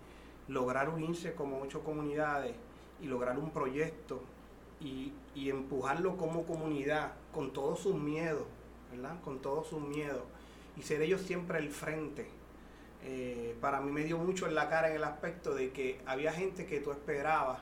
lograr 0.47 0.89
unirse 0.89 1.35
como 1.35 1.61
ocho 1.61 1.83
comunidades 1.83 2.55
y 3.03 3.07
lograr 3.07 3.39
un 3.39 3.51
proyecto 3.51 4.23
y, 4.81 5.13
y 5.35 5.51
empujarlo 5.51 6.17
como 6.17 6.45
comunidad 6.45 7.13
con 7.33 7.53
todos 7.53 7.81
sus 7.81 7.95
miedos, 7.95 8.45
¿verdad? 8.93 9.21
Con 9.23 9.41
todos 9.41 9.67
sus 9.67 9.81
miedos 9.81 10.23
y 10.77 10.83
ser 10.83 11.03
ellos 11.03 11.23
siempre 11.23 11.59
el 11.59 11.71
frente 11.71 12.38
eh, 13.05 13.57
para 13.61 13.81
mí 13.81 13.91
me 13.91 14.05
dio 14.05 14.19
mucho 14.19 14.47
en 14.47 14.55
la 14.55 14.69
cara 14.69 14.89
en 14.91 14.97
el 14.97 15.05
aspecto 15.05 15.55
de 15.55 15.71
que 15.71 16.01
había 16.07 16.33
gente 16.33 16.67
que 16.67 16.81
tú 16.81 16.91
esperabas 16.91 17.61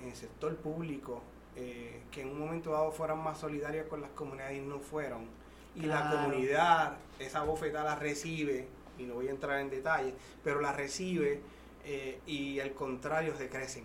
en 0.00 0.08
el 0.08 0.16
sector 0.16 0.56
público 0.56 1.22
eh, 1.56 2.02
que 2.10 2.22
en 2.22 2.28
un 2.28 2.38
momento 2.38 2.70
dado 2.70 2.92
fueran 2.92 3.18
más 3.22 3.38
solidarios 3.38 3.86
con 3.88 4.00
las 4.00 4.10
comunidades 4.10 4.58
y 4.58 4.60
no 4.60 4.78
fueron. 4.78 5.26
Y 5.76 5.82
la 5.82 6.10
comunidad 6.10 6.96
esa 7.18 7.42
bofetada 7.42 7.94
la 7.94 7.96
recibe, 7.96 8.66
y 8.98 9.04
no 9.04 9.14
voy 9.14 9.28
a 9.28 9.30
entrar 9.30 9.60
en 9.60 9.70
detalle, 9.70 10.14
pero 10.42 10.60
la 10.60 10.72
recibe 10.72 11.40
eh, 11.84 12.20
y 12.26 12.60
al 12.60 12.72
contrario 12.72 13.34
se 13.36 13.48
crecen. 13.48 13.84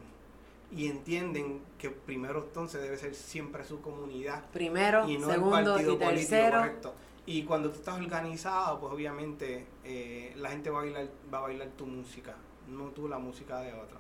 Y 0.71 0.88
entienden 0.88 1.62
que 1.78 1.89
primero 1.89 2.43
entonces 2.43 2.82
debe 2.82 2.98
ser 2.98 3.13
siempre 3.13 3.63
su 3.63 3.82
comunidad 3.82 4.43
primero 4.52 5.08
y 5.08 5.17
no 5.17 5.28
el 5.28 5.36
segundo 5.36 5.74
partido 5.74 5.93
y 5.93 5.98
político, 5.98 6.52
correcto. 6.52 6.93
Y 7.27 7.43
cuando 7.43 7.71
tú 7.71 7.79
estás 7.79 7.99
organizado, 7.99 8.79
pues 8.79 8.93
obviamente 8.93 9.65
eh, 9.83 10.33
la 10.38 10.49
gente 10.49 10.69
va 10.69 10.79
a, 10.79 10.81
bailar, 10.83 11.09
va 11.33 11.39
a 11.39 11.41
bailar 11.41 11.69
tu 11.69 11.88
música, 11.88 12.35
no 12.67 12.89
tú 12.89 13.07
la 13.07 13.17
música 13.17 13.59
de 13.61 13.73
otro. 13.73 13.97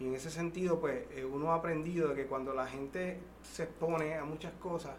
Y 0.00 0.06
en 0.06 0.14
ese 0.14 0.28
sentido, 0.28 0.80
pues 0.80 1.06
eh, 1.12 1.24
uno 1.24 1.52
ha 1.52 1.56
aprendido 1.56 2.14
que 2.14 2.26
cuando 2.26 2.52
la 2.52 2.66
gente 2.66 3.20
se 3.42 3.64
expone 3.64 4.16
a 4.16 4.24
muchas 4.24 4.52
cosas 4.54 4.96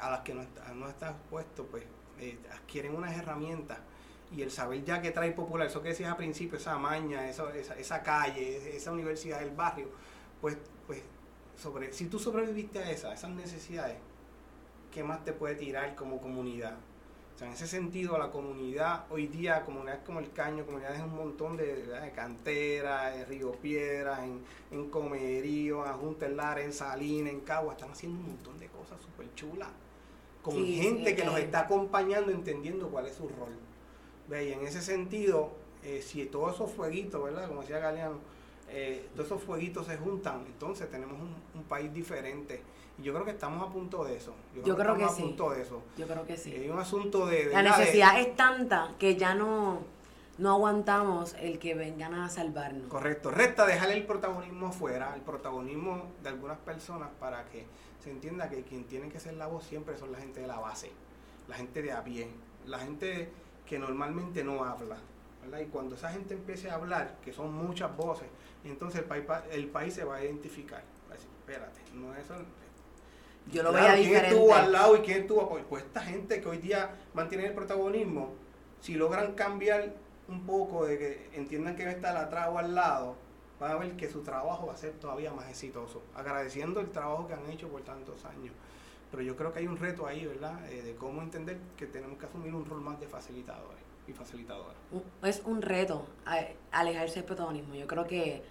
a 0.00 0.10
las 0.10 0.20
que 0.20 0.34
no 0.34 0.42
está, 0.42 0.72
no 0.74 0.88
está 0.88 1.10
expuesto, 1.10 1.64
pues 1.66 1.84
eh, 2.18 2.38
adquieren 2.52 2.96
unas 2.96 3.16
herramientas 3.16 3.78
y 4.34 4.42
el 4.42 4.50
saber 4.50 4.82
ya 4.84 5.00
que 5.00 5.12
trae 5.12 5.30
popular, 5.32 5.68
eso 5.68 5.82
que 5.82 5.90
decías 5.90 6.10
al 6.10 6.16
principio, 6.16 6.58
esa 6.58 6.76
maña, 6.78 7.28
esa, 7.28 7.54
esa 7.54 8.02
calle, 8.02 8.76
esa 8.76 8.90
universidad 8.90 9.40
del 9.40 9.50
barrio, 9.50 9.88
pues, 10.40 10.56
pues 10.86 11.02
sobre, 11.56 11.92
si 11.92 12.06
tú 12.06 12.18
sobreviviste 12.18 12.80
a 12.80 12.90
esa, 12.90 13.12
esas 13.12 13.30
necesidades, 13.30 13.98
¿qué 14.90 15.04
más 15.04 15.22
te 15.24 15.32
puede 15.32 15.54
tirar 15.54 15.94
como 15.94 16.20
comunidad? 16.20 16.78
Sea, 17.42 17.48
en 17.48 17.54
ese 17.54 17.66
sentido, 17.66 18.16
la 18.18 18.30
comunidad, 18.30 19.04
hoy 19.10 19.26
día, 19.26 19.64
comunidades 19.64 20.02
como 20.06 20.20
el 20.20 20.30
Caño, 20.30 20.64
comunidades 20.64 21.02
un 21.02 21.16
montón 21.16 21.56
de, 21.56 21.72
¿verdad? 21.74 22.02
de 22.02 22.12
cantera, 22.12 23.16
en 23.16 23.26
Río 23.26 23.50
Piedra, 23.52 24.24
en, 24.24 24.44
en 24.70 24.88
Comerío, 24.90 25.84
en 25.84 25.92
Junta 25.94 26.26
en 26.26 26.36
Lara, 26.36 26.62
en 26.62 26.72
Salina, 26.72 27.30
en 27.30 27.40
Cagua, 27.40 27.72
están 27.72 27.90
haciendo 27.90 28.20
un 28.20 28.26
montón 28.26 28.60
de 28.60 28.68
cosas 28.68 29.00
súper 29.00 29.34
chulas. 29.34 29.68
Con 30.40 30.54
Sí, 30.54 30.76
gente 30.76 31.10
sí, 31.10 31.16
que 31.16 31.24
nos 31.24 31.36
está 31.36 31.60
acompañando, 31.62 32.30
entendiendo 32.30 32.88
cuál 32.88 33.06
es 33.06 33.16
su 33.16 33.24
rol. 33.28 33.56
¿Ve? 34.28 34.48
Y 34.48 34.52
en 34.52 34.64
ese 34.64 34.80
sentido, 34.80 35.50
eh, 35.82 36.00
si 36.00 36.24
todos 36.26 36.54
esos 36.54 36.70
fueguitos, 36.70 37.24
¿verdad? 37.24 37.48
Como 37.48 37.62
decía 37.62 37.80
Galeano, 37.80 38.20
eh, 38.72 39.08
todos 39.14 39.26
esos 39.26 39.42
fueguitos 39.42 39.86
se 39.86 39.96
juntan, 39.98 40.44
entonces 40.46 40.90
tenemos 40.90 41.20
un, 41.20 41.34
un 41.54 41.64
país 41.64 41.92
diferente. 41.92 42.62
Y 42.98 43.02
yo 43.02 43.12
creo 43.12 43.24
que 43.24 43.30
estamos 43.32 43.66
a 43.66 43.72
punto 43.72 44.04
de 44.04 44.16
eso. 44.16 44.34
Yo 44.64 44.76
creo 44.76 44.96
que 44.96 45.02
estamos 45.02 45.16
sí. 45.16 45.22
a 45.22 45.26
punto 45.26 45.50
de 45.50 45.62
eso. 45.62 45.82
yo 45.96 46.06
creo 46.06 46.24
que 46.24 46.36
sí 46.36 46.52
Hay 46.52 46.68
un 46.68 46.78
asunto 46.78 47.26
de... 47.26 47.46
la 47.46 47.62
necesidad 47.62 48.18
es 48.20 48.36
tanta 48.36 48.94
que 48.98 49.16
ya 49.16 49.34
no 49.34 49.80
no 50.38 50.50
aguantamos 50.52 51.34
el 51.34 51.58
que 51.58 51.74
vengan 51.74 52.14
a 52.14 52.28
salvarnos 52.28 52.88
Correcto. 52.88 53.30
Resta 53.30 53.66
dejar 53.66 53.90
el 53.90 54.04
protagonismo 54.04 54.68
afuera, 54.68 55.12
el 55.14 55.20
protagonismo 55.20 56.10
de 56.22 56.30
algunas 56.30 56.58
personas 56.58 57.10
para 57.20 57.44
que 57.44 57.66
se 58.02 58.10
entienda 58.10 58.48
que 58.48 58.62
quien 58.62 58.84
tiene 58.84 59.08
que 59.08 59.20
ser 59.20 59.34
la 59.34 59.46
voz 59.46 59.64
siempre 59.64 59.96
son 59.98 60.10
la 60.10 60.18
gente 60.18 60.40
de 60.40 60.46
la 60.46 60.58
base, 60.58 60.90
la 61.48 61.56
gente 61.56 61.82
de 61.82 61.92
a 61.92 62.02
pie, 62.02 62.28
la 62.66 62.78
gente 62.78 63.30
que 63.66 63.78
normalmente 63.78 64.42
no 64.42 64.64
habla. 64.64 64.96
¿verdad? 65.42 65.60
Y 65.60 65.66
cuando 65.66 65.96
esa 65.96 66.10
gente 66.10 66.34
empiece 66.34 66.70
a 66.70 66.74
hablar, 66.74 67.16
que 67.24 67.32
son 67.32 67.52
muchas 67.52 67.94
voces, 67.96 68.28
entonces 68.70 69.00
el 69.00 69.06
país, 69.06 69.24
pa- 69.24 69.44
el 69.50 69.68
país 69.68 69.94
se 69.94 70.04
va 70.04 70.16
a 70.16 70.24
identificar. 70.24 70.82
Va 71.08 71.14
a 71.14 71.16
decir, 71.16 71.30
espérate, 71.40 71.80
no 71.94 72.14
es 72.14 72.20
eso. 72.24 72.34
yo 73.50 73.62
lo 73.62 73.70
Claro, 73.70 73.86
veía 73.86 73.94
¿Quién 73.96 74.06
diferente 74.06 74.34
estuvo 74.34 74.54
al 74.54 74.72
lado 74.72 74.96
y 74.96 75.00
quién 75.00 75.20
estuvo 75.22 75.42
apoyo? 75.42 75.64
Pues 75.68 75.84
esta 75.84 76.00
gente 76.02 76.40
que 76.40 76.48
hoy 76.48 76.58
día 76.58 76.90
mantiene 77.14 77.46
el 77.46 77.54
protagonismo, 77.54 78.34
si 78.80 78.94
logran 78.94 79.34
cambiar 79.34 79.94
un 80.28 80.46
poco 80.46 80.86
de 80.86 80.98
que 80.98 81.30
entiendan 81.34 81.74
que 81.76 81.84
va 81.84 81.90
a 81.90 81.94
estar 81.94 82.16
atrás 82.16 82.48
o 82.52 82.58
al 82.58 82.74
lado, 82.74 83.16
van 83.58 83.72
a 83.72 83.76
ver 83.76 83.96
que 83.96 84.08
su 84.10 84.22
trabajo 84.22 84.66
va 84.68 84.74
a 84.74 84.76
ser 84.76 84.92
todavía 84.92 85.32
más 85.32 85.48
exitoso, 85.48 86.02
agradeciendo 86.14 86.80
el 86.80 86.90
trabajo 86.90 87.26
que 87.26 87.34
han 87.34 87.50
hecho 87.50 87.68
por 87.68 87.82
tantos 87.82 88.24
años. 88.24 88.54
Pero 89.10 89.22
yo 89.22 89.36
creo 89.36 89.52
que 89.52 89.58
hay 89.60 89.66
un 89.66 89.76
reto 89.76 90.06
ahí, 90.06 90.24
¿verdad? 90.26 90.70
Eh, 90.72 90.82
de 90.82 90.94
cómo 90.96 91.20
entender 91.22 91.58
que 91.76 91.86
tenemos 91.86 92.18
que 92.18 92.26
asumir 92.26 92.54
un 92.54 92.64
rol 92.64 92.80
más 92.80 92.98
de 93.00 93.06
facilitadores. 93.08 93.82
Y 94.06 94.12
facilitadora. 94.12 94.74
Es 95.22 95.42
un 95.44 95.62
reto 95.62 96.06
alejarse 96.70 97.16
del 97.16 97.24
protagonismo. 97.24 97.74
Yo 97.74 97.86
creo 97.86 98.06
que, 98.06 98.42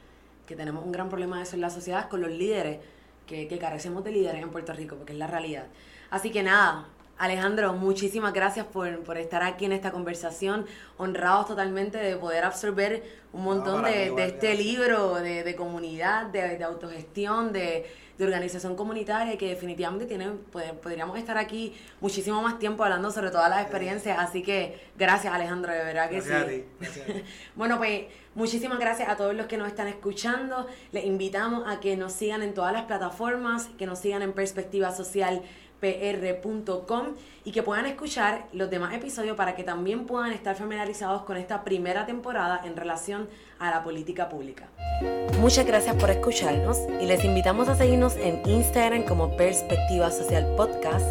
que, 0.45 0.55
tenemos 0.55 0.83
un 0.83 0.91
gran 0.91 1.09
problema 1.09 1.37
de 1.37 1.43
eso 1.43 1.55
en 1.55 1.61
la 1.61 1.69
sociedad 1.69 2.09
con 2.09 2.21
los 2.21 2.31
líderes, 2.31 2.79
que, 3.27 3.47
que 3.47 3.57
carecemos 3.57 4.03
de 4.03 4.11
líderes 4.11 4.41
en 4.41 4.49
Puerto 4.49 4.73
Rico, 4.73 4.95
porque 4.95 5.13
es 5.13 5.19
la 5.19 5.27
realidad. 5.27 5.67
Así 6.09 6.31
que 6.31 6.43
nada, 6.43 6.87
Alejandro, 7.21 7.73
muchísimas 7.73 8.33
gracias 8.33 8.65
por, 8.65 9.03
por, 9.03 9.15
estar 9.17 9.43
aquí 9.43 9.65
en 9.65 9.73
esta 9.73 9.91
conversación. 9.91 10.65
Honrados 10.97 11.45
totalmente 11.45 11.99
de 11.99 12.17
poder 12.17 12.43
absorber 12.43 13.03
un 13.31 13.43
montón 13.43 13.83
de, 13.83 14.09
de, 14.09 14.25
este 14.25 14.55
libro 14.55 15.15
de, 15.15 15.43
de 15.43 15.55
comunidad, 15.55 16.25
de, 16.25 16.63
autogestión, 16.63 17.53
de, 17.53 17.85
organización 18.25 18.75
comunitaria 18.75 19.37
que 19.37 19.49
definitivamente 19.49 20.05
tiene, 20.05 20.31
pues, 20.51 20.71
podríamos 20.73 21.17
estar 21.17 21.37
aquí 21.37 21.73
muchísimo 21.99 22.41
más 22.41 22.59
tiempo 22.59 22.83
hablando 22.83 23.11
sobre 23.11 23.31
todas 23.31 23.49
las 23.49 23.61
experiencias. 23.61 24.17
Así 24.19 24.43
que 24.43 24.79
gracias 24.97 25.33
Alejandro, 25.33 25.71
de 25.71 25.83
verdad 25.83 26.09
que 26.09 26.21
sí. 26.21 26.65
bueno, 27.55 27.77
pues 27.77 28.05
muchísimas 28.35 28.79
gracias 28.79 29.09
a 29.09 29.15
todos 29.15 29.35
los 29.35 29.47
que 29.47 29.57
nos 29.57 29.67
están 29.67 29.87
escuchando. 29.87 30.67
Les 30.91 31.05
invitamos 31.05 31.63
a 31.67 31.79
que 31.79 31.97
nos 31.97 32.13
sigan 32.13 32.43
en 32.43 32.53
todas 32.53 32.73
las 32.73 32.83
plataformas, 32.83 33.69
que 33.77 33.85
nos 33.85 33.99
sigan 33.99 34.21
en 34.21 34.33
Perspectiva 34.33 34.91
Social 34.91 35.41
pr.com 35.81 37.07
y 37.43 37.51
que 37.51 37.63
puedan 37.63 37.87
escuchar 37.87 38.45
los 38.53 38.69
demás 38.69 38.93
episodios 38.93 39.35
para 39.35 39.55
que 39.55 39.63
también 39.63 40.05
puedan 40.05 40.31
estar 40.31 40.55
familiarizados 40.55 41.23
con 41.23 41.37
esta 41.37 41.63
primera 41.63 42.05
temporada 42.05 42.61
en 42.63 42.75
relación 42.77 43.27
a 43.59 43.71
la 43.71 43.83
política 43.83 44.29
pública. 44.29 44.67
Muchas 45.39 45.65
gracias 45.65 45.95
por 45.95 46.11
escucharnos 46.11 46.77
y 47.01 47.07
les 47.07 47.25
invitamos 47.25 47.67
a 47.67 47.75
seguirnos 47.75 48.15
en 48.15 48.47
Instagram 48.47 49.03
como 49.03 49.35
Perspectiva 49.35 50.11
Social 50.11 50.53
Podcast 50.55 51.07